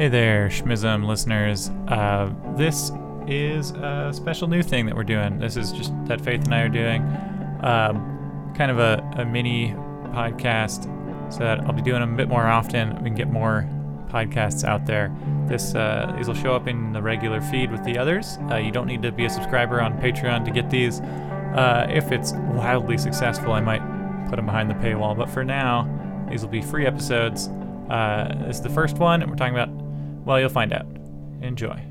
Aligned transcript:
Hey 0.00 0.08
there, 0.08 0.48
Schmizm 0.48 1.04
listeners. 1.04 1.68
Uh, 1.86 2.32
this 2.56 2.90
is 3.26 3.72
a 3.72 4.10
special 4.14 4.48
new 4.48 4.62
thing 4.62 4.86
that 4.86 4.96
we're 4.96 5.04
doing. 5.04 5.38
This 5.38 5.58
is 5.58 5.72
just 5.72 5.92
that 6.06 6.22
Faith 6.22 6.42
and 6.44 6.54
I 6.54 6.62
are 6.62 6.70
doing, 6.70 7.02
um, 7.60 8.54
kind 8.56 8.70
of 8.70 8.78
a, 8.78 9.06
a 9.18 9.26
mini 9.26 9.74
podcast, 10.14 10.84
so 11.30 11.40
that 11.40 11.60
I'll 11.66 11.74
be 11.74 11.82
doing 11.82 12.00
them 12.00 12.14
a 12.14 12.16
bit 12.16 12.30
more 12.30 12.46
often. 12.46 12.94
We 13.02 13.10
can 13.10 13.14
get 13.14 13.30
more 13.30 13.68
podcasts 14.06 14.64
out 14.64 14.86
there. 14.86 15.14
This 15.46 15.74
uh, 15.74 16.14
these 16.16 16.28
will 16.28 16.34
show 16.34 16.56
up 16.56 16.66
in 16.66 16.94
the 16.94 17.02
regular 17.02 17.42
feed 17.42 17.70
with 17.70 17.84
the 17.84 17.98
others. 17.98 18.38
Uh, 18.50 18.56
you 18.56 18.70
don't 18.72 18.86
need 18.86 19.02
to 19.02 19.12
be 19.12 19.26
a 19.26 19.30
subscriber 19.30 19.82
on 19.82 20.00
Patreon 20.00 20.46
to 20.46 20.50
get 20.50 20.70
these. 20.70 21.00
Uh, 21.00 21.86
if 21.90 22.10
it's 22.10 22.32
wildly 22.32 22.96
successful, 22.96 23.52
I 23.52 23.60
might 23.60 23.82
put 24.30 24.36
them 24.36 24.46
behind 24.46 24.70
the 24.70 24.76
paywall. 24.76 25.14
But 25.14 25.28
for 25.28 25.44
now, 25.44 25.86
these 26.30 26.40
will 26.40 26.48
be 26.48 26.62
free 26.62 26.86
episodes. 26.86 27.50
Uh, 27.90 28.46
this 28.46 28.56
is 28.56 28.62
the 28.62 28.70
first 28.70 28.96
one, 28.98 29.20
and 29.20 29.30
we're 29.30 29.36
talking 29.36 29.52
about, 29.52 29.68
well, 30.24 30.38
you'll 30.38 30.48
find 30.48 30.72
out. 30.72 30.86
Enjoy. 31.42 31.82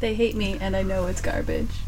They 0.00 0.14
hate 0.14 0.34
me, 0.34 0.58
and 0.60 0.74
I 0.74 0.82
know 0.82 1.06
it's 1.06 1.20
garbage. 1.20 1.81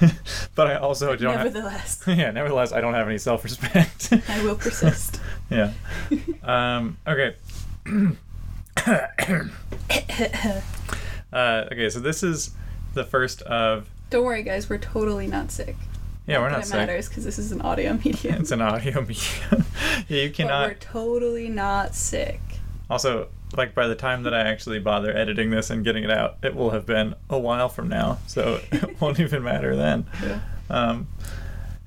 But 0.54 0.68
I 0.68 0.76
also 0.76 1.14
don't 1.16 1.34
have. 1.34 1.44
Nevertheless, 1.46 2.02
Yeah, 2.06 2.30
nevertheless, 2.30 2.72
I 2.72 2.80
don't 2.80 2.94
have 2.94 3.06
any 3.08 3.18
self 3.18 3.44
respect. 3.44 4.12
I 4.28 4.42
will 4.42 4.56
persist. 4.56 5.20
yeah. 5.50 5.72
Um, 6.42 6.96
okay. 7.06 7.34
uh, 11.32 11.64
okay, 11.72 11.90
so 11.90 12.00
this 12.00 12.22
is 12.22 12.50
the 12.94 13.04
first 13.04 13.42
of. 13.42 13.88
Don't 14.10 14.24
worry, 14.24 14.42
guys. 14.42 14.70
We're 14.70 14.78
totally 14.78 15.26
not 15.26 15.50
sick. 15.50 15.76
Yeah, 16.26 16.40
we're 16.40 16.50
not 16.50 16.60
it 16.60 16.66
sick. 16.66 16.76
matters 16.76 17.08
because 17.08 17.24
this 17.24 17.38
is 17.38 17.52
an 17.52 17.60
audio 17.62 17.94
medium. 18.04 18.40
It's 18.40 18.50
an 18.50 18.60
audio 18.60 19.00
medium. 19.02 19.64
yeah, 20.08 20.22
you 20.22 20.28
but 20.28 20.36
cannot. 20.36 20.68
we're 20.68 20.74
totally 20.74 21.48
not 21.48 21.94
sick. 21.94 22.40
Also, 22.88 23.28
like 23.54 23.74
by 23.74 23.86
the 23.86 23.94
time 23.94 24.24
that 24.24 24.34
I 24.34 24.40
actually 24.40 24.78
bother 24.78 25.16
editing 25.16 25.50
this 25.50 25.70
and 25.70 25.84
getting 25.84 26.04
it 26.04 26.10
out, 26.10 26.38
it 26.42 26.54
will 26.54 26.70
have 26.70 26.86
been 26.86 27.14
a 27.30 27.38
while 27.38 27.68
from 27.68 27.88
now, 27.88 28.18
so 28.26 28.60
it 28.72 29.00
won't 29.00 29.20
even 29.20 29.42
matter 29.42 29.76
then. 29.76 30.06
Yeah. 30.22 30.40
Um, 30.68 31.08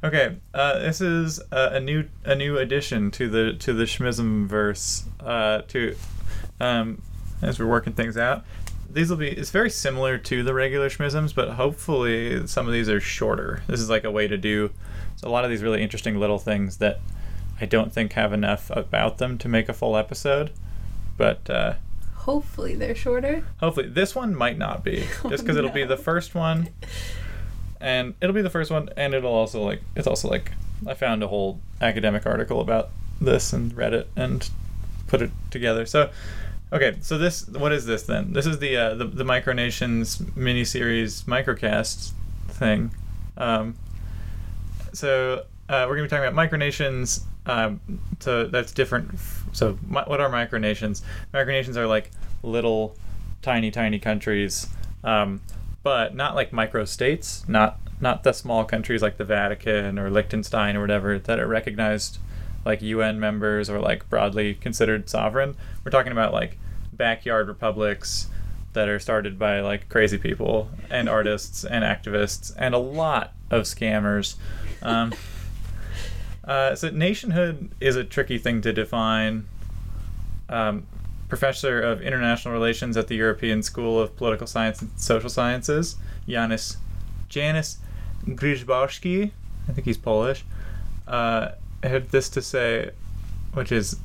okay, 0.04 0.38
uh, 0.54 0.80
this 0.80 1.02
is 1.02 1.40
uh, 1.52 1.70
a 1.74 1.80
new 1.80 2.06
a 2.24 2.36
new 2.36 2.58
addition 2.58 3.12
to 3.12 3.30
the 3.30 3.54
to 3.54 3.74
the 3.74 3.84
Schmizm 3.84 4.48
verse. 4.48 5.06
Uh, 5.20 5.62
to 5.68 5.96
um, 6.60 7.02
as 7.42 7.60
we're 7.60 7.68
working 7.68 7.94
things 7.94 8.18
out, 8.18 8.46
these 8.90 9.10
will 9.10 9.18
be. 9.18 9.30
It's 9.30 9.52
very 9.52 9.70
similar 9.70 10.18
to 10.18 10.44
the 10.44 10.54
regular 10.54 10.90
Schmizms, 10.90 11.34
but 11.36 11.52
hopefully 11.52 12.48
some 12.48 12.68
of 12.68 12.74
these 12.74 12.90
are 12.90 13.00
shorter. 13.00 13.64
This 13.68 13.80
is 13.80 13.90
like 13.90 14.04
a 14.04 14.12
way 14.12 14.28
to 14.28 14.38
do 14.38 14.72
a 15.24 15.30
lot 15.30 15.44
of 15.44 15.50
these 15.50 15.62
really 15.62 15.82
interesting 15.82 16.18
little 16.18 16.40
things 16.40 16.78
that 16.78 17.00
I 17.60 17.66
don't 17.66 17.92
think 17.92 18.14
have 18.14 18.32
enough 18.32 18.70
about 18.72 19.18
them 19.18 19.38
to 19.40 19.50
make 19.50 19.68
a 19.68 19.74
full 19.74 19.98
episode. 19.98 20.52
But 21.20 21.50
uh, 21.50 21.74
Hopefully, 22.16 22.76
they're 22.76 22.96
shorter. 22.96 23.44
hopefully 23.60 23.88
this 23.90 24.16
one 24.16 24.34
might 24.36 24.58
not 24.58 24.84
be 24.84 25.04
Oh, 25.24 25.30
just 25.30 25.44
because 25.44 25.58
it'll 25.58 25.70
be 25.70 25.84
the 25.84 25.98
first 25.98 26.34
one 26.34 26.70
and 27.82 28.14
it'll 28.22 28.34
be 28.36 28.42
the 28.42 28.50
first 28.50 28.72
one 28.72 28.90
and 28.98 29.14
it'll 29.14 29.34
also 29.34 29.62
like 29.64 29.82
it's 29.96 30.06
also 30.08 30.28
like 30.30 30.52
i 30.86 30.94
found 30.94 31.24
a 31.24 31.28
whole 31.28 31.60
academic 31.82 32.26
article 32.26 32.60
about 32.60 32.90
this 33.22 33.54
and 33.54 33.76
read 33.76 33.94
it 33.94 34.10
and 34.18 34.50
put 35.08 35.22
it 35.22 35.32
together 35.50 35.86
so 35.86 36.10
okay 36.74 36.98
so 37.02 37.18
this 37.18 37.48
what 37.48 37.72
is 37.72 37.86
this 37.86 38.04
then 38.04 38.34
this 38.34 38.46
is 38.46 38.60
the 38.60 38.76
uh, 38.76 38.94
the, 38.96 39.06
the 39.06 39.24
micronations 39.24 40.22
miniseries 40.36 41.24
microcast 41.24 42.12
thing 42.50 42.92
um, 43.38 43.76
so 44.94 45.46
uh, 45.70 45.86
we're 45.88 45.96
going 45.96 46.10
to 46.10 46.16
be 46.16 46.18
talking 46.18 46.28
about 46.34 46.50
micronations. 46.50 47.22
Um, 47.46 47.80
so 48.20 48.48
that's 48.48 48.72
different. 48.72 49.18
So 49.52 49.74
what 49.74 50.20
are 50.20 50.30
micronations? 50.30 51.02
Micronations 51.34 51.76
are 51.76 51.88
like 51.88 52.12
little, 52.44 52.96
tiny, 53.42 53.72
tiny 53.72 54.00
countries, 54.00 54.68
um, 55.04 55.42
but 55.84 56.16
not 56.16 56.36
like 56.36 56.52
microstates. 56.52 57.48
Not 57.48 57.80
not 58.02 58.24
the 58.24 58.32
small 58.32 58.64
countries 58.64 59.02
like 59.02 59.18
the 59.18 59.26
Vatican 59.26 60.00
or 60.00 60.10
Liechtenstein 60.10 60.76
or 60.76 60.82
whatever 60.82 61.20
that 61.20 61.40
are 61.40 61.48
recognized 61.48 62.20
like 62.66 62.82
UN 62.82 63.20
members 63.20 63.70
or 63.70 63.80
like 63.80 64.10
broadly 64.10 64.54
considered 64.56 65.10
sovereign. 65.10 65.56
We're 65.84 65.92
talking 65.92 66.12
about 66.12 66.34
like 66.34 66.58
backyard 66.94 67.48
republics 67.48 68.28
that 68.74 68.88
are 68.88 69.00
started 69.00 69.40
by 69.40 69.62
like 69.62 69.90
crazy 69.90 70.18
people 70.18 70.70
and 70.90 71.10
artists 71.10 71.64
and 71.64 71.84
activists 71.84 72.54
and 72.58 72.76
a 72.76 72.78
lot 72.78 73.34
of 73.50 73.64
scammers. 73.64 74.36
Um, 74.82 75.14
uh, 76.50 76.76
so 76.76 76.90
nationhood 76.90 77.70
is 77.80 77.96
a 77.96 78.04
tricky 78.04 78.40
thing 78.40 78.60
to 78.62 78.74
define. 78.74 79.48
Um, 80.50 80.88
professor 81.28 81.80
of 81.80 82.02
international 82.02 82.56
relations 82.56 82.98
at 82.98 83.08
the 83.08 83.16
European 83.16 83.62
School 83.62 84.00
of 84.02 84.16
Political 84.18 84.48
Science 84.48 84.82
and 84.82 84.90
Social 85.00 85.30
Sciences, 85.30 85.96
Janis 86.28 86.78
Janis 87.30 87.78
Grzybowski, 88.26 89.30
I 89.68 89.74
think 89.74 89.86
he's 89.86 89.98
Polish, 89.98 90.44
uh, 91.08 91.50
had 91.84 92.10
this 92.10 92.30
to 92.30 92.42
say, 92.42 92.90
which 93.54 93.72
is 93.72 93.98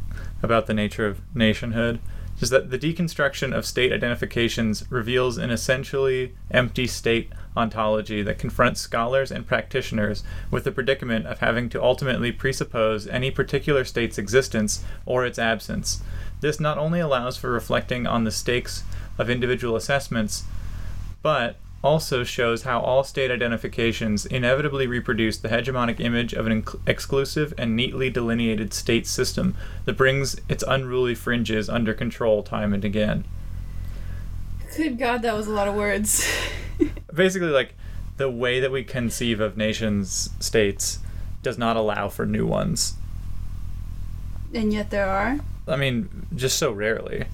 about 0.43 0.67
the 0.67 0.75
nature 0.75 1.07
of 1.07 1.23
nationhood, 1.35 1.99
is 2.41 2.51
that 2.51 2.71
the 2.71 2.79
deconstruction 2.79 3.57
of 3.57 3.65
state 3.65 3.91
identifications 3.91 4.85
reveals 4.91 5.39
an 5.39 5.51
essentially 5.51 6.35
empty 6.51 6.87
state 6.87 7.31
ontology 7.57 8.23
that 8.23 8.39
confronts 8.39 8.81
scholars 8.81 9.31
and 9.31 9.47
practitioners 9.47 10.25
with 10.51 10.65
the 10.65 10.73
predicament 10.73 11.27
of 11.27 11.39
having 11.39 11.69
to 11.71 11.83
ultimately 11.83 12.33
presuppose 12.33 13.07
any 13.07 13.31
particular 13.31 13.85
state's 13.85 14.19
existence 14.19 14.85
or 15.07 15.25
its 15.25 15.39
absence. 15.39 16.03
This 16.41 16.61
not 16.61 16.79
only 16.79 17.01
allows 17.01 17.37
for 17.37 17.51
reflecting 17.51 18.07
on 18.07 18.25
the 18.25 18.31
stakes 18.31 18.85
of 19.19 19.31
individual 19.31 19.77
assessments, 19.77 20.45
but 21.23 21.57
also 21.83 22.25
shows 22.25 22.63
how 22.63 22.81
all 22.81 23.05
state 23.05 23.31
identifications 23.31 24.25
inevitably 24.25 24.87
reproduce 24.87 25.37
the 25.37 25.51
hegemonic 25.51 26.01
image 26.01 26.33
of 26.33 26.47
an 26.47 26.63
inc- 26.63 26.81
exclusive 26.87 27.53
and 27.59 27.77
neatly 27.77 28.09
delineated 28.09 28.73
state 28.73 29.07
system 29.07 29.55
that 29.85 29.97
brings 29.97 30.41
its 30.49 30.65
unruly 30.67 31.15
fringes 31.15 31.69
under 31.69 31.93
control 31.93 32.43
time 32.43 32.73
and 32.73 32.87
again. 32.87 33.25
Good 34.77 34.99
God, 34.99 35.23
that 35.23 35.37
was 35.37 35.47
a 35.47 35.53
lot 35.53 35.69
of 35.69 35.75
words. 35.75 36.27
Basically, 37.15 37.49
like 37.49 37.75
the 38.17 38.31
way 38.31 38.61
that 38.61 38.71
we 38.71 38.85
conceive 38.85 39.41
of 39.41 39.57
nations 39.57 40.31
states 40.41 40.99
does 41.43 41.59
not 41.59 41.77
allow 41.77 42.09
for 42.09 42.25
new 42.27 42.47
ones. 42.47 42.95
and 44.55 44.73
yet 44.73 44.91
there 44.91 45.09
are. 45.09 45.39
I 45.67 45.77
mean, 45.77 46.27
just 46.35 46.59
so 46.59 46.71
rarely. 46.73 47.25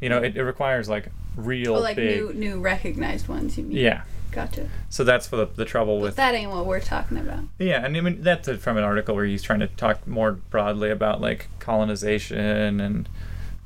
You 0.00 0.08
know, 0.08 0.18
it, 0.22 0.36
it 0.36 0.42
requires 0.44 0.88
like 0.88 1.08
real 1.36 1.76
Oh, 1.76 1.80
like 1.80 1.96
big. 1.96 2.20
new, 2.20 2.32
new 2.32 2.60
recognized 2.60 3.28
ones. 3.28 3.56
You 3.58 3.64
mean? 3.64 3.76
Yeah. 3.76 4.02
Gotcha. 4.32 4.68
So 4.88 5.02
that's 5.02 5.26
the, 5.26 5.46
the 5.46 5.64
trouble 5.64 5.96
But 5.98 6.02
with 6.02 6.16
that 6.16 6.34
ain't 6.34 6.50
what 6.52 6.64
we're 6.64 6.78
talking 6.80 7.18
about. 7.18 7.40
Yeah, 7.58 7.84
and 7.84 7.96
I 7.96 8.00
mean 8.00 8.22
that's 8.22 8.48
from 8.58 8.76
an 8.76 8.84
article 8.84 9.16
where 9.16 9.24
he's 9.24 9.42
trying 9.42 9.58
to 9.60 9.66
talk 9.66 10.06
more 10.06 10.32
broadly 10.32 10.90
about 10.90 11.20
like 11.20 11.48
colonization 11.58 12.80
and 12.80 13.08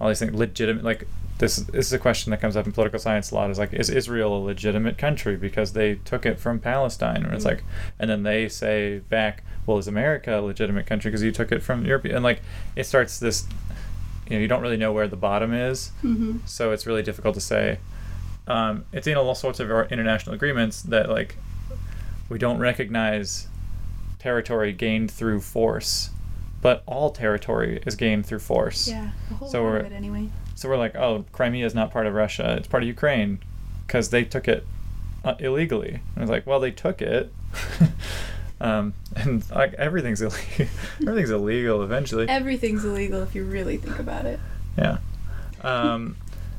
all 0.01 0.09
these 0.09 0.19
things. 0.21 0.33
Legitimate, 0.35 0.83
like 0.83 1.07
this. 1.39 1.57
This 1.57 1.87
is 1.87 1.93
a 1.93 1.99
question 1.99 2.31
that 2.31 2.41
comes 2.41 2.57
up 2.57 2.67
in 2.67 2.73
political 2.73 2.99
science 2.99 3.31
a 3.31 3.35
lot. 3.35 3.51
Is 3.51 3.59
like, 3.59 3.73
is 3.73 3.91
Israel 3.91 4.37
a 4.37 4.43
legitimate 4.43 4.97
country 4.99 5.37
because 5.37 5.73
they 5.73 5.97
took 5.97 6.25
it 6.27 6.39
from 6.39 6.61
Palestine? 6.61 7.25
And 7.25 7.35
it's 7.35 7.45
Mm. 7.45 7.49
like, 7.49 7.65
and 7.99 8.09
then 8.11 8.23
they 8.23 8.49
say 8.49 9.01
back, 9.09 9.43
well, 9.67 9.79
is 9.79 9.89
America 9.89 10.39
a 10.39 10.43
legitimate 10.43 10.87
country 10.87 11.11
because 11.11 11.23
you 11.23 11.33
took 11.33 11.51
it 11.53 11.63
from 11.63 11.85
Europe? 11.85 12.05
And 12.05 12.23
like, 12.23 12.41
it 12.77 12.85
starts 12.85 13.19
this. 13.19 13.47
You 14.29 14.37
know, 14.37 14.41
you 14.41 14.49
don't 14.49 14.63
really 14.63 14.79
know 14.79 14.93
where 14.93 15.07
the 15.07 15.17
bottom 15.17 15.53
is 15.53 15.91
Mm-hmm. 16.03 16.39
so 16.47 16.73
it's 16.73 16.87
really 16.87 17.03
difficult 17.03 17.35
to 17.35 17.43
say. 17.43 17.79
Um, 18.47 18.85
it's 18.93 19.07
in 19.07 19.17
all 19.17 19.35
sorts 19.35 19.61
of 19.61 19.71
international 19.93 20.35
agreements 20.35 20.81
that 20.83 21.11
like 21.11 21.37
we 22.31 22.39
don't 22.39 22.59
recognize 22.59 23.49
territory 24.19 24.73
gained 24.73 25.11
through 25.11 25.41
force, 25.41 26.11
but 26.63 26.83
all 26.87 27.11
territory 27.11 27.83
is 27.87 27.97
gained 27.97 28.25
through 28.25 28.39
force. 28.39 28.89
Yeah. 28.89 29.11
A 29.31 29.35
whole 29.35 29.49
So 29.49 29.63
we're- 29.63 29.93
anyway. 29.95 30.29
So 30.55 30.69
we're 30.69 30.77
like, 30.77 30.95
oh, 30.95 31.25
Crimea 31.33 31.67
is 31.67 31.75
not 31.75 31.91
part 31.91 32.07
of 32.07 32.15
Russia; 32.15 32.55
it's 32.59 32.69
part 32.69 32.83
of 32.83 32.87
Ukraine, 32.87 33.39
because 33.87 34.11
they 34.11 34.25
took 34.25 34.49
it 34.49 34.67
uh, 35.25 35.35
illegally. 35.39 36.01
And 36.15 36.23
it's 36.23 36.31
like, 36.31 36.47
well, 36.47 36.61
they 36.61 36.71
took 36.71 37.03
it. 37.03 37.33
um, 38.61 38.95
and 39.17 39.49
like 39.51 39.75
everything's 39.75 40.23
illegal. 40.23 40.67
everything's 41.03 41.31
illegal 41.31 41.83
eventually. 41.83 42.29
Everything's 42.29 42.85
illegal 42.85 43.23
if 43.23 43.35
you 43.35 43.45
really 43.45 43.77
think 43.77 43.99
about 43.99 44.27
it. 44.27 44.41
Yeah. 44.79 44.99
Um, 45.63 46.17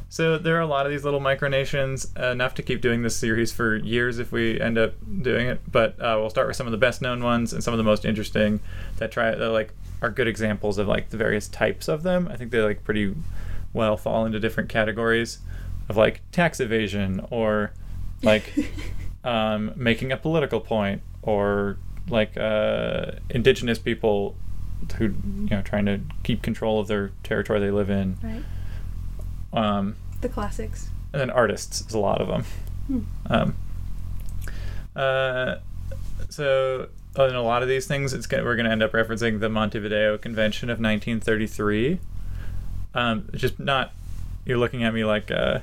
So 0.10 0.38
there 0.38 0.56
are 0.56 0.62
a 0.62 0.68
lot 0.68 0.86
of 0.86 0.94
these 0.94 1.04
little 1.04 1.20
micronations, 1.20 2.16
enough 2.18 2.56
to 2.56 2.64
keep 2.64 2.80
doing 2.80 3.02
this 3.02 3.18
series 3.18 3.52
for 3.52 3.76
years 3.76 4.18
if 4.18 4.32
we 4.32 4.62
end 4.62 4.78
up 4.78 4.94
doing 5.22 5.48
it. 5.48 5.60
But 5.70 6.00
uh, 6.00 6.16
we'll 6.20 6.30
start 6.30 6.48
with 6.48 6.56
some 6.56 6.68
of 6.68 6.72
the 6.72 6.78
best 6.78 7.02
known 7.02 7.22
ones 7.24 7.52
and 7.52 7.62
some 7.64 7.74
of 7.74 7.78
the 7.78 7.84
most 7.84 8.06
interesting 8.06 8.62
that 8.98 9.12
try 9.12 9.36
that 9.36 9.50
like 9.50 9.74
are 10.02 10.10
good 10.10 10.28
examples 10.28 10.78
of 10.78 10.88
like 10.88 11.10
the 11.10 11.18
various 11.18 11.48
types 11.50 11.88
of 11.88 12.04
them. 12.04 12.30
I 12.32 12.38
think 12.38 12.52
they're 12.52 12.66
like 12.66 12.84
pretty 12.86 13.14
well 13.76 13.96
fall 13.98 14.26
into 14.26 14.40
different 14.40 14.70
categories 14.70 15.40
of 15.90 15.98
like 15.98 16.22
tax 16.32 16.60
evasion 16.60 17.24
or 17.30 17.72
like 18.24 18.52
um, 19.24 19.72
making 19.76 20.12
a 20.12 20.18
political 20.18 20.60
point 20.60 21.02
or 21.22 21.78
like 22.10 22.36
uh, 22.38 23.12
indigenous 23.30 23.78
people 23.78 24.36
who 24.98 25.06
you 25.06 25.50
know 25.50 25.62
trying 25.62 25.86
to 25.86 26.00
keep 26.24 26.42
control 26.42 26.80
of 26.80 26.88
their 26.88 27.12
territory 27.24 27.60
they 27.60 27.72
live 27.72 27.90
in 27.90 28.18
Right. 28.24 28.44
um, 29.54 29.96
The 30.22 30.30
classics. 30.30 30.90
and 31.14 31.20
then 31.22 31.30
artists 31.30 31.82
is 31.82 31.94
a 31.94 32.00
lot 32.00 32.22
of 32.22 32.28
them 32.28 32.44
Hmm. 32.88 33.00
um, 33.32 33.56
uh, 34.96 35.56
so 36.30 36.88
in 37.18 37.34
a 37.36 37.42
lot 37.42 37.64
of 37.64 37.68
these 37.70 37.88
things 37.88 38.14
it's 38.14 38.28
gonna, 38.28 38.44
we're 38.44 38.56
going 38.56 38.66
to 38.66 38.72
end 38.72 38.84
up 38.84 38.92
referencing 38.92 39.40
the 39.40 39.50
montevideo 39.50 40.18
convention 40.18 40.70
of 40.70 40.80
1933 40.80 42.00
um, 42.96 43.30
just 43.34 43.60
not 43.60 43.94
you're 44.46 44.58
looking 44.58 44.84
at 44.84 44.94
me 44.94 45.06
like 45.06 45.30
uh, 45.30 45.60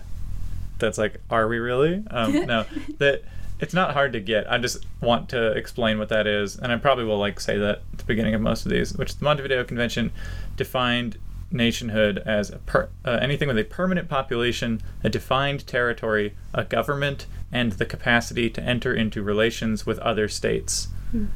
that's 0.79 0.99
like 0.99 1.21
are 1.31 1.49
we 1.49 1.59
really? 1.59 2.05
Um, 2.11 2.33
no 2.47 2.65
that 2.99 3.25
it's 3.59 3.75
not 3.75 3.95
hard 3.95 4.13
to 4.13 4.21
get. 4.21 4.51
I 4.51 4.59
just 4.59 4.87
want 5.01 5.29
to 5.31 5.53
explain 5.53 5.99
what 5.99 6.09
that 6.11 6.27
is 6.27 6.57
and 6.57 6.73
i 6.73 6.77
probably 6.77 7.05
will 7.05 7.19
like 7.19 7.41
say 7.41 7.59
that 7.59 7.83
at 7.93 7.99
the 7.99 8.05
beginning 8.05 8.35
of 8.35 8.41
most 8.41 8.65
of 8.65 8.71
these 8.71 8.97
which 8.97 9.17
the 9.17 9.25
montevideo 9.25 9.65
convention 9.65 10.13
defined 10.57 11.19
nationhood 11.51 12.19
as 12.25 12.51
a 12.51 12.59
per, 12.59 12.89
uh, 13.05 13.19
anything 13.21 13.49
with 13.49 13.59
a 13.59 13.65
permanent 13.65 14.09
population 14.09 14.81
a 15.05 15.09
defined 15.09 15.67
territory 15.67 16.35
a 16.55 16.65
government 16.65 17.27
and 17.51 17.73
the 17.73 17.85
capacity 17.85 18.49
to 18.49 18.63
enter 18.63 18.95
into 18.95 19.23
relations 19.23 19.85
with 19.85 19.99
other 19.99 20.29
states. 20.29 20.89
Hmm. 21.11 21.27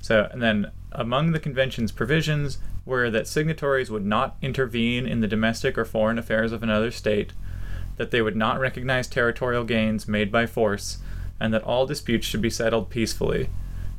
so, 0.00 0.28
and 0.30 0.40
then 0.40 0.70
among 0.92 1.32
the 1.32 1.40
convention's 1.40 1.90
provisions 1.90 2.58
were 2.84 3.10
that 3.10 3.26
signatories 3.26 3.90
would 3.90 4.04
not 4.04 4.36
intervene 4.42 5.06
in 5.06 5.20
the 5.20 5.28
domestic 5.28 5.78
or 5.78 5.84
foreign 5.84 6.18
affairs 6.18 6.52
of 6.52 6.62
another 6.62 6.90
state, 6.90 7.32
that 7.96 8.10
they 8.10 8.20
would 8.20 8.36
not 8.36 8.60
recognize 8.60 9.06
territorial 9.06 9.64
gains 9.64 10.08
made 10.08 10.30
by 10.30 10.46
force, 10.46 10.98
and 11.40 11.52
that 11.52 11.62
all 11.62 11.86
disputes 11.86 12.26
should 12.26 12.42
be 12.42 12.50
settled 12.50 12.90
peacefully. 12.90 13.48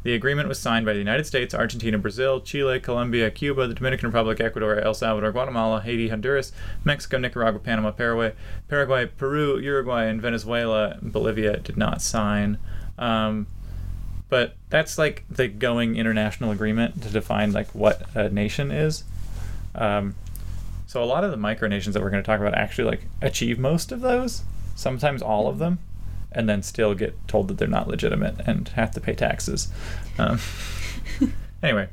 The 0.03 0.13
agreement 0.13 0.47
was 0.47 0.59
signed 0.59 0.85
by 0.85 0.93
the 0.93 0.99
United 0.99 1.25
States, 1.25 1.55
Argentina, 1.55 1.97
Brazil, 1.97 2.39
Chile, 2.39 2.79
Colombia, 2.79 3.31
Cuba, 3.31 3.67
the 3.67 3.73
Dominican 3.73 4.09
Republic, 4.09 4.39
Ecuador, 4.39 4.79
El 4.79 4.93
Salvador, 4.93 5.31
Guatemala, 5.31 5.81
Haiti, 5.81 6.09
Honduras, 6.09 6.51
Mexico, 6.83 7.17
Nicaragua, 7.17 7.59
Panama, 7.59 7.89
Paraguay, 7.89 8.33
Paraguay, 8.67 9.07
Peru, 9.07 9.57
Uruguay, 9.57 10.03
and 10.05 10.21
Venezuela. 10.21 10.99
Bolivia 11.01 11.57
did 11.57 11.75
not 11.75 12.03
sign. 12.03 12.59
Um, 12.99 13.47
but 14.29 14.55
that's 14.69 14.97
like 14.97 15.23
the 15.29 15.47
going 15.47 15.95
international 15.95 16.51
agreement 16.51 17.01
to 17.03 17.09
define 17.09 17.51
like 17.51 17.73
what 17.75 18.03
a 18.15 18.29
nation 18.29 18.71
is. 18.71 19.03
Um, 19.73 20.15
so 20.87 21.03
a 21.03 21.05
lot 21.05 21.23
of 21.23 21.31
the 21.31 21.37
micronations 21.37 21.93
that 21.93 22.01
we're 22.01 22.09
going 22.09 22.23
to 22.23 22.27
talk 22.27 22.39
about 22.39 22.55
actually 22.55 22.85
like 22.85 23.01
achieve 23.21 23.59
most 23.59 23.91
of 23.91 24.01
those, 24.01 24.43
sometimes 24.75 25.21
all 25.21 25.47
of 25.47 25.59
them, 25.59 25.79
and 26.31 26.49
then 26.49 26.63
still 26.63 26.93
get 26.93 27.27
told 27.27 27.47
that 27.47 27.57
they're 27.57 27.67
not 27.67 27.87
legitimate 27.87 28.35
and 28.45 28.69
have 28.69 28.91
to 28.91 29.01
pay 29.01 29.13
taxes. 29.13 29.69
Um, 30.17 30.39
anyway, 31.63 31.89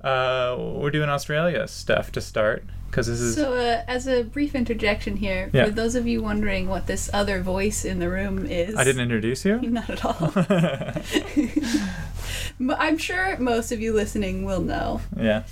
uh, 0.00 0.56
we're 0.58 0.90
doing 0.90 1.08
Australia 1.08 1.66
stuff 1.68 2.12
to 2.12 2.20
start 2.20 2.64
because 2.94 3.08
this 3.08 3.18
is 3.20 3.34
So, 3.34 3.54
uh, 3.54 3.82
as 3.88 4.06
a 4.06 4.22
brief 4.22 4.54
interjection 4.54 5.16
here, 5.16 5.50
Yeah. 5.52 5.64
for 5.64 5.72
those 5.72 5.96
of 5.96 6.06
you 6.06 6.22
wondering 6.22 6.68
what 6.68 6.86
this 6.86 7.10
other 7.12 7.40
voice 7.42 7.84
in 7.84 7.98
the 7.98 8.08
room 8.08 8.46
is, 8.46 8.76
I 8.76 8.84
didn't 8.84 9.02
introduce 9.02 9.44
you. 9.44 9.60
Not 9.62 9.90
at 9.90 10.04
all. 10.04 10.32
I'm 12.78 12.98
sure 12.98 13.36
most 13.38 13.72
of 13.72 13.80
you 13.80 13.92
listening 13.92 14.44
will 14.44 14.60
know, 14.60 15.00
yeah. 15.16 15.42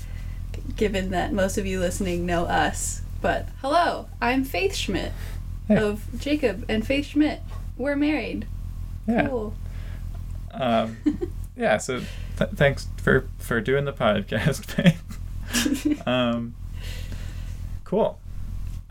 given 0.76 1.10
that 1.10 1.32
most 1.32 1.58
of 1.58 1.66
you 1.66 1.80
listening 1.80 2.24
know 2.26 2.44
us. 2.44 3.02
But 3.20 3.48
hello, 3.60 4.06
I'm 4.20 4.44
Faith 4.44 4.76
Schmidt 4.76 5.10
Hey. 5.66 5.78
of 5.78 6.04
Jacob 6.20 6.64
and 6.68 6.86
Faith 6.86 7.06
Schmidt. 7.06 7.40
We're 7.76 7.96
married. 7.96 8.46
Yeah. 9.08 9.26
Cool. 9.28 9.54
Um, 10.54 10.98
yeah. 11.56 11.78
So 11.78 12.02
th- 12.36 12.50
thanks 12.54 12.86
for 12.98 13.26
for 13.38 13.58
doing 13.62 13.86
the 13.86 13.92
podcast, 13.94 14.66
Faith. 14.66 16.06
um, 16.06 16.52
cool. 17.92 18.18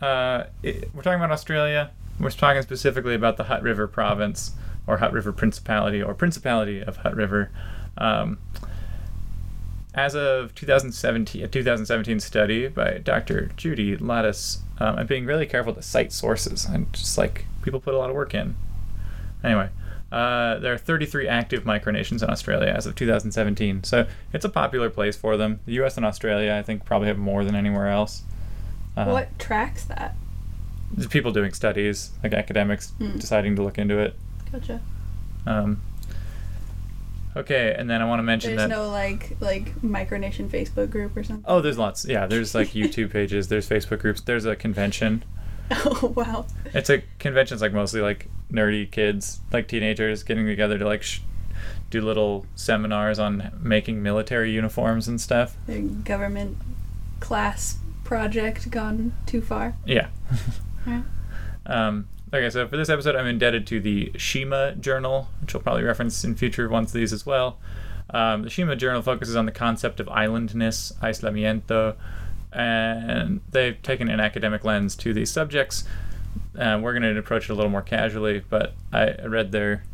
Uh, 0.00 0.44
it, 0.62 0.88
we're 0.94 1.02
talking 1.02 1.18
about 1.18 1.32
Australia. 1.32 1.90
We're 2.20 2.30
talking 2.30 2.62
specifically 2.62 3.16
about 3.16 3.36
the 3.36 3.42
Hutt 3.44 3.60
River 3.60 3.88
Province, 3.88 4.52
or 4.86 4.98
Hutt 4.98 5.12
River 5.12 5.32
Principality, 5.32 6.00
or 6.00 6.14
Principality 6.14 6.80
of 6.80 6.98
Hutt 6.98 7.16
River. 7.16 7.50
Um, 7.98 8.38
as 9.92 10.14
of 10.14 10.54
2017, 10.54 11.42
a 11.42 11.48
2017 11.48 12.20
study 12.20 12.68
by 12.68 12.98
Dr. 12.98 13.50
Judy 13.56 13.96
Lattas, 13.96 14.58
um, 14.78 14.94
I'm 14.94 15.08
being 15.08 15.26
really 15.26 15.46
careful 15.46 15.74
to 15.74 15.82
cite 15.82 16.12
sources. 16.12 16.64
And 16.64 16.92
just 16.92 17.18
like 17.18 17.46
people 17.62 17.80
put 17.80 17.94
a 17.94 17.98
lot 17.98 18.08
of 18.08 18.14
work 18.14 18.34
in. 18.34 18.54
Anyway, 19.42 19.68
uh, 20.12 20.60
there 20.60 20.72
are 20.74 20.78
33 20.78 21.26
active 21.26 21.64
micronations 21.64 22.22
in 22.22 22.30
Australia 22.30 22.68
as 22.68 22.86
of 22.86 22.94
2017, 22.94 23.82
so 23.82 24.06
it's 24.32 24.44
a 24.44 24.48
popular 24.48 24.90
place 24.90 25.16
for 25.16 25.36
them. 25.36 25.58
The 25.66 25.72
U.S. 25.72 25.96
and 25.96 26.06
Australia, 26.06 26.54
I 26.54 26.62
think, 26.62 26.84
probably 26.84 27.08
have 27.08 27.18
more 27.18 27.44
than 27.44 27.56
anywhere 27.56 27.88
else. 27.88 28.22
Uh, 28.96 29.06
what 29.06 29.38
tracks 29.38 29.84
that? 29.84 30.14
there's 30.92 31.06
People 31.06 31.32
doing 31.32 31.52
studies, 31.52 32.10
like 32.22 32.32
academics 32.34 32.90
Hmm. 32.98 33.18
deciding 33.18 33.56
to 33.56 33.62
look 33.62 33.78
into 33.78 33.98
it. 33.98 34.14
Gotcha. 34.52 34.80
Um, 35.46 35.80
okay, 37.36 37.74
and 37.76 37.88
then 37.88 38.02
I 38.02 38.04
want 38.04 38.18
to 38.18 38.22
mention 38.22 38.56
There's 38.56 38.68
that. 38.68 38.74
no 38.74 38.88
like 38.90 39.36
like 39.40 39.74
micronation 39.80 40.48
Facebook 40.48 40.90
group 40.90 41.16
or 41.16 41.22
something. 41.24 41.44
Oh, 41.48 41.60
there's 41.60 41.78
lots. 41.78 42.04
Yeah, 42.06 42.26
there's 42.26 42.54
like 42.54 42.68
YouTube 42.72 43.10
pages. 43.12 43.48
There's 43.48 43.68
Facebook 43.68 44.00
groups. 44.00 44.20
There's 44.20 44.44
a 44.44 44.56
convention. 44.56 45.24
Oh 45.74 46.12
wow. 46.14 46.44
It's 46.74 46.90
a 46.90 47.02
convention's 47.18 47.62
like 47.62 47.72
mostly 47.72 48.02
like 48.02 48.28
nerdy 48.52 48.90
kids, 48.90 49.40
like 49.52 49.68
teenagers 49.68 50.22
getting 50.22 50.44
together 50.44 50.76
to 50.76 50.84
like 50.84 51.02
sh- 51.02 51.20
do 51.88 52.02
little 52.02 52.44
seminars 52.56 53.18
on 53.18 53.50
making 53.62 54.02
military 54.02 54.50
uniforms 54.52 55.08
and 55.08 55.18
stuff. 55.18 55.56
The 55.66 55.80
government 55.80 56.58
class 57.20 57.78
project 58.12 58.70
gone 58.70 59.10
too 59.24 59.40
far. 59.40 59.74
Yeah. 59.86 60.08
Um, 61.64 62.08
okay, 62.34 62.50
so 62.50 62.66
for 62.66 62.76
this 62.76 62.88
episode, 62.88 63.14
I'm 63.14 63.28
indebted 63.28 63.68
to 63.68 63.78
the 63.78 64.10
Shima 64.16 64.74
Journal, 64.74 65.28
which 65.40 65.54
I'll 65.54 65.60
probably 65.60 65.84
reference 65.84 66.24
in 66.24 66.34
future 66.34 66.68
ones 66.68 66.88
of 66.88 66.94
these 66.94 67.12
as 67.12 67.24
well. 67.24 67.60
Um, 68.10 68.42
the 68.42 68.50
Shima 68.50 68.74
Journal 68.74 69.00
focuses 69.00 69.36
on 69.36 69.46
the 69.46 69.52
concept 69.52 70.00
of 70.00 70.08
islandness, 70.08 70.92
aislamiento, 71.00 71.94
and 72.52 73.42
they've 73.52 73.80
taken 73.80 74.08
an 74.08 74.18
academic 74.18 74.64
lens 74.64 74.96
to 74.96 75.14
these 75.14 75.30
subjects. 75.30 75.84
Uh, 76.58 76.80
we're 76.82 76.98
going 76.98 77.14
to 77.14 77.16
approach 77.16 77.48
it 77.48 77.52
a 77.52 77.54
little 77.54 77.70
more 77.70 77.80
casually, 77.80 78.42
but 78.50 78.74
I 78.92 79.14
read 79.24 79.52
their 79.52 79.84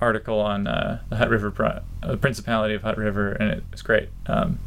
article 0.00 0.40
on 0.40 0.66
uh, 0.66 1.02
the 1.10 1.16
Hutt 1.16 1.28
River, 1.28 1.50
Pro- 1.50 1.66
uh, 2.02 2.10
the 2.12 2.16
Principality 2.16 2.74
of 2.74 2.80
Hutt 2.82 2.96
River, 2.96 3.32
and 3.32 3.50
it 3.50 3.64
was 3.70 3.82
great. 3.82 4.08
Um, 4.24 4.58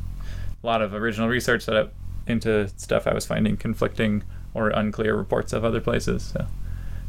a 0.64 0.68
lot 0.68 0.84
of 0.84 0.94
original 0.94 1.28
research 1.28 1.66
that 1.66 1.76
I, 1.76 1.88
into 2.28 2.70
stuff 2.78 3.08
I 3.08 3.14
was 3.14 3.26
finding 3.26 3.58
conflicting 3.58 4.24
or 4.54 4.70
unclear 4.70 5.16
reports 5.16 5.54
of 5.54 5.64
other 5.66 5.82
places. 5.82 6.24
So, 6.24 6.48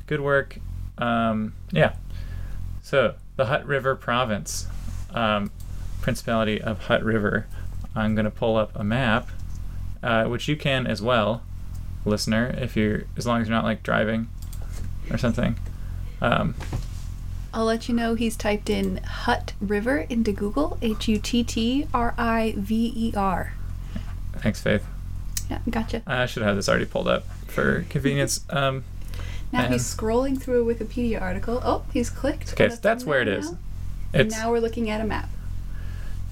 good 0.07 0.21
work. 0.21 0.59
Um, 0.99 1.55
yeah. 1.71 1.95
So, 2.83 3.15
the 3.37 3.47
Hutt 3.47 3.67
River 3.67 3.95
Province, 3.95 4.67
um, 5.11 5.51
Principality 6.01 6.61
of 6.61 6.85
Hutt 6.85 7.03
River. 7.03 7.47
I'm 7.95 8.15
going 8.15 8.25
to 8.25 8.31
pull 8.31 8.57
up 8.57 8.73
a 8.75 8.85
map, 8.85 9.29
uh, 10.03 10.25
which 10.25 10.49
you 10.49 10.57
can 10.57 10.87
as 10.87 11.01
well, 11.01 11.43
listener, 12.05 12.55
if 12.59 12.77
you're, 12.77 13.05
as 13.17 13.27
long 13.27 13.41
as 13.41 13.49
you're 13.49 13.57
not 13.57 13.65
like 13.65 13.83
driving 13.83 14.29
or 15.11 15.19
something. 15.19 15.57
Um, 16.21 16.55
I'll 17.53 17.67
let 17.67 17.89
you 17.89 17.95
know 17.95 18.15
he's 18.15 18.37
typed 18.37 18.69
in 18.69 18.97
Hutt 19.05 19.53
River 19.61 19.99
into 20.09 20.33
Google. 20.33 20.77
H 20.83 21.07
U 21.07 21.19
T 21.19 21.45
T 21.45 21.87
R 21.95 22.13
I 22.19 22.55
V 22.57 22.93
E 22.97 23.13
R. 23.17 23.55
thanks, 24.39 24.61
Faith. 24.61 24.85
Yeah, 25.51 25.59
gotcha. 25.69 26.03
I 26.07 26.27
should 26.27 26.43
have 26.43 26.57
this 26.57 26.69
already 26.69 26.87
pulled 26.87 27.09
up 27.09 27.27
for 27.47 27.83
convenience. 27.91 28.45
Um, 28.51 28.85
Now 29.53 29.69
he's 29.69 29.83
scrolling 29.85 30.41
through 30.41 30.69
a 30.69 30.75
Wikipedia 30.75 31.21
article. 31.21 31.61
Oh, 31.63 31.85
he's 31.93 32.11
clicked. 32.11 32.53
Okay, 32.53 32.71
so 32.71 32.77
that's 32.77 33.05
where 33.05 33.21
it 33.21 33.27
thumbnail 33.27 33.41
is. 33.41 33.51
now. 33.53 33.59
And 34.15 34.27
it's 34.29 34.37
now 34.37 34.51
we're 34.51 34.61
looking 34.61 34.91
at 34.91 35.01
a 35.01 35.05
map 35.05 35.29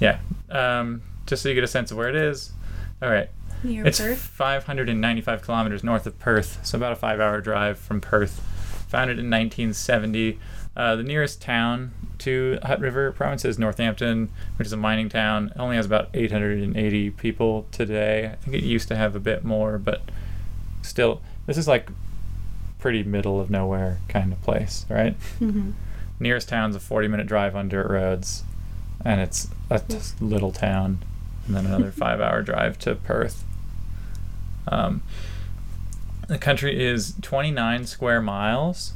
yeah. 0.02 0.18
Um, 0.50 1.02
just 1.26 1.42
so 1.42 1.48
you 1.48 1.54
get 1.54 1.64
a 1.64 1.68
sense 1.68 1.90
of 1.92 1.96
where 1.96 2.08
it 2.08 2.16
is. 2.16 2.52
All 3.00 3.08
right. 3.08 3.28
near 3.62 3.86
It's 3.86 4.00
Perth. 4.00 4.18
595 4.18 5.42
kilometers 5.42 5.84
north 5.84 6.06
of 6.06 6.18
Perth, 6.18 6.58
so 6.66 6.76
about 6.76 6.92
a 6.92 6.96
five-hour 6.96 7.40
drive 7.40 7.78
from 7.78 8.00
Perth. 8.00 8.40
Founded 8.88 9.18
in 9.18 9.30
1970. 9.30 10.38
Uh, 10.76 10.96
the 10.96 11.02
nearest 11.02 11.42
town 11.42 11.92
to 12.18 12.58
Hutt 12.62 12.80
River 12.80 13.12
Province 13.12 13.44
is 13.44 13.58
Northampton, 13.58 14.30
which 14.56 14.66
is 14.66 14.72
a 14.72 14.76
mining 14.76 15.08
town. 15.08 15.52
It 15.54 15.58
only 15.58 15.76
has 15.76 15.84
about 15.86 16.08
880 16.14 17.10
people 17.10 17.66
today. 17.72 18.30
I 18.32 18.36
think 18.36 18.56
it 18.56 18.64
used 18.64 18.88
to 18.88 18.96
have 18.96 19.14
a 19.14 19.20
bit 19.20 19.44
more, 19.44 19.76
but 19.78 20.02
still, 20.82 21.20
this 21.46 21.58
is 21.58 21.68
like 21.68 21.90
pretty 22.78 23.02
middle 23.02 23.40
of 23.40 23.50
nowhere 23.50 23.98
kind 24.08 24.32
of 24.32 24.40
place, 24.42 24.86
right? 24.88 25.18
Mm-hmm. 25.40 25.72
Nearest 26.20 26.48
town's 26.48 26.76
a 26.76 26.80
40 26.80 27.08
minute 27.08 27.26
drive 27.26 27.54
on 27.54 27.68
dirt 27.68 27.88
roads, 27.90 28.44
and 29.04 29.20
it's 29.20 29.48
a 29.68 29.80
t- 29.80 29.98
little 30.20 30.52
town, 30.52 30.98
and 31.46 31.54
then 31.54 31.66
another 31.66 31.90
five 31.92 32.20
hour 32.20 32.42
drive 32.42 32.78
to 32.80 32.94
Perth. 32.94 33.44
Um, 34.68 35.02
the 36.28 36.38
country 36.38 36.82
is 36.82 37.14
29 37.20 37.86
square 37.86 38.22
miles, 38.22 38.92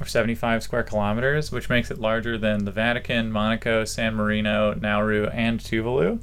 or 0.00 0.06
75 0.06 0.62
square 0.62 0.82
kilometers, 0.82 1.50
which 1.50 1.68
makes 1.70 1.90
it 1.90 1.98
larger 1.98 2.36
than 2.36 2.64
the 2.64 2.70
Vatican, 2.70 3.32
Monaco, 3.32 3.84
San 3.84 4.14
Marino, 4.14 4.74
Nauru, 4.74 5.26
and 5.28 5.58
Tuvalu. 5.60 6.20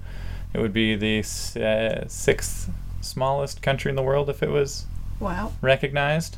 It 0.53 0.59
would 0.59 0.73
be 0.73 0.95
the 0.95 1.19
uh, 1.59 2.07
sixth 2.07 2.69
smallest 3.01 3.61
country 3.61 3.89
in 3.89 3.95
the 3.95 4.03
world 4.03 4.29
if 4.29 4.43
it 4.43 4.49
was 4.49 4.85
Wow. 5.19 5.51
recognized. 5.61 6.37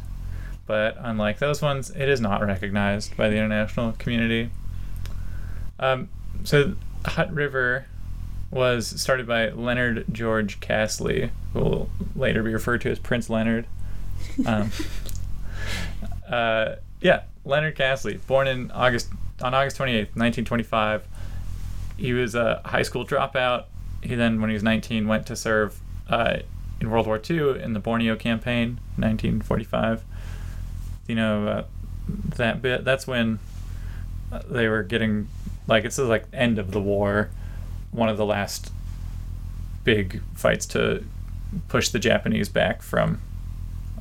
But 0.66 0.96
unlike 1.00 1.40
those 1.40 1.62
ones, 1.62 1.90
it 1.92 2.08
is 2.10 2.20
not 2.22 2.42
recognized 2.42 3.16
by 3.18 3.30
the 3.30 3.36
international 3.36 3.92
community. 4.00 4.50
Um, 5.80 6.10
so, 6.44 6.74
Hutt 7.06 7.32
River 7.34 7.86
was 8.50 8.88
started 9.00 9.28
by 9.28 9.50
Leonard 9.50 10.06
George 10.12 10.60
Casley, 10.62 11.30
who 11.54 11.60
will 11.60 11.90
later 12.16 12.42
be 12.42 12.54
referred 12.54 12.82
to 12.82 12.90
as 12.90 12.98
Prince 13.00 13.30
Leonard. 13.30 13.68
Um, 14.46 14.72
uh, 16.30 16.76
yeah, 17.06 17.22
Leonard 17.46 17.76
Casley, 17.76 18.20
born 18.26 18.48
in 18.48 18.72
August 18.72 19.10
on 19.40 19.54
August 19.54 19.78
28th, 19.78 20.16
1925. 20.16 21.08
He 21.98 22.14
was 22.14 22.34
a 22.34 22.64
high 22.66 22.82
school 22.82 23.06
dropout. 23.06 23.66
He 24.02 24.16
then, 24.16 24.42
when 24.42 24.50
he 24.50 24.56
was 24.56 24.64
19, 24.64 25.08
went 25.08 25.28
to 25.28 25.36
serve 25.36 25.80
uh, 26.10 26.38
in 26.82 26.90
World 26.90 27.06
War 27.06 27.22
II 27.30 27.62
in 27.62 27.74
the 27.74 27.80
Borneo 27.80 28.16
campaign, 28.16 28.80
1945. 28.98 30.04
You 31.08 31.14
know 31.14 31.48
uh, 31.48 31.64
that 32.38 32.64
bit. 32.64 32.84
That's 32.84 33.06
when 33.06 33.38
uh, 34.32 34.42
they 34.50 34.68
were 34.68 34.82
getting 34.82 35.28
like 35.68 35.86
it's 35.86 36.00
like 36.00 36.26
end 36.34 36.58
of 36.58 36.72
the 36.72 36.82
war, 36.82 37.30
one 37.92 38.10
of 38.10 38.18
the 38.18 38.26
last 38.26 38.72
big 39.84 40.24
fights 40.34 40.66
to 40.66 41.04
push 41.68 41.90
the 41.90 42.00
Japanese 42.00 42.50
back 42.50 42.82
from 42.82 43.22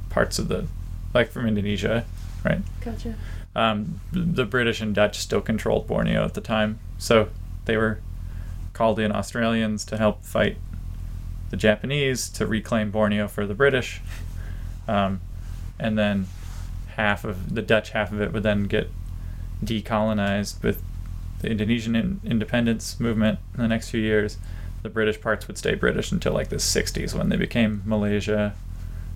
parts 0.08 0.38
of 0.38 0.49
the 0.49 0.66
like 1.12 1.30
from 1.30 1.46
Indonesia, 1.46 2.06
right? 2.44 2.60
Gotcha. 2.80 3.14
um, 3.56 4.00
the 4.12 4.44
British 4.44 4.80
and 4.80 4.94
Dutch 4.94 5.18
still 5.18 5.40
controlled 5.40 5.86
Borneo 5.86 6.24
at 6.24 6.34
the 6.34 6.40
time, 6.40 6.78
so 6.98 7.28
they 7.64 7.76
were 7.76 8.00
called 8.72 8.98
in 8.98 9.12
Australians 9.12 9.84
to 9.86 9.96
help 9.96 10.24
fight 10.24 10.56
the 11.50 11.56
Japanese 11.56 12.28
to 12.30 12.46
reclaim 12.46 12.90
Borneo 12.90 13.28
for 13.28 13.46
the 13.46 13.54
British, 13.54 14.00
um, 14.88 15.20
and 15.78 15.96
then 15.98 16.26
half 16.96 17.24
of 17.24 17.54
the 17.54 17.62
Dutch 17.62 17.90
half 17.90 18.12
of 18.12 18.20
it 18.20 18.32
would 18.32 18.42
then 18.42 18.64
get 18.64 18.90
decolonized 19.64 20.62
with 20.62 20.82
the 21.40 21.50
Indonesian 21.50 21.94
in- 21.96 22.20
independence 22.24 22.98
movement 23.00 23.38
in 23.54 23.62
the 23.62 23.68
next 23.68 23.90
few 23.90 24.00
years. 24.00 24.38
The 24.82 24.88
British 24.88 25.20
parts 25.20 25.46
would 25.48 25.56
stay 25.58 25.74
British 25.74 26.12
until 26.12 26.32
like 26.32 26.48
the 26.50 26.56
60s 26.56 27.14
when 27.14 27.28
they 27.30 27.36
became 27.36 27.82
Malaysia. 27.84 28.54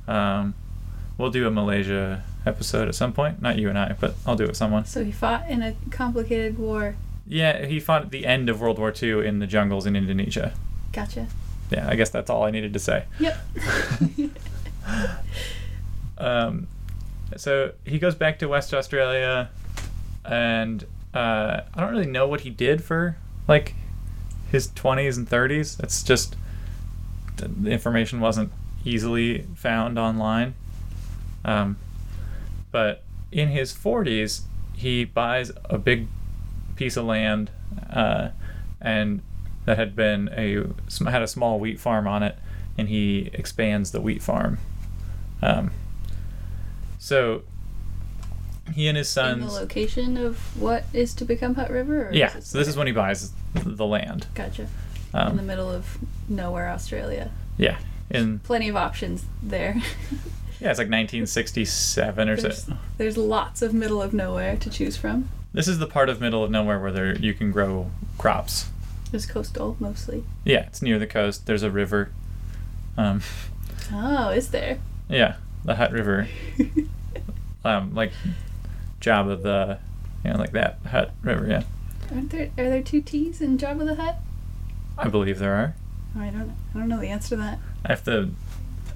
Um, 0.06 0.54
we'll 1.18 1.30
do 1.30 1.46
a 1.46 1.50
Malaysia 1.50 2.22
episode 2.46 2.88
at 2.88 2.94
some 2.94 3.12
point. 3.12 3.40
Not 3.42 3.58
you 3.58 3.68
and 3.68 3.78
I, 3.78 3.94
but 3.98 4.14
I'll 4.26 4.36
do 4.36 4.44
it 4.44 4.48
with 4.48 4.56
someone. 4.56 4.84
So 4.84 5.04
he 5.04 5.12
fought 5.12 5.48
in 5.48 5.62
a 5.62 5.74
complicated 5.90 6.58
war. 6.58 6.96
Yeah, 7.26 7.66
he 7.66 7.78
fought 7.78 8.02
at 8.02 8.10
the 8.10 8.26
end 8.26 8.48
of 8.48 8.60
World 8.60 8.78
War 8.78 8.92
II 9.00 9.26
in 9.26 9.38
the 9.38 9.46
jungles 9.46 9.86
in 9.86 9.94
Indonesia. 9.96 10.54
Gotcha. 10.92 11.26
Yeah, 11.70 11.86
I 11.88 11.96
guess 11.96 12.08
that's 12.08 12.30
all 12.30 12.44
I 12.44 12.50
needed 12.50 12.72
to 12.72 12.78
say. 12.78 13.04
Yep. 13.18 13.38
Um, 16.18 16.66
so 17.36 17.72
he 17.84 17.98
goes 17.98 18.14
back 18.14 18.38
to 18.40 18.48
West 18.48 18.74
Australia, 18.74 19.50
and 20.24 20.84
uh, 21.14 21.60
I 21.72 21.80
don't 21.80 21.90
really 21.92 22.10
know 22.10 22.26
what 22.26 22.40
he 22.40 22.50
did 22.50 22.82
for 22.82 23.16
like 23.46 23.74
his 24.50 24.68
20s 24.68 25.16
and 25.16 25.28
30s. 25.28 25.82
It's 25.82 26.02
just 26.02 26.36
the 27.36 27.48
the 27.48 27.70
information 27.70 28.20
wasn't 28.20 28.52
easily 28.84 29.42
found 29.54 29.98
online. 29.98 30.54
Um, 31.44 31.76
but 32.70 33.02
in 33.32 33.48
his 33.48 33.72
40s, 33.74 34.42
he 34.74 35.04
buys 35.04 35.50
a 35.66 35.78
big 35.78 36.06
piece 36.76 36.96
of 36.96 37.04
land, 37.04 37.50
uh, 37.90 38.28
and 38.80 39.22
that 39.64 39.76
had 39.78 39.94
been 39.96 40.28
a 40.32 40.64
had 41.10 41.22
a 41.22 41.26
small 41.26 41.58
wheat 41.60 41.78
farm 41.80 42.06
on 42.06 42.22
it, 42.22 42.36
and 42.78 42.88
he 42.88 43.30
expands 43.34 43.90
the 43.90 44.00
wheat 44.00 44.22
farm. 44.22 44.58
Um, 45.42 45.70
so 46.98 47.42
he 48.74 48.86
and 48.88 48.96
his 48.96 49.08
sons. 49.08 49.40
in 49.42 49.46
the 49.48 49.52
location 49.52 50.16
of 50.16 50.60
what 50.60 50.84
is 50.92 51.14
to 51.14 51.24
become 51.24 51.54
Hutt 51.54 51.70
River? 51.70 52.08
Or 52.08 52.12
Yeah, 52.12 52.38
so 52.40 52.58
this 52.58 52.68
is 52.68 52.76
when 52.76 52.86
he 52.86 52.92
buys 52.92 53.32
the 53.54 53.86
land. 53.86 54.26
Gotcha. 54.34 54.62
in 54.62 54.68
the 55.12 55.18
Um, 55.42 55.46
middle 55.46 55.70
of 55.70 55.98
nowhere, 56.28 56.68
Australia. 56.68 57.30
yeah, 57.56 57.78
in 58.10 58.38
Plenty 58.40 58.68
of 58.68 58.76
options 58.76 59.24
there. 59.42 59.76
yeah, 60.60 60.70
it's 60.70 60.78
like 60.78 60.88
1967 60.88 62.28
or 62.28 62.36
there's, 62.36 62.64
so. 62.64 62.72
there's 62.96 63.16
lots 63.16 63.62
of 63.62 63.72
middle 63.74 64.02
of 64.02 64.12
nowhere 64.12 64.56
to 64.56 64.70
choose 64.70 64.96
from. 64.96 65.28
This 65.52 65.68
is 65.68 65.78
the 65.78 65.86
part 65.86 66.08
of 66.08 66.20
middle 66.20 66.44
of 66.44 66.50
nowhere 66.50 66.78
where 66.80 66.92
there 66.92 67.16
you 67.16 67.34
can 67.34 67.50
grow 67.50 67.90
crops. 68.18 68.70
It's 69.12 69.24
coastal 69.26 69.76
mostly. 69.80 70.24
Yeah, 70.44 70.66
it's 70.66 70.82
near 70.82 70.98
the 70.98 71.06
coast. 71.06 71.46
There's 71.46 71.62
a 71.62 71.70
river. 71.70 72.10
Um, 72.96 73.22
Oh, 73.92 74.28
is 74.30 74.48
there? 74.50 74.78
yeah, 75.08 75.36
the 75.64 75.76
Hutt 75.76 75.92
River. 75.92 76.28
Um, 77.64 77.92
like 77.94 78.12
Jabba 79.00 79.42
the, 79.42 79.78
you 80.24 80.30
know, 80.32 80.38
like 80.38 80.52
that 80.52 80.78
Hutt 80.86 81.12
River. 81.22 81.46
Yeah, 81.48 81.62
Aren't 82.14 82.30
there 82.30 82.50
are 82.56 82.70
there 82.70 82.82
two 82.82 83.02
T's 83.02 83.40
in 83.40 83.58
Jabba 83.58 83.84
the 83.84 83.96
Hutt? 83.96 84.16
I 84.96 85.08
believe 85.08 85.38
there 85.38 85.54
are. 85.54 85.74
Oh, 86.16 86.20
I 86.20 86.30
don't 86.30 86.52
I 86.74 86.78
don't 86.78 86.88
know 86.88 87.00
the 87.00 87.08
answer 87.08 87.30
to 87.30 87.36
that. 87.36 87.58
I 87.84 87.88
have 87.88 88.04
to. 88.04 88.30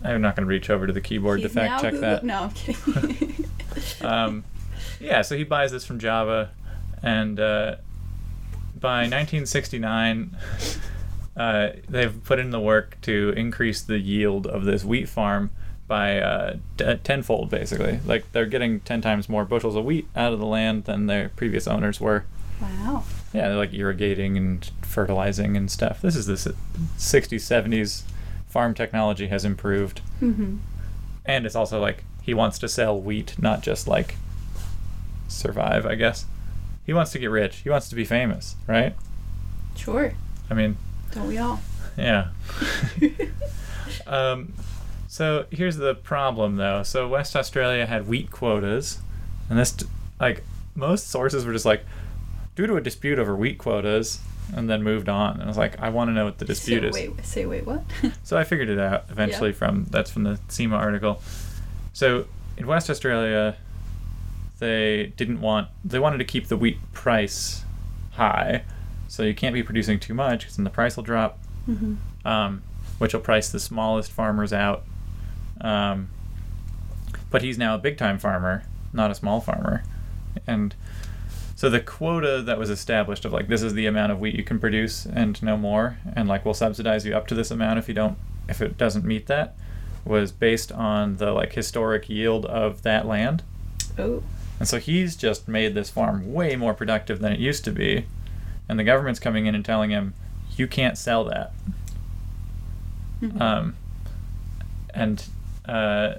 I'm 0.04 0.20
not 0.20 0.36
going 0.36 0.46
to 0.46 0.48
reach 0.48 0.70
over 0.70 0.86
to 0.86 0.92
the 0.92 1.00
keyboard 1.00 1.40
He's 1.40 1.52
to 1.52 1.54
fact 1.54 1.82
check 1.82 1.94
that. 1.94 2.24
No, 2.24 2.44
I'm 2.44 2.50
kidding. 2.50 3.44
um, 4.02 4.44
yeah, 5.00 5.22
so 5.22 5.36
he 5.36 5.44
buys 5.44 5.72
this 5.72 5.84
from 5.84 5.98
Jabba, 5.98 6.48
and 7.02 7.38
uh, 7.38 7.76
by 8.78 9.02
1969, 9.02 10.36
uh, 11.36 11.68
they've 11.88 12.22
put 12.24 12.38
in 12.38 12.50
the 12.50 12.60
work 12.60 13.00
to 13.02 13.32
increase 13.36 13.82
the 13.82 13.98
yield 13.98 14.46
of 14.46 14.64
this 14.64 14.84
wheat 14.84 15.08
farm 15.08 15.50
by 15.86 16.18
uh, 16.18 16.56
t- 16.76 16.94
tenfold, 17.04 17.50
basically. 17.50 18.00
Like 18.04 18.30
they're 18.32 18.46
getting 18.46 18.80
10 18.80 19.00
times 19.00 19.28
more 19.28 19.44
bushels 19.44 19.76
of 19.76 19.84
wheat 19.84 20.08
out 20.16 20.32
of 20.32 20.38
the 20.38 20.46
land 20.46 20.84
than 20.84 21.06
their 21.06 21.30
previous 21.30 21.66
owners 21.66 22.00
were. 22.00 22.24
wow. 22.60 23.04
Yeah, 23.34 23.48
they're 23.48 23.56
like 23.56 23.72
irrigating 23.72 24.36
and 24.36 24.70
fertilizing 24.82 25.56
and 25.56 25.70
stuff. 25.70 26.02
This 26.02 26.16
is 26.16 26.26
the 26.26 26.34
60s, 26.34 26.54
70s. 26.98 28.02
Farm 28.52 28.74
technology 28.74 29.28
has 29.28 29.44
improved 29.46 30.02
Mm-hmm. 30.20 30.56
and 31.24 31.46
it's 31.46 31.56
also 31.56 31.80
like 31.80 32.04
he 32.20 32.34
wants 32.34 32.58
to 32.60 32.68
sell 32.68 33.00
wheat, 33.00 33.34
not 33.40 33.62
just 33.62 33.88
like 33.88 34.14
survive, 35.26 35.86
I 35.86 35.94
guess. 35.96 36.26
He 36.84 36.92
wants 36.92 37.12
to 37.12 37.18
get 37.18 37.30
rich. 37.30 37.56
He 37.64 37.70
wants 37.70 37.88
to 37.88 37.94
be 37.96 38.04
famous, 38.04 38.54
right? 38.66 38.94
Sure. 39.76 40.12
I 40.50 40.54
mean, 40.54 40.76
Don't 41.12 41.26
we 41.28 41.38
all? 41.38 41.60
yeah. 41.96 42.28
um, 44.06 44.52
so 45.08 45.46
here's 45.50 45.76
the 45.76 45.94
problem, 45.94 46.56
though. 46.56 46.82
So 46.82 47.08
West 47.08 47.34
Australia 47.36 47.86
had 47.86 48.06
wheat 48.06 48.30
quotas, 48.30 48.98
and 49.48 49.58
this, 49.58 49.74
like, 50.20 50.42
most 50.74 51.08
sources 51.08 51.44
were 51.44 51.52
just 51.52 51.64
like, 51.66 51.84
due 52.56 52.66
to 52.66 52.76
a 52.76 52.80
dispute 52.80 53.18
over 53.18 53.34
wheat 53.34 53.58
quotas, 53.58 54.20
and 54.54 54.68
then 54.68 54.82
moved 54.82 55.08
on. 55.08 55.34
And 55.34 55.44
I 55.44 55.46
was 55.46 55.58
like, 55.58 55.80
I 55.80 55.88
want 55.88 56.08
to 56.08 56.12
know 56.12 56.24
what 56.24 56.38
the 56.38 56.44
dispute 56.44 56.84
is. 56.84 56.94
Wait, 56.94 57.24
say 57.24 57.46
wait, 57.46 57.66
what? 57.66 57.82
So 58.22 58.36
I 58.36 58.44
figured 58.44 58.68
it 58.68 58.78
out 58.78 59.04
eventually 59.10 59.50
Yeah. 59.50 59.56
from 59.56 59.86
that's 59.90 60.10
from 60.10 60.24
the 60.24 60.38
Shima 60.50 60.76
article. 60.76 61.22
So 61.92 62.26
in 62.56 62.66
West 62.66 62.90
Australia, 62.90 63.56
they 64.58 65.12
didn't 65.16 65.40
want 65.40 65.68
they 65.84 65.98
wanted 65.98 66.18
to 66.18 66.24
keep 66.24 66.48
the 66.48 66.56
wheat 66.56 66.78
price 66.92 67.64
high, 68.12 68.62
so 69.08 69.22
you 69.22 69.34
can't 69.34 69.54
be 69.54 69.62
producing 69.62 69.98
too 69.98 70.14
much 70.14 70.40
because 70.40 70.56
then 70.56 70.64
the 70.64 70.70
price 70.70 70.96
will 70.96 71.02
drop, 71.02 71.38
mm-hmm. 71.68 71.94
um, 72.26 72.62
which 72.98 73.12
will 73.14 73.20
price 73.20 73.48
the 73.50 73.60
smallest 73.60 74.12
farmers 74.12 74.52
out. 74.52 74.84
Um, 75.60 76.08
but 77.30 77.42
he's 77.42 77.58
now 77.58 77.74
a 77.74 77.78
big 77.78 77.96
time 77.96 78.18
farmer, 78.18 78.64
not 78.92 79.10
a 79.10 79.14
small 79.14 79.40
farmer, 79.40 79.82
and 80.46 80.74
so 81.62 81.70
the 81.70 81.78
quota 81.78 82.42
that 82.42 82.58
was 82.58 82.70
established 82.70 83.24
of 83.24 83.32
like 83.32 83.46
this 83.46 83.62
is 83.62 83.72
the 83.74 83.86
amount 83.86 84.10
of 84.10 84.18
wheat 84.18 84.34
you 84.34 84.42
can 84.42 84.58
produce 84.58 85.06
and 85.06 85.40
no 85.44 85.56
more, 85.56 85.96
and 86.16 86.28
like 86.28 86.44
we'll 86.44 86.54
subsidize 86.54 87.06
you 87.06 87.14
up 87.14 87.28
to 87.28 87.36
this 87.36 87.52
amount 87.52 87.78
if 87.78 87.86
you 87.86 87.94
don't 87.94 88.18
if 88.48 88.60
it 88.60 88.76
doesn't 88.76 89.04
meet 89.04 89.28
that, 89.28 89.54
was 90.04 90.32
based 90.32 90.72
on 90.72 91.18
the 91.18 91.30
like 91.30 91.52
historic 91.52 92.08
yield 92.08 92.46
of 92.46 92.82
that 92.82 93.06
land. 93.06 93.44
Oh. 93.96 94.24
And 94.58 94.66
so 94.66 94.80
he's 94.80 95.14
just 95.14 95.46
made 95.46 95.74
this 95.74 95.88
farm 95.88 96.32
way 96.32 96.56
more 96.56 96.74
productive 96.74 97.20
than 97.20 97.32
it 97.32 97.38
used 97.38 97.64
to 97.66 97.70
be, 97.70 98.06
and 98.68 98.76
the 98.76 98.82
government's 98.82 99.20
coming 99.20 99.46
in 99.46 99.54
and 99.54 99.64
telling 99.64 99.90
him 99.90 100.14
you 100.56 100.66
can't 100.66 100.98
sell 100.98 101.22
that. 101.26 101.52
Mhm. 103.22 103.40
Um, 103.40 103.76
and 104.92 105.24
uh, 105.66 106.14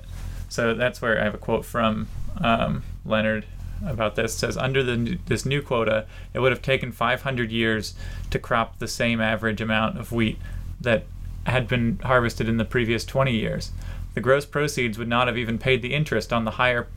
so 0.47 0.73
that's 0.73 1.01
where 1.01 1.19
I 1.19 1.25
have 1.25 1.35
a 1.35 1.37
quote 1.37 1.65
from 1.65 2.07
um, 2.37 2.83
Leonard 3.03 3.45
about 3.85 4.15
this 4.15 4.33
says 4.33 4.57
under 4.57 4.83
the 4.83 5.17
this 5.25 5.45
new 5.45 5.61
quota, 5.61 6.05
it 6.33 6.39
would 6.39 6.51
have 6.51 6.61
taken 6.61 6.91
500 6.91 7.51
years 7.51 7.95
to 8.29 8.39
crop 8.39 8.79
the 8.79 8.87
same 8.87 9.21
average 9.21 9.61
amount 9.61 9.99
of 9.99 10.11
wheat 10.11 10.37
that 10.81 11.05
had 11.45 11.67
been 11.67 11.99
harvested 12.03 12.47
in 12.47 12.57
the 12.57 12.65
previous 12.65 13.03
20 13.05 13.33
years. 13.33 13.71
The 14.13 14.21
gross 14.21 14.45
proceeds 14.45 14.97
would 14.97 15.07
not 15.07 15.27
have 15.27 15.37
even 15.37 15.57
paid 15.57 15.81
the 15.81 15.93
interest 15.93 16.31
on 16.31 16.45
the 16.45 16.51
higher 16.51 16.87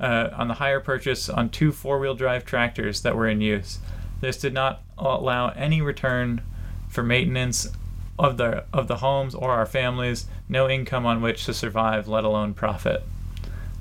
uh, 0.00 0.30
on 0.32 0.48
the 0.48 0.54
higher 0.54 0.80
purchase 0.80 1.28
on 1.28 1.48
two 1.48 1.72
four-wheel 1.72 2.14
drive 2.14 2.44
tractors 2.44 3.02
that 3.02 3.14
were 3.14 3.28
in 3.28 3.40
use. 3.40 3.78
This 4.20 4.36
did 4.36 4.54
not 4.54 4.82
allow 4.98 5.48
any 5.50 5.80
return 5.82 6.40
for 6.88 7.02
maintenance 7.02 7.68
of 8.18 8.36
the 8.36 8.64
of 8.72 8.88
the 8.88 8.98
homes 8.98 9.34
or 9.34 9.50
our 9.50 9.66
families, 9.66 10.26
no 10.48 10.68
income 10.68 11.06
on 11.06 11.20
which 11.20 11.44
to 11.46 11.54
survive, 11.54 12.08
let 12.08 12.24
alone 12.24 12.54
profit. 12.54 13.02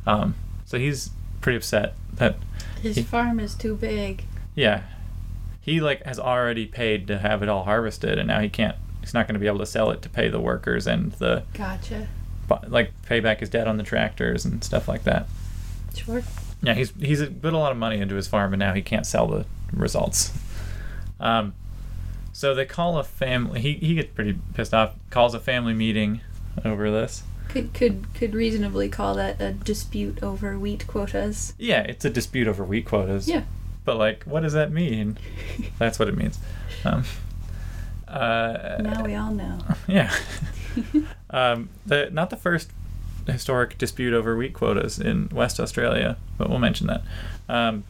Um, 0.05 0.36
so 0.65 0.77
he's 0.77 1.12
pretty 1.41 1.58
upset 1.58 1.96
that 2.21 2.37
His 2.81 2.95
He- 2.97 3.03
farm 3.03 3.39
is 3.39 3.53
too 3.55 3.75
big. 3.75 4.23
yeah, 4.55 4.81
he 5.61 5.79
like 5.81 6.03
has 6.05 6.17
already 6.19 6.65
paid 6.65 7.07
to 7.07 7.19
have 7.19 7.43
it 7.43 7.49
all 7.49 7.63
harvested, 7.65 8.17
and 8.17 8.27
now 8.27 8.39
he 8.39 8.49
can't. 8.49 8.75
He's 9.01 9.13
not 9.13 9.27
going 9.27 9.33
to 9.33 9.39
be 9.39 9.47
able 9.47 9.59
to 9.59 9.65
sell 9.65 9.89
it 9.91 10.01
to 10.03 10.09
pay 10.09 10.29
the 10.29 10.39
workers 10.39 10.85
and 10.87 11.11
the 11.13 11.43
Gotcha. 11.53 12.07
like 12.67 12.91
pay 13.03 13.19
back 13.19 13.39
his 13.39 13.49
debt 13.49 13.67
on 13.67 13.77
the 13.77 13.83
tractors 13.83 14.45
and 14.45 14.63
stuff 14.63 14.87
like 14.87 15.03
that. 15.03 15.27
Sure. 15.95 16.21
Yeah, 16.63 16.73
he's 16.75 16.91
he's 16.99 17.21
put 17.27 17.53
a 17.53 17.57
lot 17.57 17.71
of 17.71 17.77
money 17.77 17.99
into 17.99 18.15
his 18.15 18.27
farm, 18.27 18.53
and 18.53 18.59
now 18.59 18.73
he 18.73 18.81
can't 18.81 19.05
sell 19.05 19.27
the 19.27 19.45
results. 19.73 20.31
Um, 21.19 21.53
so 22.33 22.53
they 22.55 22.65
call 22.65 22.97
a 22.97 23.03
family. 23.03 23.59
He 23.61 23.73
he 23.73 23.95
gets 23.95 24.13
pretty 24.13 24.37
pissed 24.53 24.73
off. 24.73 24.95
Calls 25.09 25.33
a 25.33 25.39
family 25.39 25.73
meeting 25.73 26.21
over 26.65 26.89
this. 26.91 27.23
Could 27.51 27.74
could 27.74 28.05
could 28.13 28.34
reasonably 28.34 28.88
call 28.88 29.15
that 29.15 29.41
a 29.41 29.51
dispute 29.51 30.24
over 30.24 30.58
wheat 30.58 30.88
quotas. 30.88 31.53
Yeah, 31.58 31.81
it's 31.81 32.05
a 32.05 32.10
dispute 32.10 32.48
over 32.48 32.63
wheat 32.63 32.86
quotas. 32.86 33.27
Yeah. 33.27 33.43
But 33.84 33.98
like, 33.98 34.24
what 34.24 34.41
does 34.43 34.53
that 34.53 34.72
mean? 34.72 35.17
That's 35.77 36.00
what 36.00 36.08
it 36.08 36.15
means. 36.15 36.39
Um, 36.86 37.03
uh, 38.08 38.77
Now 38.79 39.03
we 39.03 39.15
all 39.15 39.31
know. 39.31 39.60
Yeah. 39.88 40.13
um, 41.29 41.70
the 41.86 42.10
not 42.12 42.29
the 42.29 42.38
first 42.38 42.72
historic 43.27 43.77
dispute 43.77 44.13
over 44.13 44.38
wheat 44.38 44.53
quotas 44.53 44.98
in 45.00 45.27
West 45.29 45.60
Australia, 45.60 46.17
but 46.38 46.50
we'll 46.50 46.60
mention 46.60 46.88
that. 46.88 47.03
Um, 47.50 47.84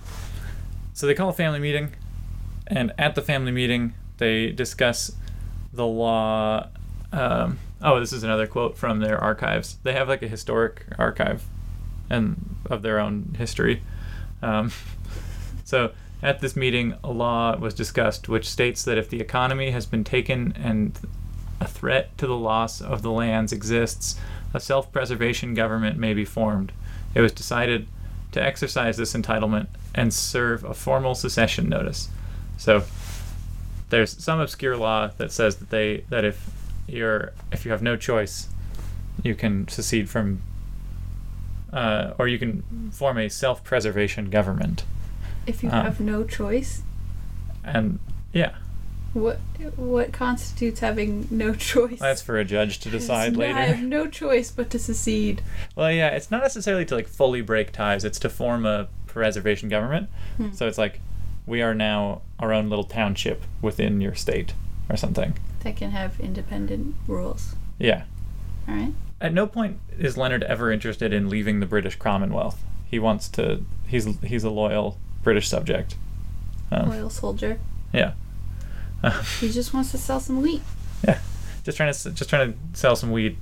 so 0.93 1.05
they 1.05 1.13
call 1.13 1.29
a 1.29 1.33
family 1.33 1.59
meeting, 1.59 1.93
and 2.65 2.93
at 2.97 3.13
the 3.15 3.21
family 3.21 3.51
meeting, 3.51 3.93
they 4.17 4.51
discuss 4.51 5.11
the 5.71 5.85
law. 5.85 6.67
Um, 7.13 7.59
oh, 7.83 7.99
this 7.99 8.13
is 8.13 8.23
another 8.23 8.47
quote 8.47 8.77
from 8.77 8.99
their 8.99 9.17
archives. 9.17 9.77
They 9.83 9.93
have 9.93 10.07
like 10.07 10.21
a 10.21 10.27
historic 10.27 10.85
archive, 10.97 11.43
and 12.09 12.55
of 12.69 12.81
their 12.81 12.99
own 12.99 13.35
history. 13.37 13.81
Um, 14.41 14.71
so 15.63 15.91
at 16.21 16.39
this 16.39 16.55
meeting, 16.55 16.95
a 17.03 17.11
law 17.11 17.57
was 17.57 17.73
discussed 17.73 18.29
which 18.29 18.47
states 18.47 18.83
that 18.83 18.97
if 18.97 19.09
the 19.09 19.19
economy 19.19 19.71
has 19.71 19.85
been 19.85 20.03
taken 20.03 20.53
and 20.53 20.97
a 21.59 21.67
threat 21.67 22.17
to 22.17 22.27
the 22.27 22.35
loss 22.35 22.81
of 22.81 23.01
the 23.01 23.11
lands 23.11 23.51
exists, 23.51 24.19
a 24.53 24.59
self 24.59 24.91
preservation 24.91 25.53
government 25.53 25.97
may 25.97 26.13
be 26.13 26.25
formed. 26.25 26.71
It 27.13 27.21
was 27.21 27.31
decided 27.31 27.87
to 28.33 28.43
exercise 28.43 28.97
this 28.97 29.13
entitlement 29.13 29.67
and 29.93 30.13
serve 30.13 30.63
a 30.63 30.73
formal 30.73 31.15
secession 31.15 31.67
notice. 31.69 32.09
So 32.57 32.83
there's 33.89 34.23
some 34.23 34.39
obscure 34.39 34.77
law 34.77 35.11
that 35.17 35.31
says 35.31 35.57
that 35.57 35.69
they 35.69 36.05
that 36.09 36.23
if 36.23 36.60
you're 36.91 37.31
if 37.51 37.65
you 37.65 37.71
have 37.71 37.81
no 37.81 37.95
choice, 37.97 38.49
you 39.23 39.35
can 39.35 39.67
secede 39.67 40.09
from 40.09 40.41
uh, 41.73 42.13
or 42.19 42.27
you 42.27 42.37
can 42.37 42.91
form 42.91 43.17
a 43.17 43.29
self 43.29 43.63
preservation 43.63 44.29
government. 44.29 44.83
If 45.47 45.63
you 45.63 45.69
Um, 45.69 45.85
have 45.85 45.99
no 45.99 46.23
choice, 46.23 46.81
And 47.63 47.99
yeah, 48.33 48.51
what 49.13 49.39
what 49.75 50.11
constitutes 50.11 50.79
having 50.81 51.27
no 51.31 51.53
choice? 51.55 51.99
that's 51.99 52.21
for 52.21 52.37
a 52.39 52.45
judge 52.45 52.79
to 52.79 52.89
decide 52.89 53.35
later. 53.43 53.57
I 53.57 53.61
have 53.63 53.83
no 53.83 54.07
choice 54.07 54.51
but 54.51 54.69
to 54.71 54.79
secede. 54.79 55.41
Well, 55.75 55.91
yeah, 55.91 56.09
it's 56.09 56.29
not 56.31 56.41
necessarily 56.41 56.85
to 56.85 56.95
like 56.95 57.07
fully 57.07 57.41
break 57.41 57.71
ties. 57.71 58.03
It's 58.05 58.19
to 58.19 58.29
form 58.29 58.65
a 58.65 58.87
preservation 59.07 59.69
government. 59.69 60.09
Hmm. 60.37 60.51
So 60.53 60.67
it's 60.67 60.77
like 60.77 60.99
we 61.45 61.61
are 61.61 61.73
now 61.73 62.21
our 62.39 62.53
own 62.53 62.69
little 62.69 62.83
township 62.85 63.43
within 63.61 63.99
your 64.01 64.15
state 64.15 64.53
or 64.89 64.95
something. 64.97 65.33
That 65.63 65.75
can 65.75 65.91
have 65.91 66.19
independent 66.19 66.95
rules. 67.07 67.55
Yeah. 67.77 68.03
All 68.67 68.75
right. 68.75 68.93
At 69.19 69.33
no 69.33 69.45
point 69.45 69.79
is 69.99 70.17
Leonard 70.17 70.43
ever 70.43 70.71
interested 70.71 71.13
in 71.13 71.29
leaving 71.29 71.59
the 71.59 71.65
British 71.67 71.95
Commonwealth. 71.97 72.63
He 72.89 72.97
wants 72.99 73.29
to. 73.29 73.63
He's 73.87 74.05
he's 74.21 74.43
a 74.43 74.49
loyal 74.49 74.97
British 75.23 75.47
subject. 75.47 75.95
Um, 76.71 76.89
Loyal 76.89 77.09
soldier. 77.09 77.59
Yeah. 77.93 78.13
He 79.39 79.49
just 79.51 79.73
wants 79.73 79.91
to 79.91 79.97
sell 79.97 80.19
some 80.19 80.41
wheat. 80.41 80.61
yeah. 81.03 81.19
Just 81.63 81.77
trying 81.77 81.91
to 81.93 82.11
just 82.11 82.29
trying 82.29 82.53
to 82.53 82.59
sell 82.73 82.95
some 82.95 83.11
weed. 83.11 83.37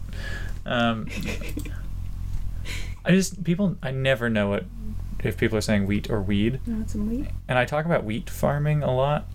Um, 0.65 1.07
I 3.05 3.11
just 3.11 3.43
people. 3.43 3.77
I 3.81 3.91
never 3.91 4.29
know 4.29 4.49
what 4.49 4.65
if 5.19 5.37
people 5.37 5.57
are 5.57 5.61
saying 5.61 5.85
wheat 5.87 6.09
or 6.09 6.21
weed. 6.21 6.59
You 6.67 6.73
want 6.73 6.89
some 6.89 7.09
wheat? 7.09 7.27
and 7.47 7.57
I 7.57 7.65
talk 7.65 7.85
about 7.85 8.03
wheat 8.03 8.29
farming 8.29 8.83
a 8.83 8.93
lot, 8.93 9.25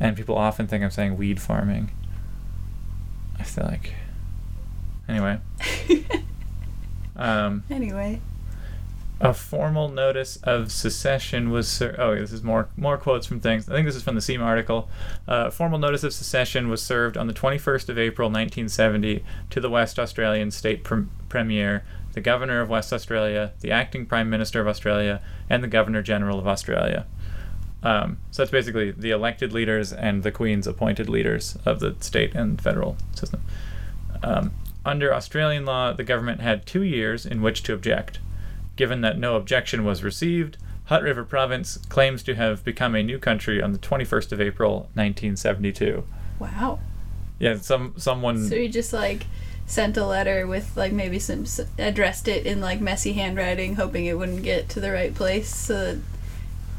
and 0.00 0.16
people 0.16 0.36
often 0.36 0.66
think 0.66 0.82
I'm 0.84 0.90
saying 0.90 1.16
weed 1.16 1.40
farming. 1.40 1.90
I 3.42 3.44
feel 3.44 3.64
like. 3.64 3.92
Anyway, 5.08 5.38
um, 7.16 7.64
anyway. 7.68 8.20
a 9.20 9.34
formal 9.34 9.88
notice 9.88 10.36
of 10.44 10.70
secession 10.70 11.50
was. 11.50 11.66
Ser- 11.68 11.96
oh, 11.98 12.14
this 12.14 12.32
is 12.32 12.44
more 12.44 12.68
more 12.76 12.96
quotes 12.96 13.26
from 13.26 13.40
things. 13.40 13.68
I 13.68 13.72
think 13.72 13.86
this 13.86 13.96
is 13.96 14.04
from 14.04 14.14
the 14.14 14.20
Seam 14.20 14.40
article. 14.40 14.88
Uh, 15.26 15.46
a 15.48 15.50
formal 15.50 15.80
notice 15.80 16.04
of 16.04 16.14
secession 16.14 16.68
was 16.68 16.80
served 16.80 17.16
on 17.16 17.26
the 17.26 17.32
21st 17.34 17.88
of 17.88 17.98
April 17.98 18.28
1970 18.28 19.24
to 19.50 19.60
the 19.60 19.68
West 19.68 19.98
Australian 19.98 20.52
State 20.52 20.84
Prem- 20.84 21.10
Premier, 21.28 21.82
the 22.12 22.20
Governor 22.20 22.60
of 22.60 22.68
West 22.70 22.92
Australia, 22.92 23.52
the 23.60 23.72
Acting 23.72 24.06
Prime 24.06 24.30
Minister 24.30 24.60
of 24.60 24.68
Australia, 24.68 25.20
and 25.50 25.64
the 25.64 25.68
Governor 25.68 26.00
General 26.02 26.38
of 26.38 26.46
Australia. 26.46 27.06
Um, 27.82 28.18
so 28.30 28.42
that's 28.42 28.50
basically 28.50 28.92
the 28.92 29.10
elected 29.10 29.52
leaders 29.52 29.92
and 29.92 30.22
the 30.22 30.30
Queen's 30.30 30.66
appointed 30.66 31.08
leaders 31.08 31.58
of 31.64 31.80
the 31.80 31.96
state 32.00 32.34
and 32.34 32.60
federal 32.60 32.96
system. 33.14 33.42
Um, 34.22 34.52
under 34.84 35.12
Australian 35.12 35.64
law, 35.64 35.92
the 35.92 36.04
government 36.04 36.40
had 36.40 36.66
two 36.66 36.82
years 36.82 37.26
in 37.26 37.42
which 37.42 37.62
to 37.64 37.74
object. 37.74 38.18
Given 38.76 39.00
that 39.02 39.18
no 39.18 39.36
objection 39.36 39.84
was 39.84 40.02
received, 40.02 40.56
Hutt 40.86 41.02
River 41.02 41.24
Province 41.24 41.78
claims 41.88 42.22
to 42.24 42.34
have 42.34 42.64
become 42.64 42.94
a 42.94 43.02
new 43.02 43.18
country 43.18 43.62
on 43.62 43.72
the 43.72 43.78
21st 43.78 44.32
of 44.32 44.40
April, 44.40 44.74
1972. 44.94 46.04
Wow. 46.38 46.80
Yeah, 47.38 47.56
some 47.56 47.94
someone. 47.96 48.48
So 48.48 48.56
he 48.56 48.68
just 48.68 48.92
like 48.92 49.26
sent 49.66 49.96
a 49.96 50.04
letter 50.04 50.46
with 50.46 50.76
like 50.76 50.92
maybe 50.92 51.18
some 51.18 51.44
addressed 51.78 52.28
it 52.28 52.46
in 52.46 52.60
like 52.60 52.80
messy 52.80 53.12
handwriting, 53.12 53.76
hoping 53.76 54.06
it 54.06 54.18
wouldn't 54.18 54.42
get 54.42 54.68
to 54.70 54.80
the 54.80 54.90
right 54.90 55.14
place. 55.14 55.54
So, 55.54 55.76
that, 55.76 55.98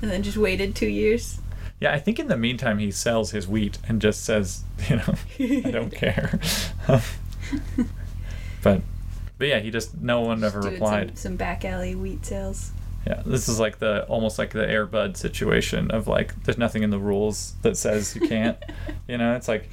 and 0.03 0.11
then 0.11 0.21
just 0.21 0.35
waited 0.35 0.75
two 0.75 0.89
years. 0.89 1.39
Yeah, 1.79 1.93
I 1.93 1.99
think 1.99 2.19
in 2.19 2.27
the 2.27 2.35
meantime 2.35 2.77
he 2.77 2.91
sells 2.91 3.31
his 3.31 3.47
wheat 3.47 3.77
and 3.87 4.01
just 4.01 4.23
says, 4.25 4.63
you 4.89 4.97
know, 4.97 5.15
I 5.39 5.71
don't 5.71 5.91
care. 5.95 6.39
but, 8.61 8.81
but 9.37 9.47
yeah, 9.47 9.59
he 9.59 9.71
just 9.71 9.99
no 10.01 10.19
one 10.19 10.43
ever 10.43 10.59
replied. 10.59 11.11
Some, 11.11 11.15
some 11.15 11.35
back 11.37 11.63
alley 11.63 11.95
wheat 11.95 12.25
sales. 12.25 12.73
Yeah, 13.07 13.21
this 13.25 13.47
is 13.47 13.61
like 13.61 13.79
the 13.79 14.05
almost 14.07 14.37
like 14.37 14.51
the 14.51 14.65
Airbud 14.65 15.15
situation 15.15 15.89
of 15.89 16.05
like 16.07 16.43
there's 16.43 16.57
nothing 16.57 16.83
in 16.83 16.89
the 16.89 16.99
rules 16.99 17.53
that 17.61 17.77
says 17.77 18.13
you 18.13 18.27
can't. 18.27 18.57
you 19.07 19.17
know, 19.17 19.35
it's 19.35 19.47
like 19.47 19.69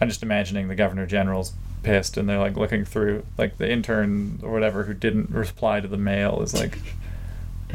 I'm 0.00 0.08
just 0.08 0.22
imagining 0.22 0.68
the 0.68 0.76
governor 0.76 1.06
general's 1.06 1.52
pissed 1.82 2.16
and 2.16 2.28
they're 2.28 2.38
like 2.38 2.56
looking 2.56 2.84
through 2.84 3.24
like 3.38 3.58
the 3.58 3.68
intern 3.68 4.38
or 4.44 4.52
whatever 4.52 4.84
who 4.84 4.94
didn't 4.94 5.30
reply 5.30 5.80
to 5.80 5.88
the 5.88 5.96
mail 5.96 6.42
is 6.42 6.54
like 6.54 6.78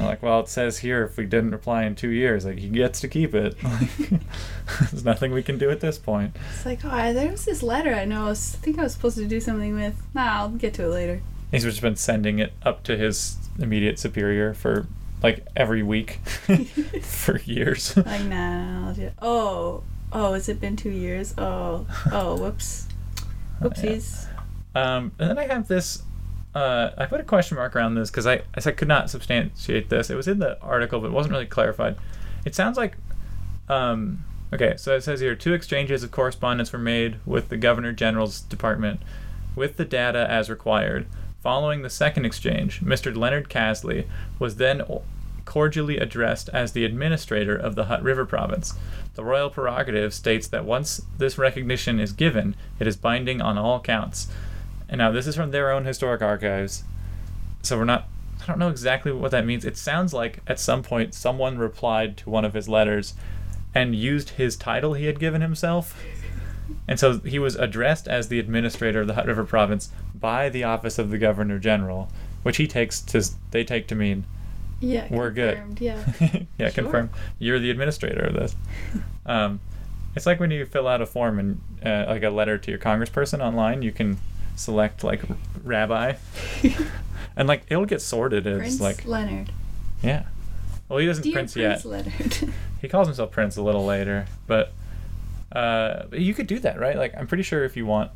like, 0.05 0.21
well, 0.21 0.39
it 0.41 0.49
says 0.49 0.79
here 0.79 1.03
if 1.03 1.17
we 1.17 1.25
didn't 1.25 1.51
reply 1.51 1.83
in 1.83 1.95
two 1.95 2.09
years, 2.09 2.45
like 2.45 2.57
he 2.57 2.69
gets 2.69 3.01
to 3.01 3.07
keep 3.07 3.33
it. 3.33 3.61
Like, 3.63 4.09
there's 4.79 5.05
nothing 5.05 5.31
we 5.31 5.43
can 5.43 5.57
do 5.57 5.69
at 5.69 5.79
this 5.79 5.97
point. 5.97 6.35
It's 6.53 6.65
like, 6.65 6.79
oh, 6.83 7.13
there 7.13 7.31
was 7.31 7.45
this 7.45 7.63
letter 7.63 7.93
I 7.93 8.05
know. 8.05 8.25
I, 8.25 8.29
was, 8.29 8.55
I 8.55 8.63
think 8.63 8.79
I 8.79 8.83
was 8.83 8.93
supposed 8.93 9.17
to 9.17 9.25
do 9.25 9.39
something 9.39 9.73
with. 9.73 10.01
Nah, 10.13 10.41
I'll 10.41 10.49
get 10.49 10.73
to 10.75 10.83
it 10.83 10.89
later. 10.89 11.21
He's 11.51 11.63
just 11.63 11.81
been 11.81 11.95
sending 11.95 12.39
it 12.39 12.53
up 12.63 12.83
to 12.83 12.97
his 12.97 13.37
immediate 13.57 13.97
superior 13.97 14.53
for 14.53 14.87
like 15.23 15.47
every 15.55 15.83
week 15.83 16.19
for 17.01 17.39
years. 17.39 17.95
Like, 17.97 18.23
nah. 18.23 18.87
I'll 18.87 18.93
just, 18.93 19.15
oh, 19.21 19.83
oh, 20.11 20.33
has 20.33 20.49
it 20.49 20.59
been 20.59 20.75
two 20.75 20.91
years? 20.91 21.33
Oh, 21.37 21.87
oh, 22.11 22.35
whoops, 22.37 22.87
whoopsies. 23.61 24.27
Um, 24.75 25.11
and 25.19 25.31
then 25.31 25.37
I 25.37 25.47
have 25.47 25.67
this. 25.67 26.03
Uh, 26.55 26.91
I 26.97 27.05
put 27.05 27.19
a 27.19 27.23
question 27.23 27.55
mark 27.55 27.75
around 27.75 27.95
this 27.95 28.09
because 28.09 28.25
I, 28.25 28.41
I 28.55 28.71
could 28.71 28.87
not 28.87 29.09
substantiate 29.09 29.89
this. 29.89 30.09
It 30.09 30.15
was 30.15 30.27
in 30.27 30.39
the 30.39 30.59
article, 30.61 30.99
but 30.99 31.07
it 31.07 31.13
wasn't 31.13 31.33
really 31.33 31.45
clarified. 31.45 31.97
It 32.45 32.55
sounds 32.55 32.77
like. 32.77 32.95
Um, 33.69 34.23
okay, 34.53 34.75
so 34.77 34.95
it 34.95 35.01
says 35.01 35.19
here 35.19 35.35
two 35.35 35.53
exchanges 35.53 36.03
of 36.03 36.11
correspondence 36.11 36.71
were 36.71 36.79
made 36.79 37.17
with 37.25 37.49
the 37.49 37.57
Governor 37.57 37.91
General's 37.91 38.41
Department 38.41 39.01
with 39.55 39.77
the 39.77 39.85
data 39.85 40.25
as 40.29 40.49
required. 40.49 41.05
Following 41.41 41.81
the 41.81 41.89
second 41.89 42.25
exchange, 42.25 42.81
Mr. 42.81 43.15
Leonard 43.15 43.49
Casley 43.49 44.07
was 44.39 44.55
then 44.55 44.83
cordially 45.45 45.97
addressed 45.97 46.49
as 46.49 46.73
the 46.73 46.85
administrator 46.85 47.55
of 47.55 47.75
the 47.75 47.85
Hutt 47.85 48.03
River 48.03 48.25
province. 48.25 48.73
The 49.15 49.23
royal 49.23 49.49
prerogative 49.49 50.13
states 50.13 50.47
that 50.49 50.65
once 50.65 51.01
this 51.17 51.37
recognition 51.37 51.99
is 51.99 52.11
given, 52.11 52.55
it 52.79 52.85
is 52.85 52.97
binding 52.97 53.41
on 53.41 53.57
all 53.57 53.79
counts. 53.79 54.27
And 54.89 54.99
now 54.99 55.11
this 55.11 55.27
is 55.27 55.35
from 55.35 55.51
their 55.51 55.71
own 55.71 55.85
historic 55.85 56.21
archives, 56.21 56.83
so 57.61 57.77
we're 57.77 57.85
not. 57.85 58.07
I 58.41 58.45
don't 58.45 58.59
know 58.59 58.69
exactly 58.69 59.11
what 59.11 59.31
that 59.31 59.45
means. 59.45 59.65
It 59.65 59.75
sounds 59.77 60.13
like 60.13 60.39
at 60.47 60.59
some 60.59 60.83
point 60.83 61.13
someone 61.13 61.57
replied 61.57 62.15
to 62.17 62.29
one 62.29 62.45
of 62.45 62.53
his 62.53 62.69
letters 62.69 63.13
and 63.75 63.95
used 63.95 64.31
his 64.31 64.55
title 64.55 64.93
he 64.93 65.05
had 65.05 65.19
given 65.19 65.41
himself. 65.41 66.01
And 66.87 66.99
so 66.99 67.19
he 67.19 67.39
was 67.39 67.55
addressed 67.55 68.07
as 68.07 68.27
the 68.29 68.39
administrator 68.39 69.01
of 69.01 69.07
the 69.07 69.15
Hutt 69.15 69.25
River 69.25 69.43
province 69.43 69.89
by 70.15 70.49
the 70.49 70.63
office 70.63 70.97
of 70.99 71.09
the 71.09 71.17
governor 71.17 71.59
general, 71.59 72.09
which 72.43 72.57
he 72.57 72.67
takes 72.67 73.01
to 73.01 73.23
they 73.51 73.63
take 73.63 73.87
to 73.87 73.95
mean 73.95 74.23
Yeah. 74.79 75.07
We're 75.09 75.31
good. 75.31 75.55
confirmed, 75.57 75.81
Yeah. 75.81 76.03
yeah, 76.57 76.69
Sure. 76.69 76.83
confirm 76.83 77.09
you're 77.39 77.59
the 77.59 77.71
administrator 77.71 78.25
of 78.27 78.33
this. 78.35 78.55
Um, 79.25 79.59
it's 80.15 80.25
like 80.25 80.39
when 80.39 80.51
you 80.51 80.65
fill 80.65 80.87
out 80.87 81.01
a 81.01 81.05
form 81.05 81.39
and 81.39 81.61
uh, 81.85 82.05
like 82.07 82.23
a 82.23 82.29
letter 82.29 82.57
to 82.57 82.71
your 82.71 82.79
congressperson 82.79 83.43
online, 83.43 83.81
you 83.81 83.91
can 83.91 84.17
select 84.57 85.03
like 85.05 85.21
rabbi, 85.63 86.15
and 87.37 87.47
like 87.47 87.63
it'll 87.69 87.85
get 87.85 88.01
sorted 88.01 88.45
as 88.45 88.57
Prince 88.57 88.81
like 88.81 89.05
Leonard. 89.05 89.51
yeah. 90.03 90.23
Well, 90.89 90.99
he 90.99 91.05
doesn't 91.05 91.23
Dear 91.23 91.33
prince 91.33 91.53
Prince 91.53 91.83
yet. 91.83 91.85
Leonard. 91.85 92.53
He 92.79 92.87
calls 92.87 93.07
himself 93.07 93.31
Prince 93.31 93.57
a 93.57 93.63
little 93.63 93.85
later, 93.85 94.27
but 94.45 94.71
uh, 95.51 96.03
you 96.11 96.35
could 96.35 96.45
do 96.45 96.59
that, 96.59 96.79
right? 96.79 96.95
Like, 96.95 97.15
I'm 97.17 97.25
pretty 97.25 97.41
sure 97.41 97.63
if 97.63 97.75
you 97.75 97.87
want 97.87 98.11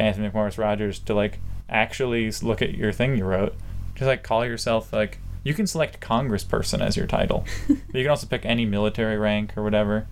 Anthony 0.00 0.28
McMorris 0.28 0.58
Rodgers 0.58 0.98
to 1.00 1.14
like 1.14 1.38
actually 1.68 2.30
look 2.42 2.62
at 2.62 2.74
your 2.74 2.92
thing 2.92 3.16
you 3.16 3.24
wrote, 3.24 3.54
just 3.94 4.06
like 4.06 4.22
call 4.22 4.44
yourself 4.44 4.92
like 4.92 5.18
you 5.44 5.54
can 5.54 5.66
select 5.66 6.00
Congressperson 6.00 6.80
as 6.80 6.96
your 6.96 7.06
title. 7.06 7.44
but 7.68 7.76
you 7.94 8.02
can 8.04 8.10
also 8.10 8.26
pick 8.26 8.44
any 8.44 8.66
military 8.66 9.16
rank 9.16 9.56
or 9.56 9.62
whatever. 9.62 10.06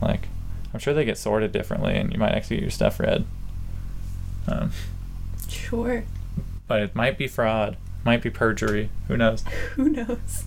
Like, 0.00 0.28
I'm 0.72 0.80
sure 0.80 0.94
they 0.94 1.04
get 1.04 1.18
sorted 1.18 1.52
differently, 1.52 1.94
and 1.94 2.12
you 2.12 2.18
might 2.18 2.32
actually 2.32 2.56
get 2.56 2.62
your 2.62 2.70
stuff 2.70 2.98
read. 3.00 3.24
Um, 4.48 4.72
sure. 5.48 6.04
but 6.66 6.80
it 6.82 6.94
might 6.94 7.16
be 7.18 7.28
fraud, 7.28 7.76
might 8.04 8.22
be 8.22 8.30
perjury. 8.30 8.90
Who 9.08 9.16
knows? 9.16 9.42
Who 9.74 9.88
knows? 9.88 10.44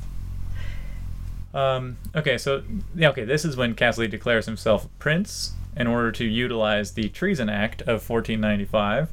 Um, 1.54 1.98
okay, 2.14 2.38
so 2.38 2.64
yeah, 2.96 3.10
okay, 3.10 3.24
this 3.24 3.46
is 3.46 3.56
when 3.56 3.76
Casley 3.76 4.10
declares 4.10 4.46
himself 4.46 4.88
prince 5.00 5.54
in 5.78 5.88
order 5.88 6.12
to 6.12 6.26
utilize 6.26 6.94
the 6.94 7.08
Treason 7.10 7.50
Act 7.50 7.82
of 7.84 8.08
1495, 8.10 9.10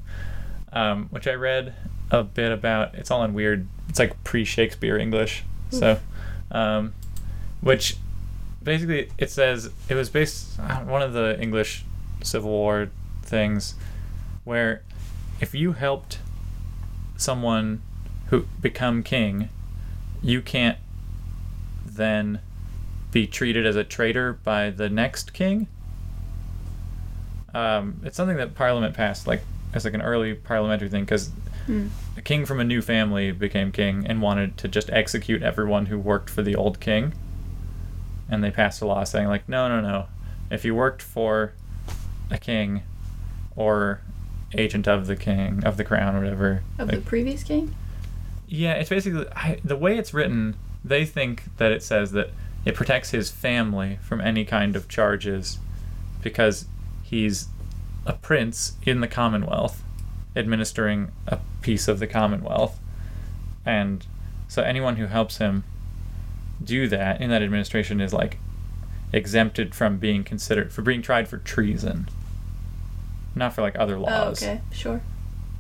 um, 0.73 1.07
which 1.11 1.27
I 1.29 1.35
read 1.35 1.75
a 2.11 2.25
bit 2.25 2.51
about. 2.51 2.95
It's 2.95 3.11
all 3.11 3.23
in 3.25 3.33
weird. 3.35 3.67
It's 3.89 3.99
like 3.99 4.23
pre-Shakespeare 4.25 4.97
English. 4.99 5.45
So, 5.71 5.99
um, 6.51 6.93
which 7.61 7.97
basically 8.63 9.11
it 9.19 9.31
says 9.31 9.71
it 9.89 9.95
was 9.95 10.11
based 10.11 10.59
on 10.61 10.87
one 10.87 11.01
of 11.03 11.13
the 11.13 11.41
English 11.41 11.85
Civil 12.23 12.51
War 12.51 12.91
things, 13.23 13.75
where 14.45 14.83
if 15.41 15.55
you 15.55 15.73
helped 15.73 16.19
someone 17.17 17.83
who 18.29 18.47
become 18.61 19.03
king, 19.03 19.49
you 20.23 20.41
can't 20.43 20.79
then 21.85 22.41
be 23.11 23.27
treated 23.27 23.67
as 23.67 23.77
a 23.77 23.85
traitor 23.85 24.33
by 24.33 24.71
the 24.71 24.89
next 24.89 25.33
king. 25.33 25.67
Um, 27.55 28.01
it's 28.05 28.17
something 28.17 28.39
that 28.39 28.55
Parliament 28.55 28.95
passed, 28.95 29.27
like 29.27 29.43
as 29.75 29.85
like 29.85 29.95
an 29.95 30.03
early 30.03 30.35
parliamentary 30.35 30.89
thing, 30.89 31.05
because 31.05 31.31
Hmm. 31.67 31.89
a 32.17 32.23
king 32.23 32.45
from 32.45 32.59
a 32.59 32.65
new 32.65 32.83
family 32.83 33.31
became 33.31 33.71
king 33.71 34.05
and 34.07 34.21
wanted 34.21 34.57
to 34.59 34.69
just 34.69 34.91
execute 34.91 35.43
everyone 35.43 35.87
who 35.87 35.99
worked 35.99 36.29
for 36.29 36.43
the 36.43 36.57
old 36.57 36.81
king. 36.81 37.13
And 38.29 38.43
they 38.43 38.51
passed 38.51 38.81
a 38.83 38.87
law 38.87 39.05
saying 39.05 39.29
like, 39.29 39.49
no, 39.49 39.69
no, 39.69 39.81
no, 39.81 40.07
if 40.51 40.65
you 40.65 40.75
worked 40.75 41.03
for 41.03 41.53
a 42.31 42.39
king 42.39 42.83
or 43.55 44.01
agent 44.55 44.87
of 44.89 45.07
the 45.07 45.17
king 45.17 45.65
of 45.65 45.77
the 45.77 45.85
crown 45.85 46.15
or 46.17 46.21
whatever, 46.21 46.63
Of 46.79 46.89
like, 46.89 46.97
the 46.99 47.03
previous 47.05 47.43
king? 47.43 47.75
yeah, 48.49 48.75
it's 48.75 48.91
basically 48.91 49.27
I, 49.35 49.59
the 49.65 49.77
way 49.77 49.97
it's 49.99 50.13
written. 50.13 50.57
They 50.85 51.05
think 51.05 51.45
that 51.59 51.73
it 51.73 51.83
says 51.83 52.13
that 52.13 52.31
it 52.65 52.75
protects 52.75 53.11
his 53.11 53.31
family 53.31 53.99
from 54.03 54.21
any 54.21 54.45
kind 54.45 54.77
of 54.77 54.89
charges 54.89 55.59
because 56.23 56.67
he's 57.03 57.47
a 58.07 58.13
prince 58.15 58.73
in 58.85 59.01
the 59.01 59.09
Commonwealth, 59.09 59.83
administering 60.37 61.11
a 61.27 61.39
piece 61.61 61.89
of 61.89 61.99
the 61.99 62.07
Commonwealth, 62.07 62.79
and 63.65 64.07
so 64.49 64.63
anyone 64.63 64.97
who 64.97 65.07
helps 65.07 65.39
him 65.39 65.65
do 66.63 66.87
that 66.89 67.21
in 67.21 67.31
that 67.31 67.43
administration 67.43 68.01
is 68.01 68.13
like 68.13 68.39
exempted 69.13 69.75
from 69.75 69.99
being 69.99 70.25
considered 70.25 70.73
for 70.73 70.83
being 70.83 71.03
tried 71.03 71.29
for 71.29 71.39
treason, 71.39 72.09
not 73.35 73.55
for 73.55 73.63
like 73.63 73.79
other 73.79 73.99
laws. 73.99 74.13
Oh, 74.13 74.25
laws. 74.27 74.43
okay. 74.43 74.61
Sure. 74.73 75.01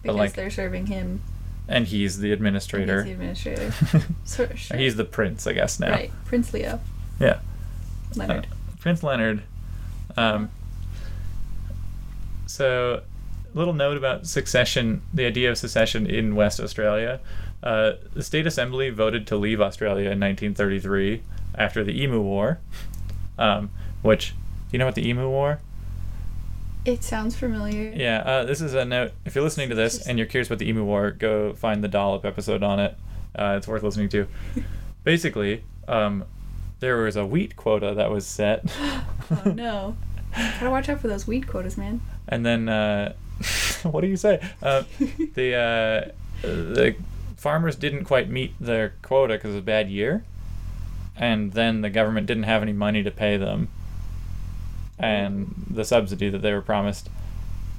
Because 0.03 0.17
like, 0.17 0.33
they're 0.35 0.51
serving 0.51 0.87
him. 0.87 1.23
And 1.69 1.87
he's 1.87 2.19
the 2.19 2.33
and 2.33 2.35
administrator. 2.35 3.05
He's 3.05 3.17
the 3.17 3.25
administrator. 3.25 3.73
Sure, 4.27 4.57
sure. 4.57 4.77
He's 4.77 4.97
the 4.97 5.05
prince, 5.05 5.47
I 5.47 5.53
guess 5.53 5.79
now. 5.79 5.91
Right. 5.91 6.11
Prince 6.25 6.53
Leo. 6.53 6.81
Yeah. 7.21 7.41
Leonard. 8.17 8.47
Uh, 8.51 8.55
Prince 8.81 9.03
Leonard. 9.03 9.43
Um, 10.17 10.51
so, 12.47 13.03
little 13.55 13.73
note 13.73 13.97
about 13.97 14.27
succession, 14.27 15.03
the 15.15 15.25
idea 15.25 15.51
of 15.51 15.59
secession 15.59 16.07
in 16.07 16.35
West 16.35 16.61
Australia. 16.61 17.21
Uh, 17.63 17.93
the 18.13 18.23
state 18.23 18.47
assembly 18.47 18.91
voted 18.91 19.27
to 19.29 19.37
leave 19.37 19.61
Australia 19.61 20.11
in 20.11 20.19
1933 20.19 21.23
after 21.55 21.85
the 21.85 22.03
Emu 22.03 22.21
War, 22.21 22.59
um, 23.39 23.71
which, 24.03 24.31
do 24.31 24.37
you 24.73 24.79
know 24.79 24.87
about 24.87 24.97
the 24.97 25.09
Emu 25.09 25.29
War? 25.29 25.61
It 26.85 27.03
sounds 27.05 27.37
familiar. 27.37 27.93
Yeah, 27.95 28.19
uh, 28.19 28.45
this 28.45 28.61
is 28.61 28.75
a 28.75 28.85
note. 28.85 29.13
If 29.25 29.35
you're 29.35 29.45
listening 29.45 29.69
to 29.69 29.75
this 29.75 30.07
and 30.07 30.19
you're 30.19 30.27
curious 30.27 30.49
about 30.49 30.59
the 30.59 30.69
Emu 30.69 30.85
War, 30.85 31.11
go 31.11 31.53
find 31.55 31.83
the 31.83 31.89
Dollop 31.89 32.25
episode 32.25 32.63
on 32.63 32.81
it. 32.81 32.97
Uh, 33.35 33.55
it's 33.57 33.69
worth 33.69 33.83
listening 33.83 34.09
to. 34.11 34.27
Basically, 35.05 35.65
um, 35.89 36.25
there 36.81 36.97
was 36.99 37.17
a 37.17 37.27
wheat 37.27 37.57
quota 37.57 37.95
that 37.95 38.11
was 38.11 38.27
set. 38.27 38.65
oh 38.81 39.43
no. 39.55 39.97
Gotta 40.35 40.71
watch 40.71 40.89
out 40.89 41.01
for 41.01 41.09
those 41.09 41.27
wheat 41.27 41.47
quotas, 41.47 41.77
man. 41.77 42.01
and 42.29 42.45
then 42.45 42.69
uh, 42.69 43.13
what 43.83 44.01
do 44.01 44.07
you 44.07 44.17
say? 44.17 44.41
Uh, 44.63 44.83
the 45.35 45.55
uh, 45.55 46.47
the 46.47 46.97
farmers 47.37 47.77
didn't 47.77 48.05
quite 48.05 48.29
meet 48.29 48.55
their 48.61 48.95
quota 49.03 49.35
because 49.35 49.51
it 49.51 49.55
was 49.55 49.63
a 49.63 49.65
bad 49.65 49.91
year, 49.91 50.25
and 51.17 51.53
then 51.53 51.83
the 51.83 51.91
government 51.91 52.27
didn't 52.27 52.45
have 52.45 52.63
any 52.63 52.73
money 52.73 53.03
to 53.03 53.11
pay 53.11 53.37
them, 53.37 53.69
and 55.03 55.55
the 55.71 55.85
subsidy 55.85 56.29
that 56.31 56.43
they 56.43 56.53
were 56.53 56.63
promised. 56.63 57.09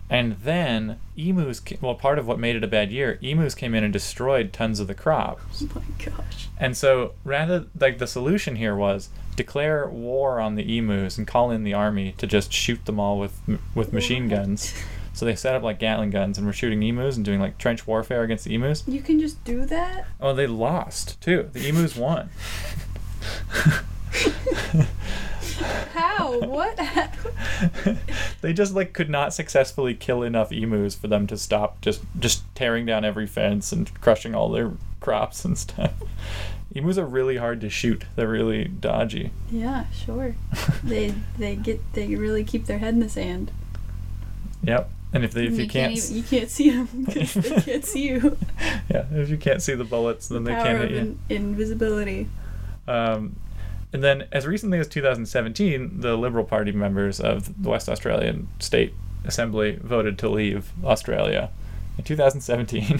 And 0.09 0.33
then 0.43 0.99
emus, 1.17 1.59
ca- 1.59 1.77
well, 1.81 1.95
part 1.95 2.19
of 2.19 2.27
what 2.27 2.37
made 2.37 2.55
it 2.55 2.63
a 2.63 2.67
bad 2.67 2.91
year, 2.91 3.17
emus 3.21 3.55
came 3.55 3.73
in 3.73 3.83
and 3.83 3.91
destroyed 3.93 4.53
tons 4.53 4.79
of 4.79 4.87
the 4.87 4.93
crops. 4.93 5.63
Oh 5.63 5.69
my 5.73 6.05
gosh. 6.05 6.49
And 6.59 6.77
so, 6.77 7.13
rather, 7.23 7.65
like, 7.79 7.97
the 7.97 8.05
solution 8.05 8.57
here 8.57 8.75
was 8.75 9.09
declare 9.35 9.87
war 9.89 10.39
on 10.39 10.53
the 10.55 10.77
emus 10.77 11.17
and 11.17 11.25
call 11.25 11.49
in 11.49 11.63
the 11.63 11.73
army 11.73 12.13
to 12.19 12.27
just 12.27 12.53
shoot 12.53 12.85
them 12.85 12.99
all 12.99 13.17
with 13.17 13.39
with 13.73 13.91
machine 13.93 14.29
What? 14.29 14.35
guns. 14.37 14.73
So 15.15 15.25
they 15.25 15.35
set 15.35 15.55
up 15.55 15.63
like 15.63 15.79
Gatling 15.79 16.09
guns 16.11 16.37
and 16.37 16.45
were 16.45 16.53
shooting 16.53 16.83
emus 16.83 17.15
and 17.15 17.23
doing 17.25 17.39
like 17.39 17.57
trench 17.57 17.87
warfare 17.87 18.21
against 18.23 18.45
the 18.45 18.53
emus. 18.53 18.83
You 18.87 19.01
can 19.01 19.19
just 19.19 19.43
do 19.43 19.65
that? 19.65 20.05
Oh, 20.19 20.33
they 20.33 20.47
lost 20.47 21.19
too. 21.21 21.49
The 21.53 21.67
emus 21.69 21.95
won. 21.95 22.29
How? 25.93 26.39
What? 26.39 26.79
they 28.41 28.53
just 28.53 28.73
like 28.73 28.93
could 28.93 29.09
not 29.09 29.33
successfully 29.33 29.93
kill 29.93 30.23
enough 30.23 30.51
emus 30.51 30.95
for 30.95 31.07
them 31.07 31.27
to 31.27 31.37
stop 31.37 31.81
just 31.81 32.01
just 32.19 32.43
tearing 32.55 32.85
down 32.85 33.05
every 33.05 33.27
fence 33.27 33.71
and 33.71 33.93
crushing 34.01 34.35
all 34.35 34.49
their 34.49 34.71
crops 34.99 35.45
and 35.45 35.57
stuff. 35.57 35.93
Emus 36.75 36.97
are 36.97 37.05
really 37.05 37.37
hard 37.37 37.61
to 37.61 37.69
shoot. 37.69 38.05
They're 38.15 38.27
really 38.27 38.63
dodgy. 38.65 39.31
yeah, 39.51 39.85
sure. 39.91 40.35
They 40.83 41.13
they 41.37 41.55
get 41.55 41.81
they 41.93 42.15
really 42.15 42.43
keep 42.43 42.65
their 42.65 42.79
head 42.79 42.95
in 42.95 42.99
the 42.99 43.09
sand. 43.09 43.51
Yep. 44.63 44.89
And 45.13 45.23
if 45.23 45.31
they 45.31 45.45
if 45.45 45.59
you, 45.59 45.67
can't, 45.67 45.93
even, 45.93 46.15
you 46.15 46.23
can't 46.23 46.49
see 46.49 46.71
them 46.71 47.05
because 47.05 47.33
they 47.35 47.61
can't 47.61 47.85
see 47.85 48.07
you. 48.07 48.35
yeah, 48.89 49.05
if 49.11 49.29
you 49.29 49.37
can't 49.37 49.61
see 49.61 49.75
the 49.75 49.83
bullets, 49.83 50.27
then 50.27 50.43
they 50.43 50.53
can't 50.53 50.79
hit 50.79 50.91
you. 50.91 50.97
in, 50.97 51.19
invisibility. 51.29 52.27
Um, 52.87 53.35
and 53.93 54.03
then, 54.03 54.27
as 54.31 54.45
recently 54.47 54.79
as 54.79 54.87
2017, 54.87 56.01
the 56.01 56.17
Liberal 56.17 56.43
Party 56.43 56.71
members 56.71 57.19
of 57.19 57.61
the 57.63 57.69
West 57.69 57.87
Australian 57.87 58.47
State 58.59 58.93
Assembly 59.25 59.77
voted 59.81 60.17
to 60.19 60.29
leave 60.29 60.71
Australia 60.83 61.49
in 61.97 62.03
2017 62.03 62.99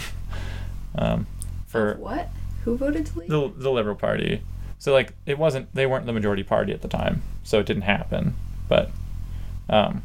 um, 0.98 1.28
for 1.68 1.96
what? 1.96 2.30
Who 2.64 2.78
voted 2.78 3.08
to 3.08 3.20
leave? 3.20 3.30
the 3.30 3.52
the 3.58 3.72
Liberal 3.72 3.96
Party. 3.96 4.42
So 4.80 4.94
like, 4.94 5.14
it 5.26 5.38
wasn't 5.38 5.74
they 5.74 5.86
weren't 5.86 6.06
the 6.06 6.14
majority 6.14 6.44
party 6.44 6.72
at 6.74 6.82
the 6.82 6.88
time, 6.88 7.22
so 7.44 7.60
it 7.60 7.66
didn't 7.66 7.84
happen. 7.84 8.36
But 8.70 8.92
um, 9.70 10.04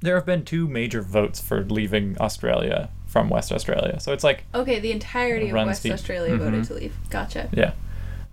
there 0.00 0.14
have 0.16 0.26
been 0.26 0.44
two 0.44 0.66
major 0.68 1.02
votes 1.02 1.40
for 1.40 1.62
leaving 1.64 2.16
Australia 2.20 2.88
from 3.06 3.28
West 3.28 3.52
Australia. 3.52 3.98
So 4.00 4.12
it's 4.12 4.24
like 4.24 4.44
Okay, 4.54 4.78
the 4.80 4.92
entirety 4.92 5.48
of 5.50 5.54
West. 5.54 5.84
Australia 5.86 6.36
voted 6.36 6.62
Mhm. 6.62 6.66
to 6.68 6.74
leave. 6.74 6.94
Gotcha. 7.10 7.48
yeah. 7.52 7.72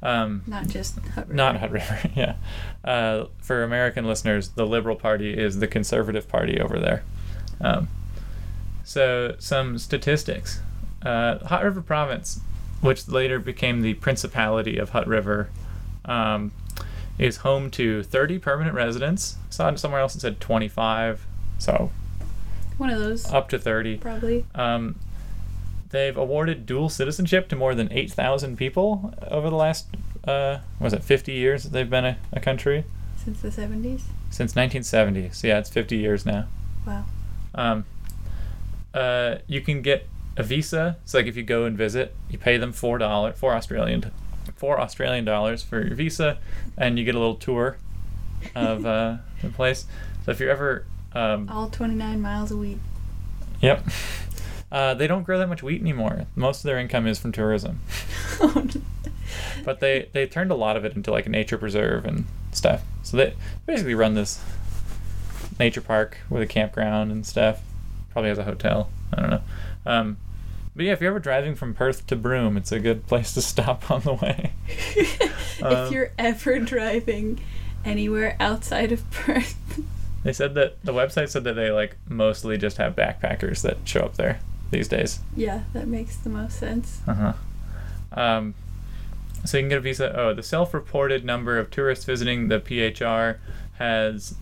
Um, 0.03 0.43
Not 0.45 0.67
just 0.67 0.99
Hutt 0.99 1.25
River. 1.27 1.33
not 1.33 1.57
Hutt 1.57 1.71
River, 1.71 1.99
yeah. 2.15 2.35
Uh, 2.83 3.25
for 3.41 3.63
American 3.63 4.05
listeners, 4.05 4.49
the 4.49 4.65
Liberal 4.65 4.95
Party 4.95 5.33
is 5.37 5.59
the 5.59 5.67
Conservative 5.67 6.27
Party 6.27 6.59
over 6.59 6.79
there. 6.79 7.03
Um, 7.59 7.87
so, 8.83 9.35
some 9.39 9.77
statistics. 9.77 10.61
Uh, 11.01 11.39
Hutt 11.45 11.63
River 11.63 11.81
Province, 11.81 12.39
which 12.81 13.07
later 13.07 13.39
became 13.39 13.81
the 13.81 13.95
Principality 13.95 14.77
of 14.77 14.91
Hutt 14.91 15.07
River, 15.07 15.49
um, 16.05 16.51
is 17.17 17.37
home 17.37 17.71
to 17.71 18.03
30 18.03 18.37
permanent 18.39 18.75
residents. 18.75 19.37
Saw 19.49 19.73
somewhere 19.75 19.99
else 20.01 20.15
it 20.15 20.21
said 20.21 20.39
25, 20.39 21.25
so 21.57 21.89
One 22.77 22.91
of 22.91 22.99
those, 22.99 23.25
up 23.33 23.49
to 23.49 23.57
30. 23.59 23.97
probably. 23.97 24.45
Um, 24.53 24.95
they've 25.89 26.15
awarded 26.17 26.65
dual 26.65 26.89
citizenship 26.89 27.47
to 27.49 27.55
more 27.55 27.73
than 27.75 27.91
8,000 27.91 28.57
people 28.57 29.13
over 29.29 29.49
the 29.49 29.55
last, 29.55 29.87
uh, 30.27 30.59
was 30.79 30.93
it 30.93 31.03
50 31.03 31.31
years 31.31 31.63
that 31.63 31.71
they've 31.71 31.89
been 31.89 32.05
a, 32.05 32.17
a 32.33 32.39
country? 32.39 32.83
Since 33.23 33.41
the 33.41 33.49
70s. 33.49 34.01
Since 34.29 34.55
1970. 34.55 35.29
So 35.31 35.47
yeah, 35.47 35.59
it's 35.59 35.69
50 35.69 35.97
years 35.97 36.25
now. 36.25 36.47
Wow. 36.85 37.05
Um, 37.55 37.85
uh, 38.93 39.37
you 39.47 39.61
can 39.61 39.81
get 39.81 40.07
a 40.35 40.43
visa. 40.43 40.97
So 41.05 41.17
like 41.17 41.27
if 41.27 41.35
you 41.37 41.43
go 41.43 41.65
and 41.65 41.77
visit, 41.77 42.15
you 42.29 42.37
pay 42.37 42.57
them 42.57 42.71
four 42.71 42.97
dollar, 42.97 43.33
four 43.33 43.53
Australian, 43.53 44.11
four 44.55 44.79
Australian 44.79 45.25
dollars 45.25 45.63
for 45.63 45.85
your 45.85 45.95
visa, 45.95 46.37
and 46.77 46.97
you 46.97 47.05
get 47.05 47.15
a 47.15 47.19
little 47.19 47.35
tour 47.35 47.77
of 48.55 48.85
uh, 48.85 49.17
the 49.41 49.49
place. 49.49 49.85
So 50.25 50.31
if 50.31 50.39
you're 50.39 50.49
ever, 50.51 50.85
um, 51.13 51.49
All 51.49 51.69
29 51.69 52.21
miles 52.21 52.51
a 52.51 52.57
week. 52.57 52.77
yep. 53.61 53.83
Uh, 54.71 54.93
they 54.93 55.07
don't 55.07 55.23
grow 55.23 55.37
that 55.37 55.47
much 55.47 55.63
wheat 55.63 55.81
anymore. 55.81 56.25
Most 56.35 56.59
of 56.59 56.63
their 56.63 56.77
income 56.77 57.07
is 57.07 57.19
from 57.19 57.31
tourism. 57.31 57.79
but 59.63 59.79
they 59.79 60.09
they 60.13 60.27
turned 60.27 60.51
a 60.51 60.55
lot 60.55 60.75
of 60.75 60.85
it 60.85 60.95
into 60.95 61.11
like 61.11 61.25
a 61.25 61.29
nature 61.29 61.57
preserve 61.57 62.05
and 62.05 62.25
stuff. 62.51 62.81
So 63.03 63.17
they 63.17 63.33
basically 63.65 63.95
run 63.95 64.13
this 64.15 64.43
nature 65.59 65.81
park 65.81 66.17
with 66.29 66.41
a 66.41 66.47
campground 66.47 67.11
and 67.11 67.25
stuff. 67.25 67.61
Probably 68.11 68.29
has 68.29 68.37
a 68.37 68.43
hotel. 68.43 68.89
I 69.13 69.21
don't 69.21 69.29
know. 69.29 69.41
Um, 69.85 70.17
but 70.75 70.85
yeah, 70.85 70.93
if 70.93 71.01
you're 71.01 71.11
ever 71.11 71.19
driving 71.19 71.55
from 71.55 71.73
Perth 71.73 72.05
to 72.07 72.15
Broome, 72.15 72.57
it's 72.57 72.71
a 72.71 72.79
good 72.79 73.07
place 73.07 73.33
to 73.35 73.41
stop 73.53 73.89
on 73.89 74.01
the 74.01 74.13
way. 74.13 74.53
Um, 75.59 75.73
if 75.73 75.91
you're 75.91 76.11
ever 76.19 76.59
driving 76.59 77.39
anywhere 77.83 78.37
outside 78.39 78.91
of 78.91 79.09
Perth, 79.09 79.57
They 80.23 80.31
said 80.31 80.53
that 80.53 80.79
the 80.83 80.93
website 80.93 81.29
said 81.29 81.45
that 81.45 81.55
they 81.55 81.71
like 81.71 81.95
mostly 82.07 82.59
just 82.59 82.77
have 82.77 82.95
backpackers 82.95 83.63
that 83.63 83.77
show 83.85 84.01
up 84.01 84.17
there 84.17 84.39
these 84.71 84.87
days. 84.87 85.19
yeah, 85.35 85.63
that 85.73 85.87
makes 85.87 86.17
the 86.17 86.29
most 86.29 86.59
sense. 86.59 87.01
Uh 87.07 87.13
huh. 87.13 87.33
Um, 88.11 88.53
so 89.45 89.57
you 89.57 89.63
can 89.63 89.69
get 89.69 89.77
a 89.77 89.81
visa. 89.81 90.17
Oh, 90.17 90.33
the 90.33 90.43
self-reported 90.43 91.23
number 91.23 91.57
of 91.57 91.71
tourists 91.71 92.05
visiting 92.05 92.47
the 92.47 92.59
PHR 92.59 93.37
has 93.77 94.35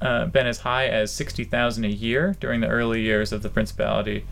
uh, 0.00 0.26
been 0.26 0.46
as 0.46 0.60
high 0.60 0.86
as 0.86 1.12
sixty 1.12 1.44
thousand 1.44 1.84
a 1.84 1.88
year 1.88 2.36
during 2.40 2.60
the 2.60 2.68
early 2.68 3.02
years 3.02 3.32
of 3.32 3.42
the 3.42 3.48
principality. 3.48 4.24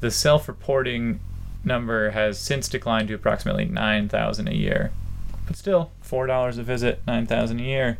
The 0.00 0.10
self-reporting 0.10 1.20
number 1.64 2.10
has 2.10 2.38
since 2.38 2.68
declined 2.68 3.08
to 3.08 3.14
approximately 3.14 3.66
nine 3.66 4.08
thousand 4.08 4.48
a 4.48 4.54
year, 4.54 4.90
but 5.46 5.56
still 5.56 5.90
four 6.00 6.26
dollars 6.26 6.58
a 6.58 6.62
visit, 6.62 7.00
nine 7.06 7.26
thousand 7.26 7.60
a 7.60 7.64
year. 7.64 7.98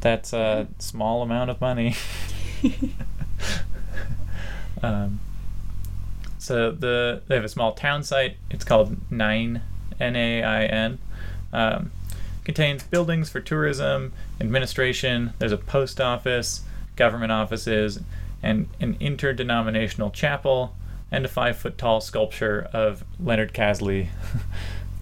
That's 0.00 0.32
a 0.32 0.68
small 0.78 1.22
amount 1.22 1.50
of 1.50 1.60
money. 1.60 1.94
um, 4.82 5.20
so 6.40 6.72
the 6.72 7.22
they 7.28 7.34
have 7.34 7.44
a 7.44 7.48
small 7.48 7.72
town 7.72 8.02
site. 8.02 8.36
It's 8.50 8.64
called 8.64 8.96
Nain, 9.10 9.60
N 10.00 10.16
A 10.16 10.42
I 10.42 10.64
N. 10.64 10.98
Um, 11.52 11.92
contains 12.44 12.82
buildings 12.82 13.28
for 13.28 13.40
tourism, 13.40 14.12
administration. 14.40 15.34
There's 15.38 15.52
a 15.52 15.58
post 15.58 16.00
office, 16.00 16.62
government 16.96 17.30
offices, 17.30 18.00
and 18.42 18.68
an 18.80 18.96
interdenominational 19.00 20.10
chapel, 20.10 20.74
and 21.12 21.24
a 21.24 21.28
five 21.28 21.58
foot 21.58 21.76
tall 21.76 22.00
sculpture 22.00 22.68
of 22.72 23.04
Leonard 23.18 23.52
Casley. 23.52 24.08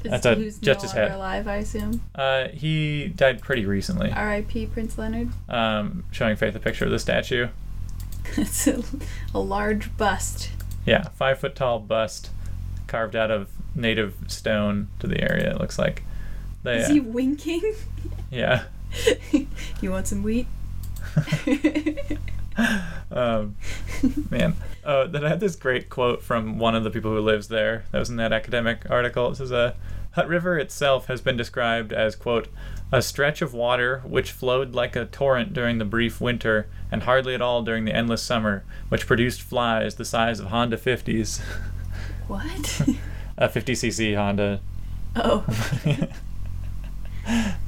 That's 0.03 0.27
a, 0.27 0.35
who's 0.35 0.59
just 0.59 0.81
no 0.81 0.83
his 0.83 0.93
head. 0.93 1.13
alive, 1.13 1.49
I 1.49 1.57
assume. 1.57 2.03
Uh, 2.15 2.49
he 2.49 3.09
died 3.09 3.43
pretty 3.43 3.67
recently. 3.67 4.11
R.I.P. 4.11 4.67
Prince 4.67 4.97
Leonard. 4.97 5.31
Um, 5.49 6.05
showing 6.13 6.37
Faith 6.37 6.55
a 6.55 6.61
picture 6.61 6.85
of 6.85 6.91
the 6.91 6.99
statue. 6.99 7.49
it's 8.37 8.67
a, 8.67 8.83
a 9.35 9.41
large 9.41 9.97
bust. 9.97 10.51
Yeah, 10.85 11.09
five 11.11 11.39
foot 11.39 11.55
tall 11.55 11.79
bust 11.79 12.31
carved 12.87 13.15
out 13.15 13.31
of 13.31 13.49
native 13.75 14.15
stone 14.27 14.89
to 14.99 15.07
the 15.07 15.21
area. 15.21 15.51
It 15.53 15.61
looks 15.61 15.79
like. 15.79 16.03
They, 16.63 16.79
Is 16.79 16.89
he 16.89 17.01
winking? 17.01 17.75
yeah. 18.31 18.65
you 19.81 19.91
want 19.91 20.09
some 20.09 20.23
wheat? 20.23 20.47
um, 23.11 23.57
man, 24.31 24.57
oh, 24.85 25.07
then 25.07 25.25
I 25.25 25.29
had 25.29 25.41
this 25.41 25.55
great 25.57 25.89
quote 25.89 26.23
from 26.23 26.59
one 26.59 26.75
of 26.75 26.85
the 26.85 26.91
people 26.91 27.13
who 27.13 27.21
lives 27.21 27.49
there. 27.49 27.85
That 27.93 27.99
was 28.01 28.11
in 28.11 28.17
that 28.17 28.33
academic 28.33 28.91
article. 28.91 29.31
It 29.31 29.37
says, 29.37 29.53
uh, 29.53 29.75
Hutt 30.13 30.29
River 30.29 30.59
itself 30.59 31.07
has 31.07 31.21
been 31.21 31.37
described 31.37 31.93
as, 31.93 32.17
quote, 32.17 32.49
a 32.91 33.03
stretch 33.03 33.43
of 33.43 33.53
water 33.53 34.03
which 34.07 34.33
flowed 34.33 34.75
like 34.75 34.97
a 34.97 35.05
torrent 35.05 35.53
during 35.53 35.79
the 35.79 35.85
brief 35.85 36.21
winter 36.21 36.67
and 36.91 37.03
hardly 37.03 37.35
at 37.35 37.43
all 37.43 37.63
during 37.63 37.85
the 37.85 37.95
endless 37.95 38.23
summer, 38.23 38.65
which 38.89 39.07
produced 39.07 39.43
flies 39.43 39.97
the 39.97 40.05
size 40.05 40.41
of 40.41 40.47
Honda 40.47 40.77
50s. 40.79 41.41
what? 42.27 42.81
a 43.39 43.49
50cc 43.49 44.17
Honda. 44.17 44.61
oh, 45.17 45.45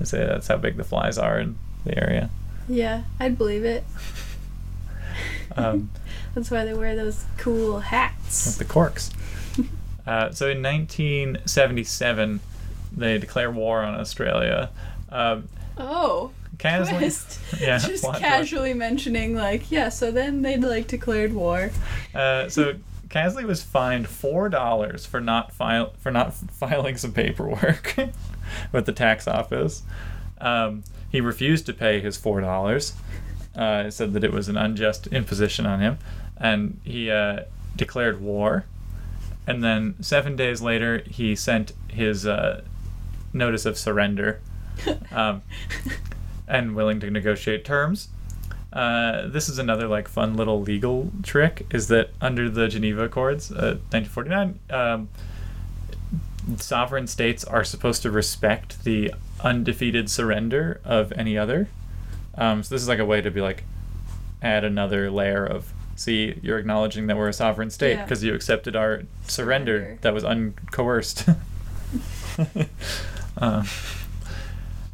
say 0.02 0.24
that's 0.24 0.48
how 0.48 0.56
big 0.56 0.76
the 0.76 0.84
flies 0.84 1.18
are 1.18 1.38
in 1.38 1.58
the 1.84 1.96
area. 2.02 2.30
yeah, 2.68 3.02
I'd 3.18 3.36
believe 3.36 3.64
it. 3.64 3.84
Um, 5.56 5.90
That's 6.34 6.50
why 6.50 6.64
they 6.64 6.74
wear 6.74 6.94
those 6.94 7.24
cool 7.36 7.74
with 7.76 7.84
hats. 7.84 8.56
the 8.56 8.64
corks. 8.64 9.10
Uh, 10.10 10.32
so 10.32 10.48
in 10.48 10.60
1977, 10.60 12.40
they 12.96 13.16
declare 13.16 13.48
war 13.48 13.80
on 13.82 13.94
Australia. 13.94 14.70
Um, 15.08 15.48
Oh, 15.78 16.32
Casley, 16.58 16.98
twist. 16.98 17.40
yeah, 17.60 17.78
Just 17.78 18.04
casually 18.14 18.74
mentioning, 18.74 19.36
like, 19.36 19.70
yeah, 19.70 19.88
so 19.88 20.10
then 20.10 20.42
they'd 20.42 20.62
like 20.62 20.88
declared 20.88 21.32
war. 21.32 21.70
Uh, 22.12 22.48
so 22.48 22.74
Casley 23.08 23.44
was 23.44 23.62
fined 23.62 24.08
four 24.08 24.48
dollars 24.48 25.06
for 25.06 25.20
not 25.20 25.52
file 25.52 25.94
for 26.00 26.10
not 26.10 26.34
filing 26.52 26.96
some 26.96 27.12
paperwork 27.12 27.94
with 28.72 28.86
the 28.86 28.92
tax 28.92 29.28
office. 29.28 29.84
Um, 30.40 30.82
he 31.10 31.20
refused 31.20 31.66
to 31.66 31.72
pay 31.72 32.00
his 32.00 32.16
four 32.16 32.40
dollars. 32.40 32.94
Uh, 33.54 33.90
said 33.90 34.12
that 34.12 34.24
it 34.24 34.32
was 34.32 34.48
an 34.48 34.56
unjust 34.56 35.06
imposition 35.06 35.66
on 35.66 35.80
him, 35.80 35.98
and 36.36 36.80
he 36.84 37.10
uh, 37.10 37.44
declared 37.76 38.20
war. 38.20 38.64
And 39.50 39.64
then 39.64 39.96
seven 40.00 40.36
days 40.36 40.62
later, 40.62 41.02
he 41.08 41.34
sent 41.34 41.72
his 41.88 42.24
uh, 42.24 42.62
notice 43.32 43.66
of 43.66 43.76
surrender, 43.76 44.40
um, 45.10 45.42
and 46.46 46.76
willing 46.76 47.00
to 47.00 47.10
negotiate 47.10 47.64
terms. 47.64 48.10
Uh, 48.72 49.26
this 49.26 49.48
is 49.48 49.58
another 49.58 49.88
like 49.88 50.06
fun 50.06 50.36
little 50.36 50.60
legal 50.60 51.10
trick 51.24 51.66
is 51.72 51.88
that 51.88 52.10
under 52.20 52.48
the 52.48 52.68
Geneva 52.68 53.06
Accords, 53.06 53.50
uh, 53.50 53.82
1949, 53.90 54.60
um, 54.70 55.08
sovereign 56.56 57.08
states 57.08 57.42
are 57.42 57.64
supposed 57.64 58.02
to 58.02 58.10
respect 58.12 58.84
the 58.84 59.12
undefeated 59.40 60.08
surrender 60.08 60.80
of 60.84 61.10
any 61.16 61.36
other. 61.36 61.68
Um, 62.36 62.62
so 62.62 62.72
this 62.72 62.82
is 62.82 62.88
like 62.88 63.00
a 63.00 63.04
way 63.04 63.20
to 63.20 63.32
be 63.32 63.40
like 63.40 63.64
add 64.40 64.62
another 64.62 65.10
layer 65.10 65.44
of 65.44 65.72
see 66.00 66.38
you're 66.42 66.56
acknowledging 66.58 67.06
that 67.08 67.16
we're 67.18 67.28
a 67.28 67.32
sovereign 67.32 67.68
state 67.70 67.96
Yeah. 67.96 68.04
because 68.04 68.24
you 68.24 68.32
accepted 68.34 68.74
our 68.74 69.02
surrender, 69.26 69.78
Surrender. 69.80 69.98
that 70.00 70.14
was 70.14 70.24
uncoerced. 70.24 71.36
um, 73.38 73.66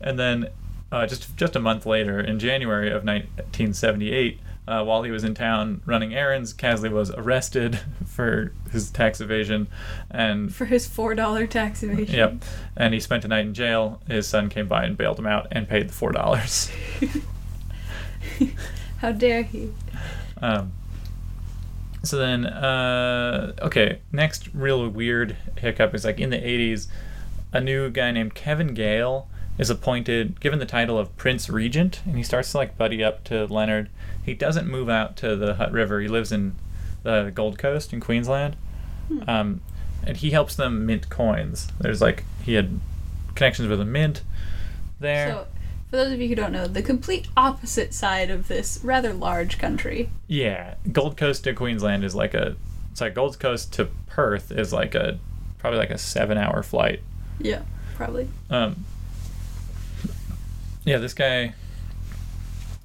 and 0.00 0.18
then 0.18 0.48
uh, 0.90 1.06
just 1.06 1.36
just 1.36 1.54
a 1.54 1.60
month 1.60 1.86
later, 1.86 2.18
in 2.20 2.38
January 2.40 2.88
of 2.88 3.04
1978, 3.04 4.40
uh, 4.68 4.82
while 4.84 5.04
he 5.04 5.10
was 5.12 5.22
in 5.22 5.32
town 5.34 5.80
running 5.86 6.12
errands, 6.14 6.52
Casley 6.52 6.90
was 6.90 7.10
arrested 7.12 7.78
for 8.06 8.52
his 8.72 8.90
tax 8.90 9.20
evasion, 9.20 9.68
and 10.10 10.52
For 10.52 10.64
his 10.64 10.88
$4 10.88 11.48
tax 11.48 11.82
evasion. 11.84 12.14
yep, 12.16 12.34
and 12.76 12.92
he 12.94 12.98
spent 13.00 13.24
a 13.24 13.28
night 13.28 13.46
in 13.46 13.54
jail. 13.54 14.00
His 14.08 14.26
son 14.26 14.48
came 14.48 14.66
by 14.66 14.84
and 14.84 14.96
bailed 14.96 15.18
him 15.20 15.26
out 15.26 15.46
and 15.52 15.68
paid 15.68 15.88
the 15.88 15.92
four 15.94 16.10
dollars. 16.12 16.68
How 18.98 19.12
dare 19.12 19.42
he? 19.44 19.72
Um, 20.40 20.72
so 22.06 22.16
then, 22.16 22.46
uh, 22.46 23.52
okay, 23.62 24.00
next 24.12 24.48
real 24.54 24.88
weird 24.88 25.36
hiccup 25.58 25.94
is 25.94 26.04
like 26.04 26.20
in 26.20 26.30
the 26.30 26.38
80s, 26.38 26.88
a 27.52 27.60
new 27.60 27.90
guy 27.90 28.10
named 28.10 28.34
Kevin 28.34 28.74
Gale 28.74 29.28
is 29.58 29.70
appointed, 29.70 30.40
given 30.40 30.58
the 30.58 30.66
title 30.66 30.98
of 30.98 31.16
Prince 31.16 31.48
Regent, 31.48 32.02
and 32.04 32.16
he 32.16 32.22
starts 32.22 32.52
to 32.52 32.58
like 32.58 32.76
buddy 32.76 33.02
up 33.02 33.24
to 33.24 33.46
Leonard. 33.46 33.88
He 34.24 34.34
doesn't 34.34 34.68
move 34.68 34.88
out 34.88 35.16
to 35.18 35.36
the 35.36 35.54
Hutt 35.54 35.72
River. 35.72 36.00
He 36.00 36.08
lives 36.08 36.32
in 36.32 36.56
the 37.02 37.30
Gold 37.34 37.58
Coast 37.58 37.92
in 37.92 38.00
Queensland. 38.00 38.56
Hmm. 39.08 39.30
Um, 39.30 39.60
and 40.04 40.16
he 40.16 40.30
helps 40.30 40.54
them 40.56 40.86
mint 40.86 41.08
coins. 41.08 41.68
There's 41.80 42.00
like 42.00 42.24
he 42.44 42.54
had 42.54 42.80
connections 43.34 43.68
with 43.68 43.80
a 43.80 43.84
mint 43.84 44.22
there. 45.00 45.32
So, 45.32 45.46
for 45.90 45.96
those 45.96 46.12
of 46.12 46.20
you 46.20 46.28
who 46.28 46.34
don't 46.34 46.52
know, 46.52 46.66
the 46.66 46.82
complete 46.82 47.28
opposite 47.36 47.94
side 47.94 48.30
of 48.30 48.48
this 48.48 48.80
rather 48.82 49.12
large 49.12 49.58
country. 49.58 50.10
yeah, 50.26 50.74
Gold 50.92 51.16
Coast 51.16 51.44
to 51.44 51.54
Queensland 51.54 52.04
is 52.04 52.14
like 52.14 52.34
a 52.34 52.56
sorry, 52.94 53.10
Gold 53.12 53.38
Coast 53.38 53.72
to 53.74 53.88
Perth 54.08 54.50
is 54.50 54.72
like 54.72 54.94
a 54.94 55.18
probably 55.58 55.78
like 55.78 55.90
a 55.90 55.98
seven 55.98 56.38
hour 56.38 56.62
flight. 56.62 57.00
Yeah, 57.38 57.62
probably. 57.94 58.28
Um, 58.50 58.84
yeah, 60.84 60.98
this 60.98 61.14
guy 61.14 61.54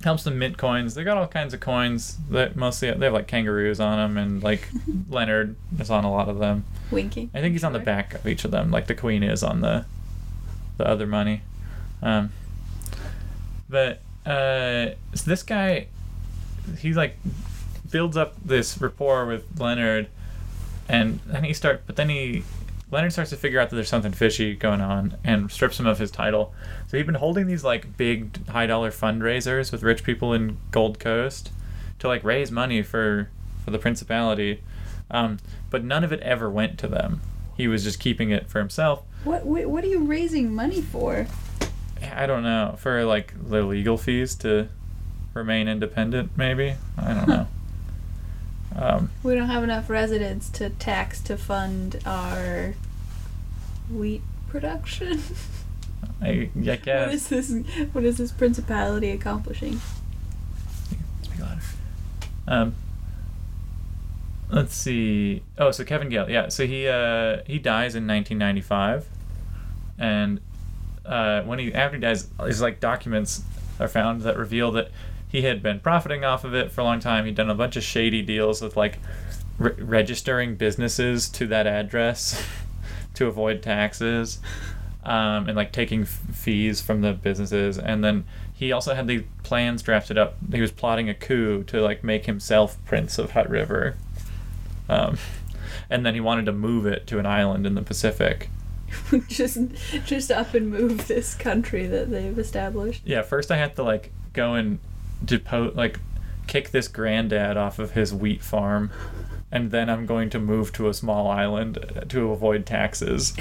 helps 0.03 0.23
them 0.23 0.39
mint 0.39 0.57
coins. 0.57 0.95
They 0.95 1.03
got 1.03 1.17
all 1.17 1.27
kinds 1.27 1.53
of 1.53 1.59
coins 1.59 2.17
that 2.29 2.55
mostly 2.55 2.91
they 2.91 3.05
have 3.05 3.13
like 3.13 3.27
kangaroos 3.27 3.79
on 3.79 3.97
them, 3.97 4.17
and 4.17 4.43
like 4.43 4.67
Leonard 5.09 5.55
is 5.79 5.89
on 5.89 6.03
a 6.03 6.11
lot 6.11 6.27
of 6.29 6.39
them. 6.39 6.65
Winky. 6.91 7.29
I 7.33 7.41
think 7.41 7.53
he's 7.53 7.63
on 7.63 7.73
the 7.73 7.79
back 7.79 8.13
of 8.13 8.27
each 8.27 8.43
of 8.43 8.51
them, 8.51 8.71
like 8.71 8.87
the 8.87 8.95
queen 8.95 9.23
is 9.23 9.43
on 9.43 9.61
the 9.61 9.85
the 10.77 10.87
other 10.87 11.07
money. 11.07 11.41
Um, 12.01 12.31
but 13.71 14.01
uh, 14.29 14.93
so 15.15 15.23
this 15.25 15.41
guy, 15.41 15.87
he 16.77 16.93
like 16.93 17.17
builds 17.89 18.17
up 18.17 18.35
this 18.43 18.79
rapport 18.79 19.25
with 19.25 19.59
Leonard, 19.59 20.07
and 20.87 21.19
then 21.25 21.43
he 21.43 21.53
start, 21.53 21.83
but 21.87 21.95
then 21.95 22.09
he 22.09 22.43
Leonard 22.91 23.13
starts 23.13 23.29
to 23.29 23.37
figure 23.37 23.59
out 23.59 23.69
that 23.69 23.75
there's 23.77 23.89
something 23.89 24.11
fishy 24.11 24.53
going 24.53 24.81
on 24.81 25.17
and 25.23 25.49
strips 25.49 25.79
him 25.79 25.87
of 25.87 25.97
his 25.97 26.11
title. 26.11 26.53
So 26.87 26.97
he'd 26.97 27.05
been 27.05 27.15
holding 27.15 27.47
these 27.47 27.63
like 27.63 27.95
big 27.95 28.45
high 28.47 28.67
dollar 28.67 28.91
fundraisers 28.91 29.71
with 29.71 29.81
rich 29.81 30.03
people 30.03 30.33
in 30.33 30.57
Gold 30.71 30.99
Coast 30.99 31.51
to 31.99 32.07
like 32.07 32.23
raise 32.23 32.51
money 32.51 32.83
for 32.83 33.29
for 33.63 33.71
the 33.71 33.79
principality. 33.79 34.61
Um, 35.09 35.39
but 35.69 35.83
none 35.83 36.03
of 36.03 36.11
it 36.11 36.19
ever 36.19 36.49
went 36.49 36.77
to 36.79 36.87
them. 36.87 37.21
He 37.55 37.67
was 37.67 37.83
just 37.83 37.99
keeping 37.99 38.29
it 38.31 38.49
for 38.49 38.59
himself. 38.59 39.03
What, 39.23 39.45
what 39.45 39.65
what 39.67 39.83
are 39.83 39.87
you 39.87 40.03
raising 40.03 40.53
money 40.53 40.81
for? 40.81 41.27
I 42.03 42.25
don't 42.25 42.43
know 42.43 42.75
for 42.77 43.03
like 43.05 43.33
the 43.49 43.63
legal 43.63 43.97
fees 43.97 44.35
to 44.35 44.67
remain 45.33 45.67
independent. 45.67 46.31
Maybe 46.37 46.75
I 46.97 47.13
don't 47.13 47.27
know. 47.27 47.47
Um, 48.75 49.11
We 49.23 49.35
don't 49.35 49.49
have 49.49 49.63
enough 49.63 49.89
residents 49.89 50.49
to 50.51 50.69
tax 50.69 51.19
to 51.23 51.37
fund 51.37 51.99
our 52.05 52.73
wheat 53.89 54.21
production. 54.47 55.21
I, 56.21 56.49
I 56.55 56.75
guess. 56.81 57.13
is 57.13 57.27
this? 57.29 57.89
What 57.91 58.03
is 58.05 58.17
this 58.17 58.31
principality 58.31 59.09
accomplishing? 59.11 59.81
Speak 61.21 61.39
louder. 61.39 61.61
Um, 62.47 62.75
let's 64.49 64.73
see. 64.75 65.43
Oh, 65.57 65.71
so 65.71 65.83
Kevin 65.83 66.07
Gale. 66.09 66.29
Yeah. 66.29 66.47
So 66.49 66.65
he 66.65 66.87
uh, 66.87 67.41
he 67.45 67.59
dies 67.59 67.95
in 67.95 68.07
1995, 68.07 69.05
and 69.99 70.39
uh, 71.05 71.41
when 71.43 71.59
he 71.59 71.73
after 71.73 71.97
he 71.97 72.01
dies, 72.01 72.29
his 72.45 72.61
like 72.61 72.79
documents 72.79 73.43
are 73.79 73.87
found 73.87 74.21
that 74.21 74.37
reveal 74.37 74.71
that 74.71 74.91
he 75.27 75.43
had 75.43 75.63
been 75.63 75.79
profiting 75.79 76.23
off 76.23 76.43
of 76.43 76.53
it 76.53 76.71
for 76.71 76.81
a 76.81 76.83
long 76.83 76.99
time. 76.99 77.25
He'd 77.25 77.35
done 77.35 77.49
a 77.49 77.55
bunch 77.55 77.75
of 77.75 77.83
shady 77.83 78.21
deals 78.21 78.61
with 78.61 78.75
like 78.75 78.99
re- 79.57 79.73
registering 79.77 80.55
businesses 80.55 81.29
to 81.29 81.47
that 81.47 81.67
address 81.67 82.45
to 83.15 83.27
avoid 83.27 83.61
taxes. 83.61 84.39
Um, 85.03 85.47
and 85.47 85.55
like 85.55 85.71
taking 85.71 86.03
f- 86.03 86.09
fees 86.31 86.79
from 86.79 87.01
the 87.01 87.13
businesses, 87.13 87.79
and 87.79 88.03
then 88.03 88.23
he 88.53 88.71
also 88.71 88.93
had 88.93 89.07
the 89.07 89.23
plans 89.41 89.81
drafted 89.81 90.15
up. 90.15 90.35
He 90.53 90.61
was 90.61 90.71
plotting 90.71 91.09
a 91.09 91.15
coup 91.15 91.63
to 91.63 91.81
like 91.81 92.03
make 92.03 92.27
himself 92.27 92.77
Prince 92.85 93.17
of 93.17 93.31
Hutt 93.31 93.49
River, 93.49 93.95
um, 94.87 95.17
and 95.89 96.05
then 96.05 96.13
he 96.13 96.19
wanted 96.19 96.45
to 96.45 96.51
move 96.51 96.85
it 96.85 97.07
to 97.07 97.17
an 97.17 97.25
island 97.25 97.65
in 97.65 97.73
the 97.73 97.81
Pacific. 97.81 98.51
just 99.27 99.57
just 100.05 100.31
up 100.31 100.53
and 100.53 100.69
move 100.69 101.07
this 101.07 101.35
country 101.35 101.87
that 101.87 102.09
they've 102.11 102.37
established. 102.37 103.01
Yeah, 103.05 103.21
first 103.21 103.51
I 103.51 103.57
had 103.57 103.75
to 103.75 103.83
like 103.83 104.11
go 104.33 104.53
and 104.53 104.79
depose, 105.23 105.75
like 105.75 105.99
kick 106.47 106.71
this 106.71 106.87
granddad 106.87 107.57
off 107.57 107.79
of 107.79 107.91
his 107.91 108.13
wheat 108.13 108.41
farm, 108.41 108.91
and 109.51 109.71
then 109.71 109.89
I'm 109.89 110.05
going 110.05 110.29
to 110.31 110.39
move 110.39 110.73
to 110.73 110.89
a 110.89 110.93
small 110.93 111.27
island 111.27 111.77
uh, 111.77 112.01
to 112.01 112.31
avoid 112.31 112.65
taxes. 112.65 113.35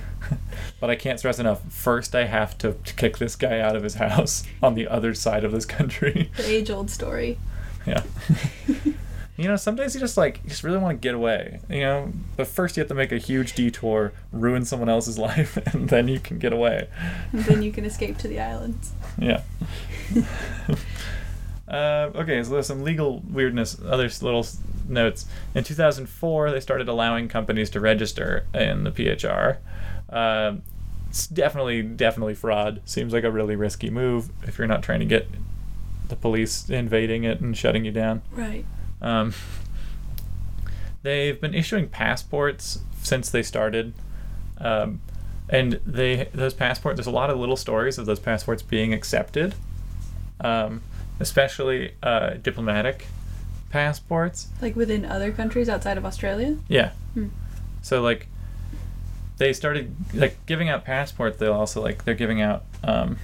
but 0.80 0.90
I 0.90 0.96
can't 0.96 1.18
stress 1.18 1.38
enough. 1.38 1.62
First, 1.72 2.14
I 2.14 2.24
have 2.24 2.56
to 2.58 2.74
kick 2.96 3.18
this 3.18 3.36
guy 3.36 3.60
out 3.60 3.76
of 3.76 3.82
his 3.82 3.94
house 3.94 4.44
on 4.62 4.74
the 4.74 4.88
other 4.88 5.14
side 5.14 5.44
of 5.44 5.52
this 5.52 5.66
country. 5.66 6.30
The 6.36 6.48
age 6.48 6.70
old 6.70 6.90
story. 6.90 7.38
Yeah. 7.86 8.02
You 9.40 9.48
know, 9.48 9.56
sometimes 9.56 9.94
you 9.94 10.00
just 10.00 10.18
like 10.18 10.40
you 10.44 10.50
just 10.50 10.62
really 10.62 10.76
want 10.76 11.00
to 11.00 11.00
get 11.00 11.14
away. 11.14 11.60
You 11.70 11.80
know, 11.80 12.12
but 12.36 12.46
first 12.46 12.76
you 12.76 12.82
have 12.82 12.88
to 12.88 12.94
make 12.94 13.10
a 13.10 13.16
huge 13.16 13.54
detour, 13.54 14.12
ruin 14.32 14.66
someone 14.66 14.90
else's 14.90 15.18
life, 15.28 15.56
and 15.72 15.88
then 15.88 16.08
you 16.08 16.20
can 16.20 16.38
get 16.38 16.52
away. 16.52 16.88
And 17.32 17.44
then 17.44 17.62
you 17.62 17.72
can 17.72 17.86
escape 17.86 18.18
to 18.18 18.28
the 18.28 18.38
islands. 18.38 18.92
Yeah. 19.18 19.42
uh, 21.68 22.10
okay, 22.14 22.42
so 22.44 22.50
there's 22.50 22.66
some 22.66 22.84
legal 22.84 23.20
weirdness. 23.20 23.80
Other 23.82 24.10
little 24.20 24.46
notes. 24.86 25.24
In 25.54 25.64
2004, 25.64 26.50
they 26.50 26.60
started 26.60 26.88
allowing 26.88 27.28
companies 27.28 27.70
to 27.70 27.80
register 27.80 28.44
in 28.52 28.84
the 28.84 28.90
PHR. 28.90 29.56
Um 30.10 30.62
it's 31.08 31.26
definitely, 31.26 31.82
definitely 31.82 32.36
fraud. 32.36 32.80
Seems 32.84 33.12
like 33.12 33.24
a 33.24 33.32
really 33.32 33.56
risky 33.56 33.90
move 33.90 34.30
if 34.44 34.58
you're 34.58 34.68
not 34.68 34.80
trying 34.80 35.00
to 35.00 35.06
get 35.06 35.28
the 36.08 36.14
police 36.14 36.70
invading 36.70 37.24
it 37.24 37.40
and 37.40 37.56
shutting 37.56 37.84
you 37.84 37.90
down. 37.90 38.22
Right. 38.30 38.64
Um, 39.02 39.34
they've 41.02 41.40
been 41.40 41.54
issuing 41.54 41.88
passports 41.88 42.80
since 43.02 43.30
they 43.30 43.42
started, 43.42 43.94
um, 44.58 45.00
and 45.48 45.80
they 45.86 46.28
those 46.32 46.54
passports. 46.54 46.96
There's 46.96 47.06
a 47.06 47.10
lot 47.10 47.30
of 47.30 47.38
little 47.38 47.56
stories 47.56 47.98
of 47.98 48.06
those 48.06 48.20
passports 48.20 48.62
being 48.62 48.92
accepted, 48.92 49.54
um, 50.40 50.82
especially 51.18 51.94
uh, 52.02 52.34
diplomatic 52.34 53.06
passports. 53.70 54.48
Like 54.60 54.76
within 54.76 55.04
other 55.04 55.32
countries 55.32 55.68
outside 55.68 55.96
of 55.96 56.04
Australia? 56.04 56.56
Yeah. 56.68 56.92
Hmm. 57.14 57.28
So 57.82 58.02
like, 58.02 58.26
they 59.38 59.52
started 59.52 59.94
like 60.12 60.44
giving 60.46 60.68
out 60.68 60.84
passports. 60.84 61.38
They'll 61.38 61.54
also 61.54 61.80
like 61.80 62.04
they're 62.04 62.14
giving 62.14 62.42
out. 62.42 62.64
Um, 62.84 63.18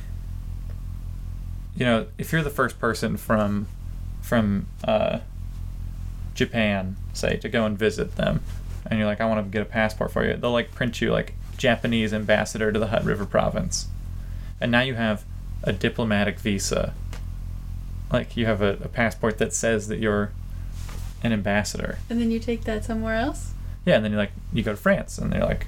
you 1.77 1.85
know, 1.85 2.07
if 2.17 2.33
you're 2.33 2.43
the 2.43 2.51
first 2.51 2.79
person 2.79 3.19
from 3.19 3.69
from 4.23 4.67
uh, 4.85 5.19
Japan, 6.37 6.97
say, 7.13 7.37
to 7.39 7.49
go 7.49 7.67
and 7.67 7.77
visit 7.77 8.17
them, 8.17 8.43
and 8.89 8.99
you're 8.99 9.09
like, 9.09 9.21
I 9.21 9.27
want 9.27 9.45
to 9.45 9.51
get 9.51 9.63
a 9.63 9.71
passport 9.71 10.13
for 10.13 10.25
you, 10.25 10.37
they'll 10.37 10.53
like 10.53 10.73
print 10.73 11.01
you 11.01 11.11
like 11.11 11.35
Japanese 11.57 12.13
ambassador 12.15 12.71
to 12.71 12.79
the 12.79 12.89
Hutt 12.89 13.05
River 13.05 13.27
province, 13.27 13.89
and 14.61 14.71
now 14.71 14.83
you 14.83 14.95
have 14.95 15.25
a 15.65 15.73
diplomatic 15.73 16.39
visa. 16.39 16.95
Like 18.13 18.37
you 18.37 18.47
have 18.47 18.63
a, 18.63 18.79
a 18.85 18.89
passport 18.89 19.39
that 19.39 19.53
says 19.53 19.89
that 19.89 19.99
you're 19.99 20.31
an 21.23 21.33
ambassador. 21.33 21.99
And 22.09 22.21
then 22.21 22.31
you 22.31 22.39
take 22.39 22.65
that 22.65 22.85
somewhere 22.85 23.17
else? 23.17 23.53
Yeah, 23.85 23.97
and 23.97 24.05
then 24.05 24.13
you 24.13 24.19
like 24.19 24.33
you 24.53 24.63
go 24.63 24.73
to 24.73 24.77
France, 24.77 25.19
and 25.19 25.33
they're 25.33 25.45
like, 25.45 25.67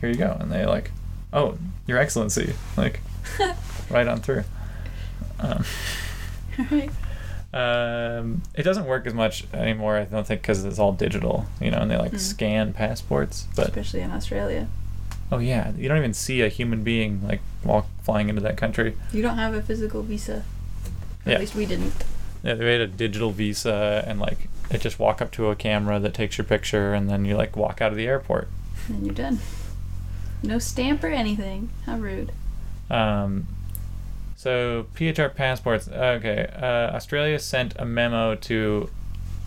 "Here 0.00 0.08
you 0.08 0.16
go," 0.16 0.36
and 0.40 0.50
they 0.50 0.64
like, 0.64 0.90
"Oh, 1.32 1.58
Your 1.86 1.98
Excellency," 1.98 2.54
like 2.76 3.00
right 3.90 4.08
on 4.08 4.20
through. 4.20 4.44
Um, 5.40 5.64
Alright. 6.58 6.90
Um, 7.54 8.42
it 8.54 8.62
doesn't 8.62 8.84
work 8.86 9.06
as 9.06 9.14
much 9.14 9.44
anymore, 9.54 9.96
I 9.96 10.04
don't 10.04 10.26
think, 10.26 10.42
because 10.42 10.64
it's 10.64 10.78
all 10.78 10.92
digital, 10.92 11.46
you 11.60 11.70
know, 11.70 11.78
and 11.78 11.90
they 11.90 11.96
like 11.96 12.12
Mm. 12.12 12.20
scan 12.20 12.72
passports. 12.72 13.46
But 13.56 13.68
Especially 13.68 14.00
in 14.00 14.10
Australia. 14.10 14.68
oh 15.32 15.38
yeah, 15.38 15.72
you 15.76 15.88
don't 15.88 15.98
even 15.98 16.14
see 16.14 16.42
a 16.42 16.48
human 16.48 16.82
being 16.84 17.26
like 17.26 17.40
walk 17.64 17.86
flying 18.02 18.28
into 18.28 18.42
that 18.42 18.56
country. 18.56 18.96
You 19.12 19.22
don't 19.22 19.38
have 19.38 19.54
a 19.54 19.62
physical 19.62 20.02
visa. 20.02 20.44
At 21.26 21.32
Yeah. 21.32 21.38
least 21.38 21.54
we 21.54 21.66
didn't. 21.66 21.94
Yeah, 22.42 22.54
they 22.54 22.64
made 22.64 22.80
a 22.80 22.86
digital 22.86 23.30
visa, 23.30 24.04
and 24.06 24.20
like 24.20 24.48
it 24.70 24.80
just 24.82 24.98
walk 24.98 25.20
up 25.22 25.30
to 25.32 25.48
a 25.48 25.56
camera 25.56 25.98
that 26.00 26.12
takes 26.14 26.36
your 26.38 26.44
picture, 26.44 26.92
and 26.94 27.08
then 27.08 27.24
you 27.24 27.36
like 27.36 27.56
walk 27.56 27.80
out 27.80 27.90
of 27.90 27.96
the 27.96 28.06
airport. 28.06 28.48
And 28.88 29.04
you're 29.06 29.14
done. 29.14 29.38
No 30.42 30.58
stamp 30.58 31.02
or 31.02 31.08
anything. 31.08 31.70
How 31.86 31.96
rude. 31.96 32.30
Um, 32.90 33.46
so 34.38 34.86
PHR 34.94 35.34
passports. 35.34 35.88
Okay, 35.88 36.48
uh, 36.54 36.94
Australia 36.94 37.40
sent 37.40 37.74
a 37.76 37.84
memo 37.84 38.36
to 38.36 38.88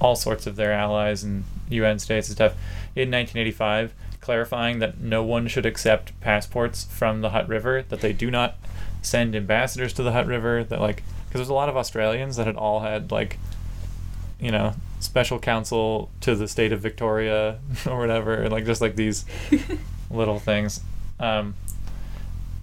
all 0.01 0.17
sorts 0.17 0.45
of 0.45 0.57
their 0.57 0.73
allies 0.73 1.23
and 1.23 1.45
UN 1.69 1.97
states 1.97 2.27
and 2.27 2.35
stuff 2.35 2.51
in 2.93 3.09
1985, 3.09 3.93
clarifying 4.19 4.79
that 4.79 4.99
no 4.99 5.23
one 5.23 5.47
should 5.47 5.65
accept 5.65 6.19
passports 6.19 6.83
from 6.83 7.21
the 7.21 7.29
Hutt 7.29 7.47
River. 7.47 7.85
That 7.87 8.01
they 8.01 8.11
do 8.11 8.29
not 8.29 8.57
send 9.01 9.33
ambassadors 9.33 9.93
to 9.93 10.03
the 10.03 10.11
Hutt 10.11 10.27
River. 10.27 10.65
That 10.65 10.81
like 10.81 11.03
because 11.29 11.39
there's 11.39 11.47
a 11.47 11.53
lot 11.53 11.69
of 11.69 11.77
Australians 11.77 12.35
that 12.35 12.45
had 12.45 12.57
all 12.57 12.81
had 12.81 13.13
like, 13.13 13.39
you 14.41 14.51
know, 14.51 14.73
special 14.99 15.39
counsel 15.39 16.09
to 16.19 16.35
the 16.35 16.49
state 16.49 16.73
of 16.73 16.81
Victoria 16.81 17.59
or 17.87 17.97
whatever, 17.97 18.49
like 18.49 18.65
just 18.65 18.81
like 18.81 18.97
these 18.97 19.23
little 20.11 20.37
things. 20.37 20.81
Um, 21.17 21.55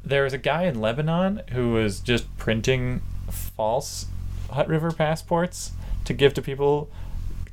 there 0.08 0.24
was 0.24 0.32
a 0.32 0.38
guy 0.38 0.64
in 0.64 0.80
Lebanon 0.80 1.42
who 1.52 1.72
was 1.72 2.00
just 2.00 2.36
printing 2.36 3.02
false 3.30 4.06
Hutt 4.50 4.68
River 4.68 4.90
passports 4.90 5.72
to 6.04 6.14
give 6.14 6.34
to 6.34 6.42
people 6.42 6.88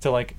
to 0.01 0.09
like 0.09 0.35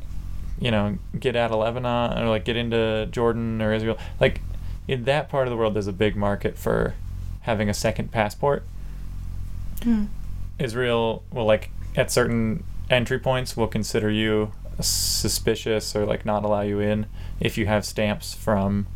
you 0.58 0.70
know, 0.70 0.98
get 1.18 1.36
out 1.36 1.50
of 1.50 1.58
Lebanon 1.58 2.18
or 2.18 2.28
like 2.28 2.44
get 2.44 2.56
into 2.56 3.06
Jordan 3.10 3.60
or 3.60 3.72
Israel. 3.72 3.98
Like 4.18 4.40
in 4.88 5.04
that 5.04 5.28
part 5.28 5.46
of 5.46 5.50
the 5.50 5.56
world, 5.56 5.74
there's 5.74 5.86
a 5.86 5.92
big 5.92 6.16
market 6.16 6.56
for 6.56 6.94
having 7.42 7.68
a 7.68 7.74
second 7.74 8.10
passport. 8.10 8.64
Hmm. 9.82 10.06
Israel 10.58 11.22
will 11.30 11.44
like 11.44 11.70
at 11.94 12.10
certain 12.10 12.64
entry 12.88 13.18
points 13.18 13.56
will 13.56 13.66
consider 13.66 14.10
you 14.10 14.52
suspicious 14.80 15.94
or 15.94 16.06
like 16.06 16.24
not 16.24 16.44
allow 16.44 16.60
you 16.62 16.80
in 16.80 17.06
if 17.40 17.58
you 17.58 17.66
have 17.66 17.84
stamps 17.84 18.34
from 18.34 18.86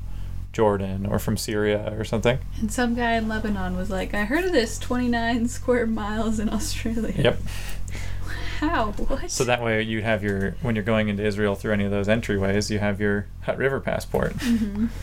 Jordan 0.52 1.06
or 1.06 1.18
from 1.18 1.36
Syria 1.36 1.94
or 1.96 2.04
something. 2.04 2.38
And 2.60 2.72
some 2.72 2.94
guy 2.94 3.12
in 3.12 3.28
Lebanon 3.28 3.76
was 3.76 3.90
like, 3.90 4.14
I 4.14 4.24
heard 4.24 4.44
of 4.44 4.52
this 4.52 4.78
29 4.78 5.48
square 5.48 5.86
miles 5.86 6.38
in 6.38 6.48
Australia. 6.48 7.14
Yep. 7.16 7.40
How? 8.58 8.92
What? 8.92 9.30
So 9.30 9.44
that 9.44 9.62
way 9.62 9.80
you 9.82 10.02
have 10.02 10.22
your 10.22 10.52
when 10.60 10.74
you're 10.74 10.84
going 10.84 11.08
into 11.08 11.24
Israel 11.24 11.54
through 11.54 11.72
any 11.72 11.84
of 11.84 11.90
those 11.90 12.08
entryways, 12.08 12.68
you 12.68 12.78
have 12.78 13.00
your 13.00 13.26
Hutt 13.42 13.56
River 13.56 13.80
passport. 13.80 14.32
hmm 14.38 14.86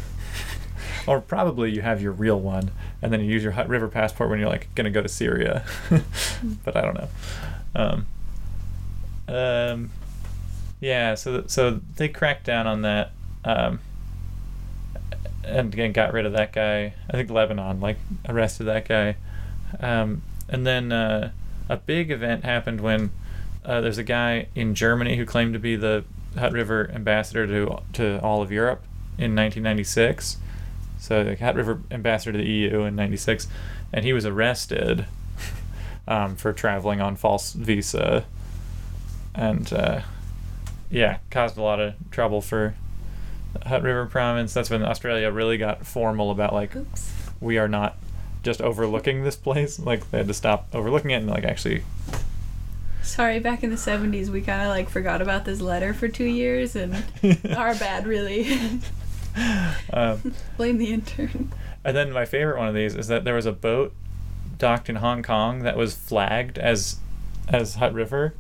Or 1.08 1.22
probably 1.22 1.72
you 1.72 1.82
have 1.82 2.02
your 2.02 2.12
real 2.12 2.38
one, 2.40 2.70
and 3.02 3.14
then 3.14 3.22
you 3.22 3.28
use 3.32 3.42
your 3.42 3.54
Hutt 3.54 3.70
River 3.70 3.88
passport 3.88 4.30
when 4.30 4.40
you're 4.40 4.50
like 4.50 4.68
gonna 4.76 4.92
go 4.92 5.02
to 5.02 5.08
Syria. 5.08 5.66
but 6.66 6.76
I 6.76 6.82
don't 6.82 6.96
know. 6.96 7.10
Um, 7.76 8.06
um, 9.28 9.90
yeah, 10.80 11.16
so 11.16 11.46
so 11.48 11.80
they 11.96 12.10
cracked 12.10 12.46
down 12.46 12.68
on 12.68 12.82
that, 12.84 13.12
um, 13.46 13.80
and 15.48 15.74
again 15.74 15.92
got 15.92 16.14
rid 16.14 16.26
of 16.26 16.34
that 16.34 16.52
guy. 16.54 16.94
I 17.10 17.14
think 17.14 17.30
Lebanon 17.30 17.80
like 17.80 17.98
arrested 18.28 18.66
that 18.66 18.88
guy, 18.88 19.16
um, 19.80 20.22
and 20.50 20.66
then 20.66 20.92
uh, 20.92 21.32
a 21.70 21.78
big 21.78 22.12
event 22.12 22.44
happened 22.44 22.82
when 22.82 23.12
uh, 23.66 23.82
there's 23.82 23.98
a 23.98 24.04
guy 24.04 24.48
in 24.56 24.76
Germany 24.76 25.18
who 25.18 25.26
claimed 25.26 25.54
to 25.54 25.60
be 25.60 25.76
the 25.76 26.06
Hutt 26.38 26.52
River 26.52 26.90
ambassador 26.94 27.48
to 27.48 27.80
to 27.94 28.22
all 28.22 28.42
of 28.42 28.52
Europe 28.52 28.84
in 29.18 29.36
1996. 29.36 30.38
So 31.00 31.24
the 31.24 31.36
Hutt 31.36 31.56
River 31.56 31.82
ambassador 31.92 32.34
to 32.34 32.38
the 32.38 32.50
EU 32.50 32.82
in 32.82 32.96
'96, 32.96 33.48
and 33.94 34.06
he 34.06 34.14
was 34.14 34.26
arrested 34.26 35.06
um, 36.08 36.36
for 36.36 36.54
traveling 36.54 37.02
on 37.02 37.16
false 37.16 37.54
visa, 37.54 38.26
and 39.36 39.72
uh, 39.74 40.02
yeah, 40.90 41.18
caused 41.30 41.58
a 41.58 41.62
lot 41.62 41.80
of 41.80 41.96
trouble 42.12 42.42
for 42.42 42.76
Hutt 43.66 43.84
River 43.84 44.06
Province. 44.06 44.54
That's 44.54 44.70
when 44.70 44.84
Australia 44.84 45.32
really 45.32 45.58
got 45.58 45.86
formal 45.86 46.32
about 46.32 46.54
like 46.54 46.76
Oops. 46.76 47.32
we 47.40 47.58
are 47.58 47.68
not 47.68 47.98
just 48.44 48.62
overlooking 48.62 49.24
this 49.24 49.36
place. 49.36 49.80
Like 49.80 50.10
they 50.12 50.20
had 50.20 50.28
to 50.28 50.34
stop 50.34 50.68
overlooking 50.74 51.12
it 51.12 51.16
and 51.16 51.28
like 51.28 51.44
actually 51.44 51.84
Sorry, 53.08 53.40
back 53.40 53.64
in 53.64 53.70
the 53.70 53.78
70s, 53.78 54.28
we 54.28 54.42
kind 54.42 54.62
of 54.62 54.68
like 54.68 54.90
forgot 54.90 55.22
about 55.22 55.46
this 55.46 55.62
letter 55.62 55.94
for 55.94 56.10
two 56.10 56.26
years, 56.26 56.76
and 56.76 56.94
our 57.56 57.74
bad, 57.74 58.06
really. 58.06 58.60
um, 59.94 60.34
Blame 60.58 60.78
the 60.78 60.92
intern. 60.92 61.54
And 61.86 61.96
then 61.96 62.12
my 62.12 62.26
favorite 62.26 62.58
one 62.58 62.68
of 62.68 62.76
these 62.76 62.96
is 62.96 63.08
that 63.08 63.24
there 63.24 63.36
was 63.36 63.46
a 63.46 63.54
boat 63.54 63.94
docked 64.58 64.90
in 64.90 64.98
Hong 64.98 65.24
Kong 65.24 65.60
that 65.60 65.78
was 65.78 65.96
flagged 65.96 66.58
as 66.58 66.98
as 67.48 67.76
Hutt 67.76 67.94
River, 67.94 68.34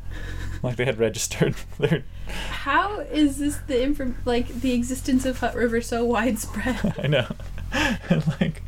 like 0.63 0.75
they 0.75 0.85
had 0.85 0.97
registered 0.97 1.55
their. 1.79 2.03
How 2.49 2.99
is 2.99 3.37
this 3.37 3.57
the 3.67 3.75
infor- 3.75 4.15
like 4.25 4.47
the 4.47 4.73
existence 4.73 5.25
of 5.25 5.39
Hutt 5.39 5.55
River 5.55 5.81
so 5.81 6.03
widespread? 6.05 6.95
I 7.03 7.07
know, 7.07 7.27
and 7.71 8.27
like, 8.39 8.61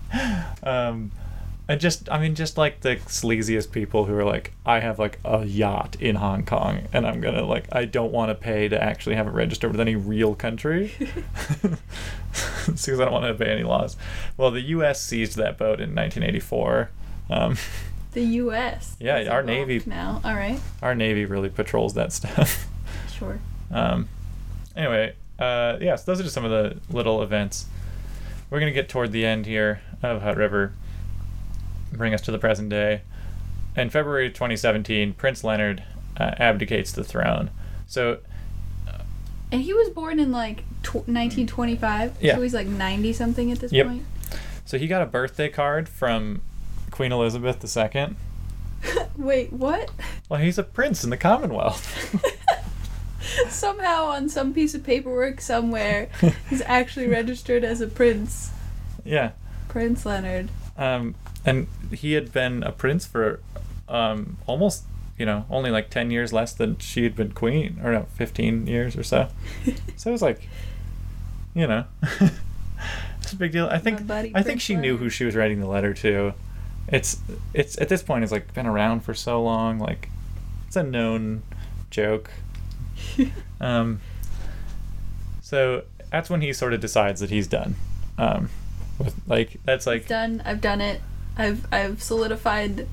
um, 0.64 1.12
and 1.68 1.80
just 1.80 2.10
I 2.10 2.20
mean 2.20 2.36
just 2.36 2.58
like 2.58 2.82
the 2.82 2.96
sleaziest 2.98 3.72
people 3.72 4.06
who 4.06 4.16
are 4.16 4.24
like, 4.24 4.54
I 4.66 4.80
have 4.80 4.98
like 5.00 5.20
a 5.26 5.46
yacht 5.46 5.98
in 6.00 6.16
Hong 6.16 6.46
Kong, 6.46 6.88
and 6.94 7.06
I'm 7.06 7.22
gonna 7.22 7.46
like 7.46 7.66
I 7.72 7.86
don't 7.86 8.12
want 8.12 8.30
to 8.30 8.36
pay 8.36 8.68
to 8.70 8.82
actually 8.82 9.16
have 9.16 9.28
it 9.28 9.32
registered 9.32 9.72
with 9.72 9.82
any 9.82 9.96
real 9.96 10.36
country, 10.36 10.94
because 12.66 13.00
I 13.00 13.06
don't 13.06 13.12
want 13.12 13.26
to 13.26 13.30
obey 13.30 13.52
any 13.52 13.64
laws. 13.64 13.98
Well, 14.38 14.52
the 14.52 14.62
U.S. 14.62 15.02
seized 15.02 15.38
that 15.38 15.58
boat 15.58 15.80
in 15.80 15.94
1984. 15.96 16.90
Um, 17.32 17.58
the 18.14 18.22
U.S. 18.22 18.96
Yeah, 19.00 19.28
our 19.32 19.44
Navy- 19.44 19.82
now. 19.86 20.22
All 20.24 20.34
right, 20.36 20.60
our 20.82 20.96
Navy 20.96 21.26
really 21.26 21.50
patrols 21.50 21.94
that 21.96 22.12
stuff. 22.12 22.68
sure. 23.18 23.40
Um, 23.72 24.10
anyway, 24.76 25.16
uh, 25.38 25.78
yeah, 25.80 25.96
so 25.96 26.04
those 26.12 26.20
are 26.20 26.24
just 26.24 26.34
some 26.36 26.46
of 26.46 26.52
the 26.52 26.78
little 26.94 27.22
events. 27.22 27.66
We're 28.50 28.60
going 28.60 28.72
to 28.72 28.76
get 28.76 28.90
toward 28.90 29.12
the 29.12 29.26
end 29.26 29.46
here 29.46 29.82
of 30.02 30.22
Hutt 30.24 30.38
River, 30.38 30.74
bring 31.94 32.14
us 32.14 32.22
to 32.22 32.32
the 32.32 32.40
present 32.40 32.70
day. 32.70 33.02
In 33.78 33.90
February 33.92 34.30
2017, 34.30 35.14
Prince 35.14 35.44
Leonard 35.44 35.84
uh, 36.18 36.32
abdicates 36.38 36.92
the 36.92 37.04
throne. 37.04 37.52
So, 37.86 38.18
And 39.52 39.62
he 39.62 39.74
was 39.74 39.90
born 39.90 40.20
in 40.20 40.32
like 40.32 40.64
tw- 40.82 41.08
1925, 41.08 42.18
Yeah. 42.20 42.36
so 42.36 42.42
he's 42.42 42.54
like 42.56 42.68
90 42.68 43.14
something 43.14 43.52
at 43.52 43.60
this 43.60 43.72
Yep. 43.72 43.86
point. 43.88 44.04
so 44.66 44.78
he 44.80 44.88
got 44.88 45.02
a 45.02 45.06
birthday 45.06 45.50
card 45.50 45.88
from 45.88 46.42
Queen 46.92 47.12
Elizabeth 47.12 47.64
II. 47.78 48.16
Wait, 49.18 49.52
what? 49.54 49.92
Well, 50.30 50.40
he's 50.40 50.58
a 50.58 50.64
prince 50.64 51.04
in 51.04 51.10
the 51.10 51.18
Commonwealth. 51.18 51.86
Somehow 53.50 54.06
on 54.06 54.30
some 54.30 54.54
piece 54.54 54.74
of 54.74 54.84
paperwork 54.84 55.42
somewhere, 55.42 56.10
he's 56.50 56.62
actually 56.62 57.08
registered 57.10 57.64
as 57.64 57.82
a 57.82 57.88
prince. 57.88 58.52
yeah. 59.04 59.32
Prince 59.68 60.04
Leonard. 60.06 60.50
Um, 60.78 61.14
and 61.46 61.68
he 61.92 62.14
had 62.14 62.32
been 62.32 62.64
a 62.64 62.72
prince 62.72 63.06
for 63.06 63.40
um, 63.88 64.38
almost, 64.48 64.84
you 65.18 65.28
know, 65.28 65.46
only 65.50 65.70
like 65.70 65.92
10 65.92 66.10
years 66.10 66.34
less 66.34 66.54
than 66.54 66.80
she 66.80 67.04
had 67.04 67.16
been 67.16 67.34
queen, 67.34 67.80
or 67.84 67.92
no, 67.92 68.08
15 68.16 68.66
years 68.66 68.96
or 68.98 69.04
so. 69.04 69.28
So 69.96 70.10
it 70.10 70.14
was 70.14 70.24
like, 70.24 70.50
you 71.54 71.68
know, 71.68 71.84
it's 73.22 73.32
a 73.34 73.36
big 73.36 73.52
deal. 73.52 73.68
I 73.68 73.78
think 73.78 74.10
I 74.10 74.24
think 74.24 74.44
Prince 74.46 74.62
she 74.64 74.76
knew 74.76 74.98
who 74.98 75.10
she 75.10 75.26
was 75.26 75.36
writing 75.36 75.60
the 75.60 75.68
letter 75.68 75.94
to. 75.96 76.34
It's 76.92 77.20
it's 77.54 77.80
at 77.80 77.90
this 77.90 78.02
point 78.02 78.24
it's 78.24 78.32
like 78.32 78.54
been 78.54 78.66
around 78.66 79.02
for 79.02 79.14
so 79.14 79.42
long, 79.42 79.80
like 79.80 80.10
it's 80.68 80.76
a 80.76 80.84
known 80.84 81.44
joke. 81.90 82.32
Um, 83.62 84.00
so 85.42 85.84
that's 86.12 86.30
when 86.30 86.40
he 86.42 86.54
sort 86.54 86.74
of 86.74 86.80
decides 86.80 87.20
that 87.20 87.30
he's 87.30 87.48
done. 87.48 87.76
Um, 88.18 88.50
with 88.98 89.16
like 89.28 89.60
that's 89.66 89.86
like 89.86 90.08
done. 90.08 90.42
I've 90.46 90.62
done 90.62 90.80
it. 90.80 91.02
I've 91.38 91.68
I've 91.74 92.02
solidified 92.02 92.88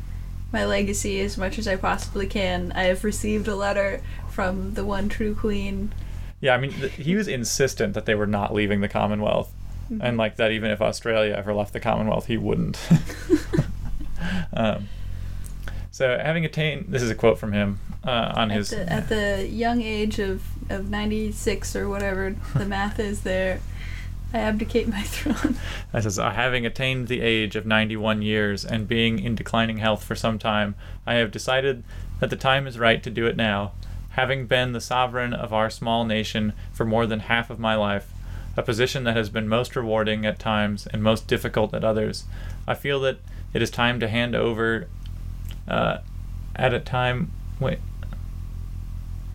my 0.52 0.64
legacy 0.64 1.20
as 1.20 1.36
much 1.36 1.58
as 1.58 1.68
I 1.68 1.76
possibly 1.76 2.26
can. 2.26 2.72
I 2.72 2.84
have 2.84 3.04
received 3.04 3.48
a 3.48 3.56
letter 3.56 4.00
from 4.30 4.74
the 4.74 4.84
one 4.84 5.08
true 5.08 5.34
queen. 5.34 5.92
Yeah, 6.40 6.54
I 6.54 6.58
mean, 6.58 6.72
th- 6.72 6.92
he 6.92 7.14
was 7.14 7.28
insistent 7.28 7.94
that 7.94 8.06
they 8.06 8.14
were 8.14 8.26
not 8.26 8.54
leaving 8.54 8.80
the 8.80 8.88
Commonwealth, 8.88 9.52
and 10.00 10.16
like 10.16 10.36
that 10.36 10.52
even 10.52 10.70
if 10.70 10.80
Australia 10.80 11.34
ever 11.34 11.54
left 11.54 11.72
the 11.72 11.80
Commonwealth, 11.80 12.26
he 12.26 12.36
wouldn't. 12.36 12.78
um, 14.52 14.88
so, 15.90 16.18
having 16.18 16.44
attained, 16.44 16.86
this 16.88 17.00
is 17.00 17.08
a 17.08 17.14
quote 17.14 17.38
from 17.38 17.52
him 17.52 17.78
uh, 18.04 18.32
on 18.36 18.50
At 18.50 18.56
his. 18.58 18.70
the, 18.70 18.92
at 18.92 19.08
the 19.08 19.48
young 19.48 19.80
age 19.80 20.18
of, 20.18 20.42
of 20.68 20.90
96 20.90 21.74
or 21.74 21.88
whatever 21.88 22.36
the 22.54 22.64
math 22.66 23.00
is 23.00 23.22
there, 23.22 23.60
I 24.34 24.40
abdicate 24.40 24.88
my 24.88 25.02
throne. 25.04 25.56
That 25.92 26.02
says, 26.02 26.18
"Uh, 26.18 26.32
having 26.32 26.66
attained 26.66 27.08
the 27.08 27.22
age 27.22 27.56
of 27.56 27.64
91 27.64 28.20
years 28.20 28.62
and 28.62 28.86
being 28.86 29.18
in 29.18 29.34
declining 29.34 29.78
health 29.78 30.04
for 30.04 30.14
some 30.14 30.38
time, 30.38 30.74
I 31.06 31.14
have 31.14 31.30
decided 31.30 31.82
that 32.20 32.28
the 32.28 32.36
time 32.36 32.66
is 32.66 32.78
right 32.78 33.02
to 33.02 33.10
do 33.10 33.26
it 33.26 33.36
now. 33.36 33.72
Having 34.10 34.46
been 34.46 34.72
the 34.72 34.80
sovereign 34.80 35.32
of 35.32 35.52
our 35.54 35.70
small 35.70 36.04
nation 36.04 36.52
for 36.72 36.84
more 36.84 37.06
than 37.06 37.20
half 37.20 37.48
of 37.48 37.58
my 37.58 37.74
life, 37.74 38.12
a 38.54 38.62
position 38.62 39.04
that 39.04 39.16
has 39.16 39.30
been 39.30 39.48
most 39.48 39.76
rewarding 39.76 40.26
at 40.26 40.38
times 40.38 40.86
and 40.86 41.02
most 41.02 41.26
difficult 41.26 41.72
at 41.72 41.84
others, 41.84 42.24
I 42.66 42.74
feel 42.74 43.00
that 43.00 43.18
it 43.56 43.62
is 43.62 43.70
time 43.70 43.98
to 44.00 44.06
hand 44.08 44.34
over 44.34 44.86
uh, 45.66 45.98
at 46.54 46.74
a 46.74 46.78
time. 46.78 47.30
Wait. 47.58 47.78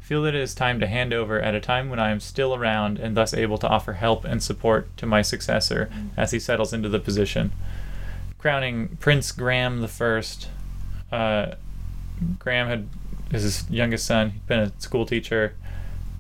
Feel 0.02 0.22
that 0.24 0.36
it 0.36 0.42
is 0.42 0.54
time 0.54 0.80
to 0.80 0.86
hand 0.88 1.12
over 1.12 1.40
at 1.42 1.56
a 1.56 1.60
time 1.60 1.90
when 1.90 1.98
I 2.00 2.12
am 2.12 2.20
still 2.20 2.54
around 2.54 3.00
and 3.00 3.18
thus 3.18 3.34
able 3.34 3.58
to 3.58 3.68
offer 3.68 3.94
help 3.94 4.24
and 4.26 4.44
support 4.44 4.96
to 4.98 5.06
my 5.06 5.22
successor 5.24 5.90
as 6.16 6.32
he 6.32 6.40
settles 6.40 6.72
into 6.74 6.88
the 6.90 7.00
position. 7.00 7.52
Crowning 8.38 8.98
Prince 9.00 9.32
Graham 9.32 9.82
the 9.82 9.88
First. 9.88 10.50
Uh, 11.12 11.54
Graham 12.40 12.68
had 12.68 12.88
is 13.32 13.44
his 13.44 13.70
youngest 13.72 14.06
son. 14.06 14.32
He'd 14.32 14.46
been 14.48 14.60
a 14.60 14.72
school 14.80 15.06
teacher, 15.06 15.56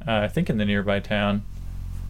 uh, 0.08 0.22
I 0.22 0.28
think 0.30 0.50
in 0.50 0.58
the 0.58 0.66
nearby 0.66 1.00
town. 1.02 1.44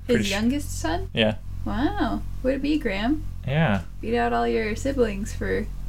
Pretty 0.05 0.19
His 0.19 0.27
sh- 0.27 0.31
youngest 0.31 0.79
son? 0.79 1.09
Yeah, 1.13 1.35
Wow. 1.65 2.21
Would 2.43 2.55
it 2.55 2.61
be 2.61 2.77
Graham? 2.77 3.23
yeah. 3.47 3.81
Beat 4.01 4.15
out 4.17 4.33
all 4.33 4.47
your 4.47 4.75
siblings 4.75 5.33
for 5.33 5.47
I 5.47 5.51
don't 5.53 5.65
know 5.65 5.80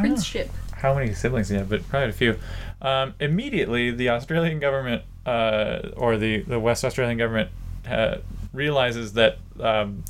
princeship. 0.00 0.50
how 0.72 0.94
many 0.94 1.14
siblings 1.14 1.48
he 1.48 1.56
had, 1.56 1.68
but 1.68 1.86
probably 1.88 2.10
a 2.10 2.12
few. 2.12 2.38
Um, 2.82 3.14
immediately, 3.20 3.90
the 3.90 4.10
Australian 4.10 4.58
government 4.60 5.02
uh, 5.24 5.88
or 5.96 6.16
the, 6.16 6.42
the 6.42 6.60
West 6.60 6.84
Australian 6.84 7.18
government 7.18 7.50
uh, 7.88 8.18
realizes 8.52 9.14
that 9.14 9.38
um, 9.60 10.04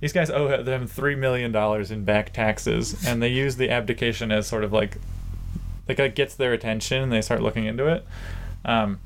these 0.00 0.12
guys 0.12 0.30
owe 0.30 0.62
them 0.62 0.86
three 0.86 1.14
million 1.14 1.52
dollars 1.52 1.90
in 1.90 2.04
back 2.04 2.32
taxes, 2.32 3.06
and 3.06 3.22
they 3.22 3.28
use 3.28 3.56
the 3.56 3.70
abdication 3.70 4.30
as 4.32 4.46
sort 4.46 4.64
of 4.64 4.72
like 4.72 4.98
like 5.88 5.98
it 5.98 6.14
gets 6.14 6.34
their 6.34 6.52
attention, 6.52 7.02
and 7.02 7.12
they 7.12 7.22
start 7.22 7.42
looking 7.42 7.64
into 7.64 7.86
it. 7.86 8.06
Um, 8.64 9.00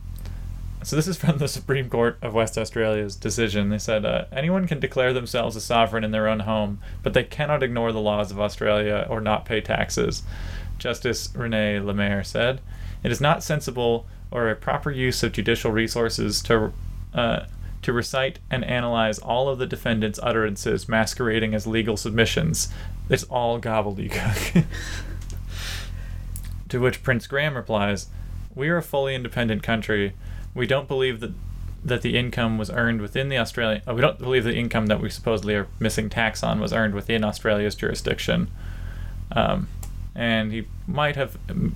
so 0.83 0.97
this 0.97 1.09
is 1.09 1.17
from 1.17 1.39
the 1.39 1.49
Supreme 1.49 1.89
Court 1.89 2.19
of 2.23 2.35
West 2.35 2.59
Australia's 2.59 3.17
decision. 3.17 3.69
They 3.69 3.79
said 3.79 4.05
uh, 4.05 4.27
anyone 4.33 4.67
can 4.67 4.81
declare 4.81 5.13
themselves 5.13 5.57
a 5.57 5.61
sovereign 5.61 6.05
in 6.05 6.11
their 6.11 6.29
own 6.29 6.41
home, 6.41 6.81
but 7.03 7.15
they 7.15 7.25
cannot 7.25 7.63
ignore 7.63 7.93
the 7.93 8.01
laws 8.01 8.31
of 8.31 8.41
Australia 8.41 9.07
or 9.09 9.21
not 9.21 9.45
pay 9.45 9.61
taxes. 9.61 10.23
Justice 10.79 11.31
Rene 11.35 11.81
Le 11.81 11.95
Miere 11.95 12.25
said, 12.25 12.61
"It 13.03 13.13
is 13.13 13.21
not 13.21 13.43
sensible 13.43 14.07
or 14.31 14.49
a 14.49 14.57
proper 14.57 14.91
use 14.91 15.23
of 15.23 15.33
judicial 15.33 15.71
resources 15.71 16.43
to." 16.43 16.73
Uh, 17.15 17.47
to 17.83 17.93
recite 17.93 18.39
and 18.49 18.65
analyze 18.65 19.19
all 19.19 19.49
of 19.49 19.59
the 19.59 19.67
defendant's 19.67 20.21
utterances 20.23 20.89
masquerading 20.89 21.53
as 21.53 21.67
legal 21.67 21.97
submissions. 21.97 22.69
It's 23.09 23.25
all 23.25 23.61
gobbledygook. 23.61 24.65
to 26.69 26.81
which 26.81 27.03
Prince 27.03 27.27
Graham 27.27 27.57
replies, 27.57 28.07
We 28.55 28.69
are 28.69 28.77
a 28.77 28.83
fully 28.83 29.15
independent 29.15 29.63
country. 29.63 30.15
We 30.55 30.67
don't 30.67 30.89
believe 30.89 31.21
that 31.21 31.33
that 31.85 32.03
the 32.03 32.17
income 32.17 32.59
was 32.59 32.71
earned 32.71 33.01
within 33.01 33.29
the 33.29 33.39
Australian. 33.39 33.83
Uh, 33.89 33.95
we 33.95 34.01
don't 34.01 34.19
believe 34.19 34.45
the 34.45 34.55
income 34.55 34.87
that 34.87 35.01
we 35.01 35.11
supposedly 35.11 35.57
are 35.57 35.67
missing 35.81 36.09
tax 36.09 36.45
on 36.45 36.61
was 36.61 36.73
earned 36.73 36.95
within 36.95 37.25
Australia's 37.25 37.75
jurisdiction. 37.75 38.49
Um, 39.33 39.67
and 40.15 40.53
he 40.53 40.69
might 40.87 41.17
have 41.17 41.37
um, 41.51 41.75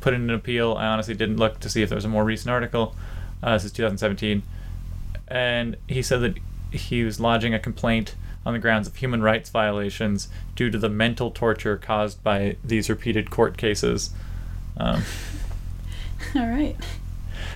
put 0.00 0.14
in 0.14 0.22
an 0.22 0.30
appeal. 0.30 0.74
I 0.74 0.86
honestly 0.86 1.14
didn't 1.14 1.38
look 1.38 1.58
to 1.60 1.68
see 1.68 1.82
if 1.82 1.88
there 1.88 1.96
was 1.96 2.04
a 2.04 2.08
more 2.08 2.24
recent 2.24 2.50
article. 2.50 2.94
Uh, 3.42 3.54
this 3.54 3.64
is 3.64 3.72
2017 3.72 4.44
and 5.28 5.76
he 5.88 6.02
said 6.02 6.20
that 6.20 6.38
he 6.70 7.04
was 7.04 7.20
lodging 7.20 7.54
a 7.54 7.58
complaint 7.58 8.14
on 8.44 8.52
the 8.52 8.58
grounds 8.58 8.86
of 8.86 8.96
human 8.96 9.22
rights 9.22 9.48
violations 9.48 10.28
due 10.54 10.70
to 10.70 10.78
the 10.78 10.88
mental 10.88 11.30
torture 11.30 11.76
caused 11.76 12.22
by 12.22 12.56
these 12.62 12.90
repeated 12.90 13.30
court 13.30 13.56
cases. 13.56 14.10
Um, 14.76 15.02
All 16.34 16.46
right. 16.46 16.76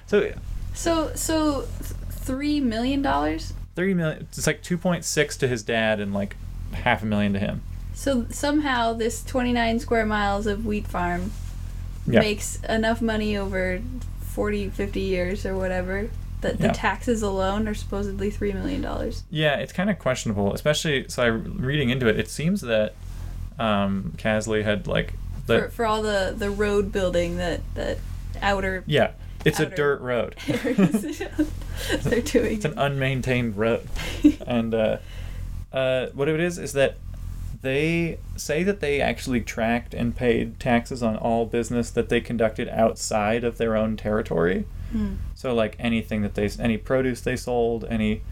So 0.08 0.32
So 0.74 1.12
so 1.14 1.62
three 2.10 2.60
million 2.60 3.02
dollars. 3.02 3.52
three 3.76 3.94
million. 3.94 4.22
It's 4.32 4.46
like 4.46 4.62
two 4.62 4.76
point 4.78 5.04
six 5.04 5.36
to 5.38 5.48
his 5.48 5.62
dad 5.62 6.00
and 6.00 6.12
like 6.12 6.36
half 6.72 7.02
a 7.02 7.06
million 7.06 7.32
to 7.34 7.38
him. 7.38 7.62
So 7.94 8.26
somehow 8.30 8.92
this 8.92 9.24
29 9.24 9.80
square 9.80 10.06
miles 10.06 10.46
of 10.46 10.64
wheat 10.66 10.86
farm 10.86 11.32
Yeah. 12.06 12.20
makes 12.20 12.56
enough 12.64 13.00
money 13.02 13.36
over 13.36 13.80
40, 14.20 14.68
50 14.70 15.00
years 15.00 15.44
or 15.44 15.56
whatever 15.56 16.08
that 16.42 16.58
the 16.58 16.66
Yeah. 16.68 16.72
taxes 16.72 17.22
alone 17.22 17.66
are 17.66 17.74
supposedly 17.74 18.30
three 18.30 18.52
million 18.52 18.80
dollars. 18.82 19.24
Yeah, 19.30 19.56
it's 19.56 19.72
kind 19.72 19.90
of 19.90 19.98
questionable, 19.98 20.54
especially. 20.54 21.06
So 21.08 21.22
I 21.24 21.26
reading 21.26 21.90
into 21.90 22.06
it, 22.06 22.18
it 22.20 22.28
seems 22.28 22.60
that 22.60 22.94
um, 23.58 24.12
Casley 24.16 24.62
had 24.62 24.86
like 24.86 25.14
the 25.46 25.62
For, 25.62 25.68
for 25.70 25.86
all 25.86 26.02
the, 26.02 26.32
the 26.36 26.50
road 26.50 26.92
building 26.92 27.38
that 27.38 27.60
that 27.74 27.98
outer 28.40 28.84
yeah. 28.86 29.10
It's 29.44 29.60
a 29.60 29.66
dirt 29.66 30.00
road. 30.00 30.34
they're 30.46 32.20
doing. 32.22 32.54
It's 32.54 32.64
an 32.64 32.74
unmaintained 32.74 33.56
road. 33.56 33.88
and 34.46 34.74
uh, 34.74 34.98
uh, 35.72 36.06
what 36.08 36.28
it 36.28 36.40
is 36.40 36.58
is 36.58 36.72
that 36.72 36.96
they 37.60 38.18
say 38.36 38.62
that 38.62 38.80
they 38.80 39.00
actually 39.00 39.40
tracked 39.40 39.94
and 39.94 40.14
paid 40.14 40.60
taxes 40.60 41.02
on 41.02 41.16
all 41.16 41.44
business 41.44 41.90
that 41.90 42.08
they 42.08 42.20
conducted 42.20 42.68
outside 42.68 43.44
of 43.44 43.58
their 43.58 43.76
own 43.76 43.96
territory. 43.96 44.66
Hmm. 44.92 45.14
So 45.34 45.54
like 45.54 45.76
anything 45.78 46.22
that 46.22 46.34
they 46.34 46.48
any 46.58 46.76
produce 46.76 47.20
they 47.20 47.36
sold, 47.36 47.84
any 47.88 48.22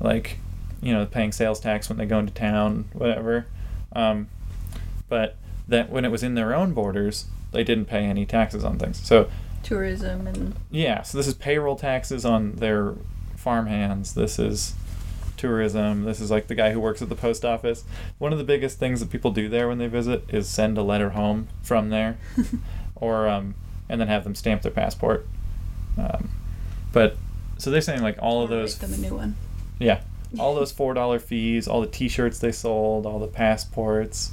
like 0.00 0.38
you 0.80 0.92
know 0.92 1.04
paying 1.04 1.32
sales 1.32 1.60
tax 1.60 1.88
when 1.88 1.98
they 1.98 2.06
go 2.06 2.18
into 2.18 2.32
town, 2.32 2.88
whatever. 2.92 3.46
Um, 3.92 4.28
but 5.08 5.36
that 5.68 5.90
when 5.90 6.04
it 6.04 6.10
was 6.10 6.22
in 6.22 6.34
their 6.34 6.54
own 6.54 6.72
borders, 6.72 7.26
they 7.52 7.64
didn't 7.64 7.86
pay 7.86 8.04
any 8.04 8.24
taxes 8.24 8.64
on 8.64 8.78
things. 8.78 9.04
So 9.04 9.28
tourism 9.62 10.26
and 10.26 10.54
yeah, 10.70 11.02
so 11.02 11.18
this 11.18 11.26
is 11.26 11.34
payroll 11.34 11.76
taxes 11.76 12.24
on 12.24 12.52
their 12.56 12.94
farm 13.36 13.66
hands. 13.66 14.14
This 14.14 14.38
is 14.38 14.74
tourism. 15.36 16.04
This 16.04 16.20
is 16.20 16.30
like 16.30 16.48
the 16.48 16.54
guy 16.54 16.72
who 16.72 16.80
works 16.80 17.00
at 17.00 17.08
the 17.08 17.14
post 17.14 17.44
office. 17.44 17.84
One 18.18 18.32
of 18.32 18.38
the 18.38 18.44
biggest 18.44 18.78
things 18.78 19.00
that 19.00 19.10
people 19.10 19.30
do 19.30 19.48
there 19.48 19.68
when 19.68 19.78
they 19.78 19.86
visit 19.86 20.24
is 20.28 20.48
send 20.48 20.76
a 20.76 20.82
letter 20.82 21.10
home 21.10 21.48
from 21.62 21.88
there, 21.88 22.18
or 22.94 23.28
um, 23.28 23.54
and 23.88 24.00
then 24.00 24.08
have 24.08 24.24
them 24.24 24.34
stamp 24.34 24.62
their 24.62 24.70
passport. 24.72 25.26
Um, 25.96 26.30
but 26.92 27.16
so 27.58 27.70
they're 27.70 27.80
saying 27.80 28.02
like 28.02 28.18
all 28.20 28.42
of 28.42 28.50
those, 28.50 28.78
them 28.78 28.92
a 28.92 28.96
new 28.98 29.14
one. 29.14 29.36
yeah, 29.78 30.02
all 30.38 30.54
those 30.54 30.72
four 30.72 30.94
dollar 30.94 31.18
fees, 31.18 31.66
all 31.66 31.80
the 31.80 31.86
T-shirts 31.86 32.38
they 32.38 32.52
sold, 32.52 33.06
all 33.06 33.18
the 33.18 33.26
passports, 33.26 34.32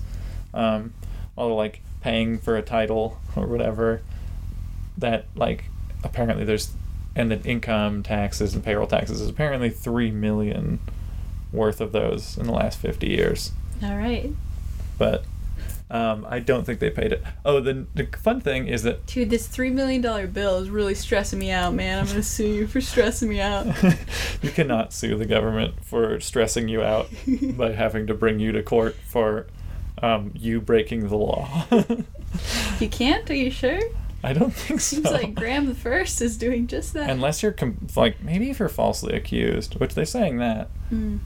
um, 0.53 0.93
all 1.35 1.47
the 1.47 1.55
like 1.55 1.81
paying 2.01 2.37
for 2.37 2.57
a 2.57 2.61
title 2.61 3.19
or 3.35 3.47
whatever. 3.47 4.01
That 4.97 5.25
like 5.35 5.65
apparently 6.03 6.45
there's 6.45 6.73
and 7.15 7.31
the 7.31 7.41
income 7.41 8.03
taxes 8.03 8.53
and 8.53 8.63
payroll 8.63 8.87
taxes 8.87 9.21
is 9.21 9.29
apparently 9.29 9.69
three 9.69 10.11
million 10.11 10.79
worth 11.51 11.81
of 11.81 11.91
those 11.91 12.37
in 12.37 12.45
the 12.45 12.53
last 12.53 12.79
fifty 12.79 13.07
years. 13.07 13.51
All 13.83 13.97
right. 13.97 14.31
But 14.97 15.25
um, 15.89 16.25
I 16.27 16.39
don't 16.39 16.65
think 16.65 16.79
they 16.79 16.89
paid 16.89 17.13
it. 17.13 17.23
Oh, 17.45 17.61
the 17.61 17.85
the 17.95 18.05
fun 18.17 18.41
thing 18.41 18.67
is 18.67 18.83
that 18.83 19.05
Dude, 19.05 19.29
this 19.29 19.47
three 19.47 19.69
million 19.69 20.01
dollar 20.01 20.27
bill 20.27 20.57
is 20.57 20.69
really 20.69 20.95
stressing 20.95 21.39
me 21.39 21.49
out, 21.49 21.73
man. 21.73 21.99
I'm 21.99 22.07
gonna 22.07 22.23
sue 22.23 22.47
you 22.47 22.67
for 22.67 22.81
stressing 22.81 23.29
me 23.29 23.39
out. 23.39 23.67
you 24.41 24.51
cannot 24.51 24.91
sue 24.91 25.15
the 25.15 25.25
government 25.25 25.85
for 25.85 26.19
stressing 26.19 26.67
you 26.67 26.81
out 26.81 27.09
by 27.57 27.71
having 27.71 28.05
to 28.07 28.13
bring 28.13 28.39
you 28.39 28.51
to 28.51 28.61
court 28.61 28.95
for 29.07 29.47
um, 30.01 30.31
you 30.35 30.59
breaking 30.59 31.07
the 31.07 31.17
law. 31.17 31.65
You 32.79 32.89
can't? 32.89 33.27
Are 33.29 33.35
you 33.35 33.49
sure? 33.49 33.79
I 34.23 34.33
don't 34.33 34.53
think 34.53 34.79
so. 34.81 34.95
Seems 34.97 35.11
like 35.11 35.35
Graham 35.35 35.67
the 35.67 35.75
First 35.75 36.21
is 36.21 36.37
doing 36.37 36.67
just 36.67 36.93
that. 36.93 37.09
Unless 37.09 37.43
you're 37.43 37.51
com- 37.51 37.87
like 37.95 38.21
maybe 38.21 38.49
if 38.49 38.59
you're 38.59 38.69
falsely 38.69 39.15
accused, 39.15 39.79
which 39.79 39.93
they're 39.93 40.05
saying 40.05 40.37
that. 40.37 40.69
Mm. 40.91 41.19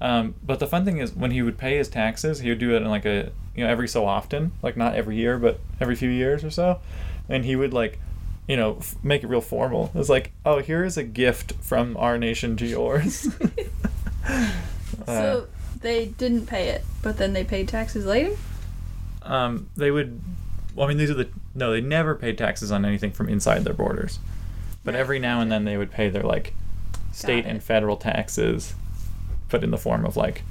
Um, 0.00 0.34
but 0.44 0.58
the 0.58 0.66
fun 0.66 0.84
thing 0.84 0.98
is 0.98 1.14
when 1.14 1.30
he 1.30 1.40
would 1.42 1.56
pay 1.56 1.78
his 1.78 1.88
taxes, 1.88 2.40
he 2.40 2.50
would 2.50 2.58
do 2.58 2.74
it 2.74 2.82
in 2.82 2.88
like 2.88 3.06
a 3.06 3.32
you 3.56 3.64
know 3.64 3.70
every 3.70 3.88
so 3.88 4.04
often, 4.06 4.52
like 4.62 4.76
not 4.76 4.94
every 4.94 5.16
year, 5.16 5.38
but 5.38 5.58
every 5.80 5.94
few 5.96 6.10
years 6.10 6.44
or 6.44 6.50
so, 6.50 6.80
and 7.28 7.44
he 7.44 7.56
would 7.56 7.72
like 7.72 7.98
you 8.46 8.56
know 8.56 8.76
f- 8.78 8.96
make 9.02 9.22
it 9.24 9.28
real 9.28 9.40
formal. 9.40 9.90
It's 9.94 10.10
like 10.10 10.32
oh 10.44 10.58
here 10.58 10.84
is 10.84 10.98
a 10.98 11.02
gift 11.04 11.54
from 11.62 11.96
our 11.96 12.18
nation 12.18 12.56
to 12.58 12.66
yours. 12.66 13.28
Uh, 15.06 15.06
so 15.06 15.46
they 15.80 16.06
didn't 16.06 16.46
pay 16.46 16.68
it, 16.68 16.84
but 17.02 17.18
then 17.18 17.32
they 17.32 17.44
paid 17.44 17.68
taxes 17.68 18.06
later. 18.06 18.34
um, 19.22 19.68
they 19.76 19.90
would. 19.90 20.20
Well, 20.74 20.86
I 20.86 20.88
mean, 20.88 20.98
these 20.98 21.10
are 21.10 21.14
the 21.14 21.28
no. 21.54 21.72
They 21.72 21.80
never 21.80 22.14
paid 22.14 22.38
taxes 22.38 22.70
on 22.72 22.84
anything 22.84 23.12
from 23.12 23.28
inside 23.28 23.64
their 23.64 23.74
borders, 23.74 24.18
but 24.82 24.94
every 24.94 25.18
now 25.18 25.40
and 25.40 25.50
then 25.50 25.64
they 25.64 25.76
would 25.76 25.90
pay 25.90 26.08
their 26.08 26.22
like 26.22 26.54
state 27.12 27.46
and 27.46 27.62
federal 27.62 27.96
taxes, 27.96 28.74
but 29.48 29.62
in 29.62 29.70
the 29.70 29.78
form 29.78 30.04
of 30.04 30.16
like, 30.16 30.42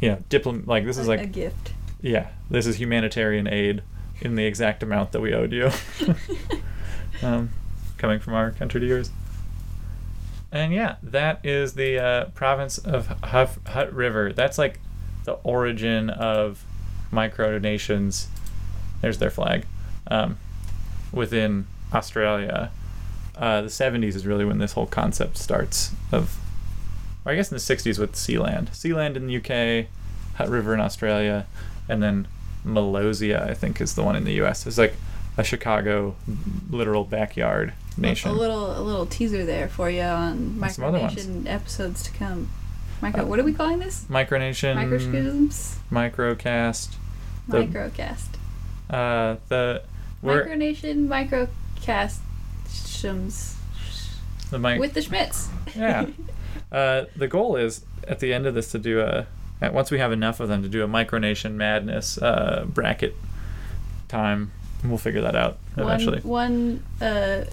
you 0.00 0.08
know, 0.08 0.18
diplom. 0.30 0.66
Like 0.66 0.84
this 0.84 0.98
is 0.98 1.06
a, 1.06 1.10
like 1.10 1.20
a 1.20 1.26
gift. 1.26 1.72
yeah, 2.00 2.28
this 2.50 2.66
is 2.66 2.80
humanitarian 2.80 3.46
aid 3.46 3.82
in 4.20 4.34
the 4.34 4.44
exact 4.44 4.82
amount 4.82 5.12
that 5.12 5.20
we 5.20 5.34
owed 5.34 5.52
you, 5.52 5.70
um, 7.22 7.50
coming 7.98 8.18
from 8.20 8.34
our 8.34 8.50
country 8.50 8.80
to 8.80 8.86
yours. 8.86 9.10
And 10.50 10.72
yeah, 10.72 10.96
that 11.02 11.40
is 11.44 11.74
the 11.74 11.98
uh, 11.98 12.24
province 12.26 12.78
of 12.78 13.08
Huff, 13.24 13.58
Hutt 13.66 13.92
River. 13.92 14.32
That's 14.32 14.56
like 14.56 14.78
the 15.24 15.32
origin 15.42 16.10
of 16.10 16.64
micronations. 17.12 18.26
There's 19.00 19.18
their 19.18 19.30
flag. 19.30 19.66
Um, 20.10 20.38
within 21.12 21.66
Australia, 21.92 22.70
uh, 23.36 23.62
the 23.62 23.68
70s 23.68 24.14
is 24.14 24.26
really 24.26 24.44
when 24.44 24.58
this 24.58 24.72
whole 24.72 24.86
concept 24.86 25.36
starts. 25.36 25.92
Of, 26.12 26.38
or 27.24 27.32
I 27.32 27.36
guess 27.36 27.50
in 27.50 27.56
the 27.56 27.60
60s 27.62 27.98
with 27.98 28.12
Sealand, 28.12 28.70
Sealand 28.70 29.16
in 29.16 29.26
the 29.26 29.36
UK, 29.36 29.86
Hutt 30.36 30.48
River 30.48 30.74
in 30.74 30.80
Australia, 30.80 31.46
and 31.88 32.02
then 32.02 32.26
Molossia, 32.66 33.48
I 33.48 33.54
think, 33.54 33.80
is 33.80 33.94
the 33.94 34.02
one 34.02 34.16
in 34.16 34.24
the 34.24 34.32
U.S. 34.34 34.66
It's 34.66 34.78
like 34.78 34.94
a 35.36 35.44
Chicago 35.44 36.14
literal 36.70 37.04
backyard 37.04 37.72
nation. 37.96 38.30
A 38.30 38.34
little 38.34 38.78
a 38.78 38.82
little 38.82 39.06
teaser 39.06 39.44
there 39.44 39.68
for 39.68 39.88
you 39.90 40.02
on 40.02 40.58
And 40.62 40.72
some 40.72 40.84
other 40.84 40.98
ones. 40.98 41.14
micronation 41.14 41.46
episodes 41.48 42.02
to 42.04 42.12
come. 42.12 42.48
Micro, 43.02 43.22
Uh, 43.22 43.26
what 43.26 43.38
are 43.38 43.44
we 43.44 43.52
calling 43.52 43.80
this? 43.80 44.04
Micronation, 44.08 44.76
Microschmizms, 44.76 45.76
Microcast, 45.90 46.94
the- 47.48 47.58
microcast, 47.66 48.28
uh, 48.90 49.36
the 49.48 49.82
we're 50.24 50.46
micronation, 50.46 51.08
microcassiums 51.78 53.54
the 54.50 54.58
mic. 54.58 54.80
with 54.80 54.94
the 54.94 55.02
Schmitz. 55.02 55.48
Yeah. 55.76 56.06
uh, 56.72 57.04
the 57.16 57.28
goal 57.28 57.56
is 57.56 57.84
at 58.08 58.20
the 58.20 58.32
end 58.32 58.46
of 58.46 58.54
this 58.54 58.70
to 58.72 58.78
do 58.78 59.00
a 59.00 59.26
once 59.72 59.90
we 59.90 59.98
have 59.98 60.12
enough 60.12 60.40
of 60.40 60.48
them 60.48 60.62
to 60.62 60.68
do 60.68 60.82
a 60.82 60.88
micronation 60.88 61.52
madness 61.52 62.18
uh, 62.18 62.66
bracket 62.68 63.16
time. 64.08 64.52
We'll 64.84 64.98
figure 64.98 65.22
that 65.22 65.34
out 65.34 65.58
eventually. 65.76 66.20
One, 66.20 66.82
one 67.00 67.08
uh, 67.08 67.44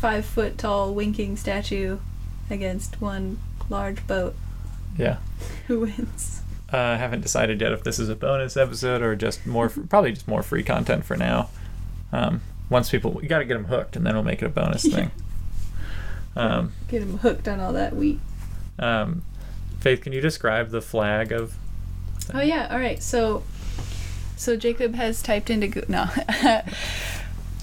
five 0.00 0.24
foot 0.24 0.58
tall 0.58 0.94
winking 0.94 1.36
statue 1.36 1.98
against 2.50 3.00
one 3.00 3.38
large 3.68 4.04
boat. 4.06 4.34
Yeah. 4.96 5.18
Who 5.68 5.80
wins? 5.80 6.42
Uh, 6.70 6.98
haven't 6.98 7.20
decided 7.20 7.60
yet 7.60 7.72
if 7.72 7.84
this 7.84 7.98
is 7.98 8.08
a 8.08 8.16
bonus 8.16 8.56
episode 8.56 9.00
or 9.00 9.16
just 9.16 9.46
more, 9.46 9.68
probably 9.68 10.12
just 10.12 10.28
more 10.28 10.42
free 10.42 10.62
content 10.62 11.04
for 11.04 11.16
now. 11.16 11.48
Um, 12.12 12.40
once 12.70 12.90
people, 12.90 13.12
we 13.12 13.26
got 13.26 13.38
to 13.38 13.44
get 13.44 13.54
them 13.54 13.64
hooked, 13.66 13.96
and 13.96 14.06
then 14.06 14.14
we'll 14.14 14.24
make 14.24 14.42
it 14.42 14.46
a 14.46 14.50
bonus 14.50 14.82
thing. 14.92 15.10
Um, 16.36 16.72
Get 16.88 17.00
them 17.00 17.18
hooked 17.18 17.48
on 17.48 17.60
all 17.60 17.72
that 17.72 17.94
wheat. 17.96 18.20
um, 18.78 19.22
Faith, 19.80 20.02
can 20.02 20.12
you 20.12 20.20
describe 20.20 20.70
the 20.70 20.80
flag 20.82 21.32
of? 21.32 21.54
Oh 22.34 22.40
yeah, 22.40 22.68
all 22.70 22.78
right. 22.78 23.02
So, 23.02 23.42
so 24.36 24.56
Jacob 24.56 24.94
has 24.94 25.22
typed 25.22 25.50
into 25.50 25.68
Go- 25.68 25.84
no. 25.88 26.06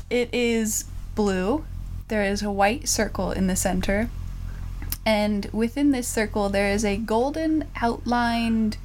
it 0.10 0.30
is 0.34 0.86
blue. 1.14 1.66
There 2.08 2.24
is 2.24 2.42
a 2.42 2.52
white 2.52 2.88
circle 2.88 3.32
in 3.32 3.48
the 3.48 3.56
center, 3.56 4.10
and 5.06 5.48
within 5.52 5.92
this 5.92 6.08
circle 6.08 6.50
there 6.50 6.72
is 6.72 6.86
a 6.86 6.98
golden 6.98 7.66
outlined 7.82 8.78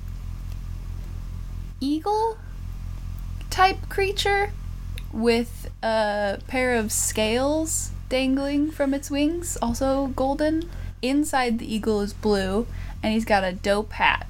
eagle 1.80 2.36
type 3.48 3.88
creature 3.88 4.52
with 5.12 5.70
a 5.82 6.38
pair 6.46 6.74
of 6.74 6.92
scales 6.92 7.90
dangling 8.08 8.70
from 8.70 8.94
its 8.94 9.10
wings, 9.10 9.56
also 9.62 10.08
golden. 10.08 10.68
Inside 11.02 11.58
the 11.58 11.74
eagle 11.74 12.00
is 12.02 12.12
blue, 12.12 12.66
and 13.02 13.14
he's 13.14 13.24
got 13.24 13.42
a 13.42 13.52
dope 13.52 13.92
hat. 13.92 14.26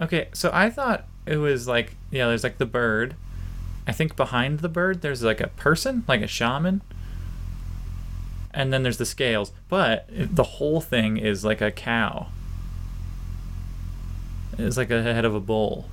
Okay, 0.00 0.28
so 0.32 0.50
I 0.52 0.70
thought 0.70 1.04
it 1.26 1.36
was 1.36 1.68
like 1.68 1.94
yeah, 2.10 2.26
there's 2.26 2.44
like 2.44 2.58
the 2.58 2.66
bird. 2.66 3.14
I 3.86 3.92
think 3.92 4.16
behind 4.16 4.60
the 4.60 4.68
bird 4.68 5.02
there's 5.02 5.22
like 5.22 5.40
a 5.40 5.48
person, 5.48 6.04
like 6.08 6.22
a 6.22 6.26
shaman. 6.26 6.82
And 8.52 8.72
then 8.72 8.82
there's 8.82 8.98
the 8.98 9.06
scales, 9.06 9.52
but 9.68 10.06
the 10.10 10.42
whole 10.42 10.80
thing 10.80 11.18
is 11.18 11.44
like 11.44 11.60
a 11.60 11.70
cow. 11.70 12.28
It's 14.58 14.76
like 14.76 14.90
a 14.90 15.02
head 15.02 15.24
of 15.24 15.34
a 15.34 15.40
bull. 15.40 15.88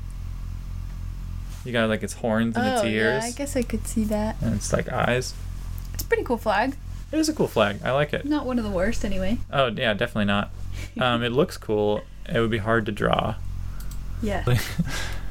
You 1.68 1.74
got 1.74 1.89
like 1.89 2.01
its 2.01 2.13
horns 2.13 2.55
and 2.55 2.65
its 2.65 2.82
oh 2.82 2.86
ears, 2.88 3.24
yeah, 3.24 3.30
I 3.30 3.32
guess 3.32 3.55
I 3.55 3.61
could 3.61 3.86
see 3.86 4.05
that. 4.05 4.38
and 4.41 4.55
it's 4.55 4.72
like 4.72 4.89
eyes. 4.91 5.34
It's 5.93 6.03
a 6.03 6.07
pretty 6.07 6.24
cool 6.24 6.38
flag. 6.38 6.76
It 7.11 7.20
is 7.20 7.28
a 7.30 7.34
cool 7.34 7.47
flag. 7.47 7.80
I 7.84 7.91
like 7.91 8.13
it. 8.13 8.26
Not 8.26 8.45
one 8.45 8.57
of 8.57 8.63
the 8.65 8.72
worst, 8.72 9.03
anyway. 9.05 9.38
Oh 9.51 9.68
yeah, 9.68 9.93
definitely 9.93 10.26
not. 10.26 10.49
Um, 10.99 11.24
it 11.24 11.32
looks 11.32 11.57
cool. 11.57 12.01
It 12.30 12.39
would 12.39 12.49
be 12.51 12.59
hard 12.59 12.86
to 12.86 12.91
draw. 12.91 13.36
Yeah. 14.22 14.43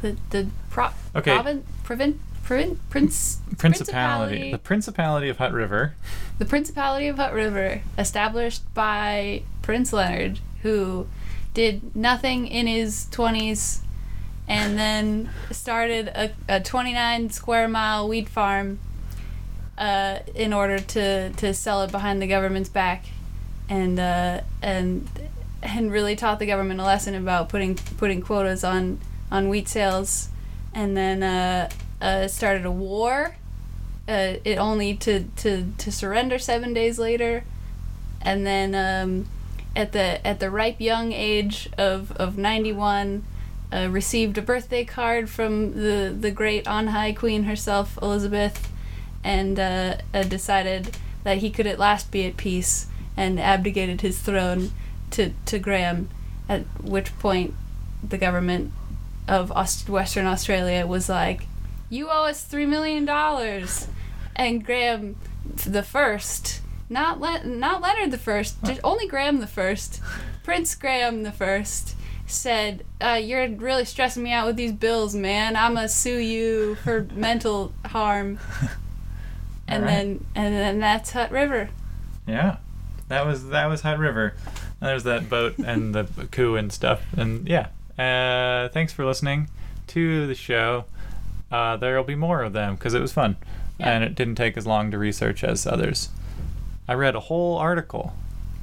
The 0.02 0.14
the 0.30 0.48
pro- 0.68 0.90
Okay. 1.14 1.34
provin- 1.34 1.64
provin- 1.82 2.20
provin- 2.44 2.78
prince 2.90 3.38
Principality. 3.56 4.50
The 4.52 4.58
Principality 4.58 5.28
of 5.30 5.38
Hutt 5.38 5.52
River. 5.52 5.94
the 6.38 6.44
Principality 6.44 7.06
of 7.08 7.16
Hutt 7.16 7.32
River, 7.32 7.80
established 7.96 8.62
by 8.74 9.42
Prince 9.62 9.92
Leonard, 9.94 10.40
who 10.62 11.06
did 11.54 11.96
nothing 11.96 12.46
in 12.46 12.66
his 12.66 13.06
twenties, 13.10 13.80
and 14.48 14.78
then 14.78 15.30
started 15.50 16.08
a, 16.08 16.30
a 16.48 16.60
twenty 16.60 16.92
nine 16.92 17.30
square 17.30 17.68
mile 17.68 18.08
wheat 18.08 18.28
farm. 18.28 18.78
Uh, 19.78 20.20
in 20.34 20.54
order 20.54 20.78
to, 20.78 21.28
to 21.34 21.52
sell 21.52 21.82
it 21.82 21.92
behind 21.92 22.22
the 22.22 22.26
government's 22.26 22.70
back, 22.70 23.04
and 23.68 24.00
uh, 24.00 24.40
and 24.62 25.06
and 25.62 25.92
really 25.92 26.16
taught 26.16 26.38
the 26.38 26.46
government 26.46 26.80
a 26.80 26.82
lesson 26.82 27.14
about 27.14 27.50
putting 27.50 27.74
putting 27.98 28.22
quotas 28.22 28.64
on 28.64 28.98
on 29.30 29.50
wheat 29.50 29.68
sales, 29.68 30.30
and 30.72 30.96
then 30.96 31.22
uh, 31.22 31.68
uh, 32.00 32.26
started 32.26 32.64
a 32.64 32.70
war. 32.70 33.36
Uh, 34.08 34.36
it 34.44 34.56
only 34.56 34.94
to, 34.94 35.24
to, 35.36 35.66
to 35.76 35.92
surrender 35.92 36.38
seven 36.38 36.72
days 36.72 36.98
later, 36.98 37.44
and 38.22 38.46
then 38.46 38.74
um, 38.74 39.26
at 39.74 39.92
the 39.92 40.26
at 40.26 40.40
the 40.40 40.48
ripe 40.48 40.80
young 40.80 41.12
age 41.12 41.68
of 41.76 42.12
of 42.12 42.38
ninety 42.38 42.72
one, 42.72 43.24
uh, 43.72 43.88
received 43.90 44.38
a 44.38 44.42
birthday 44.42 44.84
card 44.84 45.28
from 45.28 45.74
the 45.74 46.14
the 46.18 46.30
great 46.30 46.66
on 46.66 46.88
high 46.88 47.12
queen 47.12 47.44
herself, 47.44 47.98
Elizabeth, 48.00 48.70
and 49.24 49.58
uh, 49.58 49.96
uh, 50.14 50.22
decided 50.22 50.96
that 51.24 51.38
he 51.38 51.50
could 51.50 51.66
at 51.66 51.78
last 51.78 52.10
be 52.10 52.24
at 52.26 52.36
peace, 52.36 52.86
and 53.16 53.40
abdicated 53.40 54.00
his 54.00 54.20
throne 54.20 54.70
to 55.10 55.32
to 55.46 55.58
Graham. 55.58 56.08
At 56.48 56.62
which 56.80 57.16
point, 57.18 57.54
the 58.08 58.18
government 58.18 58.72
of 59.26 59.50
Aust- 59.50 59.88
Western 59.88 60.26
Australia 60.26 60.86
was 60.86 61.08
like, 61.08 61.46
"You 61.90 62.08
owe 62.08 62.26
us 62.26 62.44
three 62.44 62.66
million 62.66 63.04
dollars," 63.04 63.88
and 64.36 64.64
Graham 64.64 65.16
the 65.66 65.82
first, 65.82 66.60
not 66.88 67.20
Le- 67.20 67.44
not 67.44 67.80
Leonard 67.82 68.12
the 68.12 68.18
first, 68.18 68.62
just 68.64 68.80
only 68.84 69.08
Graham 69.08 69.40
the 69.40 69.46
first, 69.48 70.00
Prince 70.44 70.76
Graham 70.76 71.24
the 71.24 71.32
first, 71.32 71.95
said, 72.26 72.84
uh, 73.00 73.20
"You're 73.22 73.48
really 73.48 73.84
stressing 73.84 74.22
me 74.22 74.32
out 74.32 74.46
with 74.46 74.56
these 74.56 74.72
bills, 74.72 75.14
man. 75.14 75.56
I'ma 75.56 75.86
sue 75.86 76.18
you 76.18 76.74
for 76.76 77.06
mental 77.14 77.72
harm." 77.86 78.38
And 79.68 79.82
Alright. 79.82 79.96
then 79.98 80.24
and 80.36 80.54
then 80.54 80.78
that's 80.78 81.10
Hutt 81.10 81.32
River. 81.32 81.70
Yeah, 82.24 82.58
that 83.08 83.26
was 83.26 83.48
that 83.48 83.66
was 83.66 83.80
Hutt 83.80 83.98
River. 83.98 84.34
And 84.80 84.88
there's 84.88 85.02
that 85.02 85.28
boat 85.28 85.58
and 85.64 85.92
the 85.92 86.04
coup 86.30 86.54
and 86.54 86.72
stuff. 86.72 87.02
And 87.16 87.48
yeah, 87.48 87.66
uh, 87.98 88.68
thanks 88.68 88.92
for 88.92 89.04
listening 89.04 89.50
to 89.88 90.28
the 90.28 90.36
show. 90.36 90.84
Uh, 91.50 91.76
there'll 91.76 92.04
be 92.04 92.14
more 92.14 92.42
of 92.44 92.52
them 92.52 92.76
because 92.76 92.94
it 92.94 93.00
was 93.00 93.12
fun, 93.12 93.36
Yeah. 93.80 93.90
and 93.90 94.04
it 94.04 94.14
didn't 94.14 94.36
take 94.36 94.56
as 94.56 94.68
long 94.68 94.92
to 94.92 94.98
research 94.98 95.42
as 95.42 95.66
others. 95.66 96.10
I 96.86 96.94
read 96.94 97.16
a 97.16 97.20
whole 97.20 97.58
article. 97.58 98.12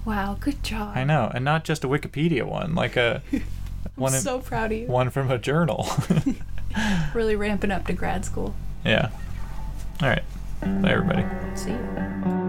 Wow, 0.05 0.37
good 0.39 0.63
job. 0.63 0.95
I 0.97 1.03
know, 1.03 1.31
and 1.33 1.45
not 1.45 1.63
just 1.63 1.83
a 1.83 1.87
Wikipedia 1.87 2.43
one, 2.43 2.75
like 2.75 2.95
a 2.97 3.21
I'm 3.33 3.41
one 3.95 4.13
in- 4.13 4.21
so 4.21 4.39
proud 4.39 4.71
of 4.71 4.77
you. 4.77 4.87
one 4.87 5.09
from 5.09 5.29
a 5.31 5.37
journal. 5.37 5.87
Really 7.13 7.35
ramping 7.35 7.69
up 7.69 7.85
to 7.85 7.93
grad 7.93 8.25
school. 8.25 8.55
yeah. 8.83 9.09
All 10.01 10.07
right. 10.09 10.23
Bye, 10.81 10.89
everybody. 10.91 11.23
See 11.55 11.69
you. 11.69 12.42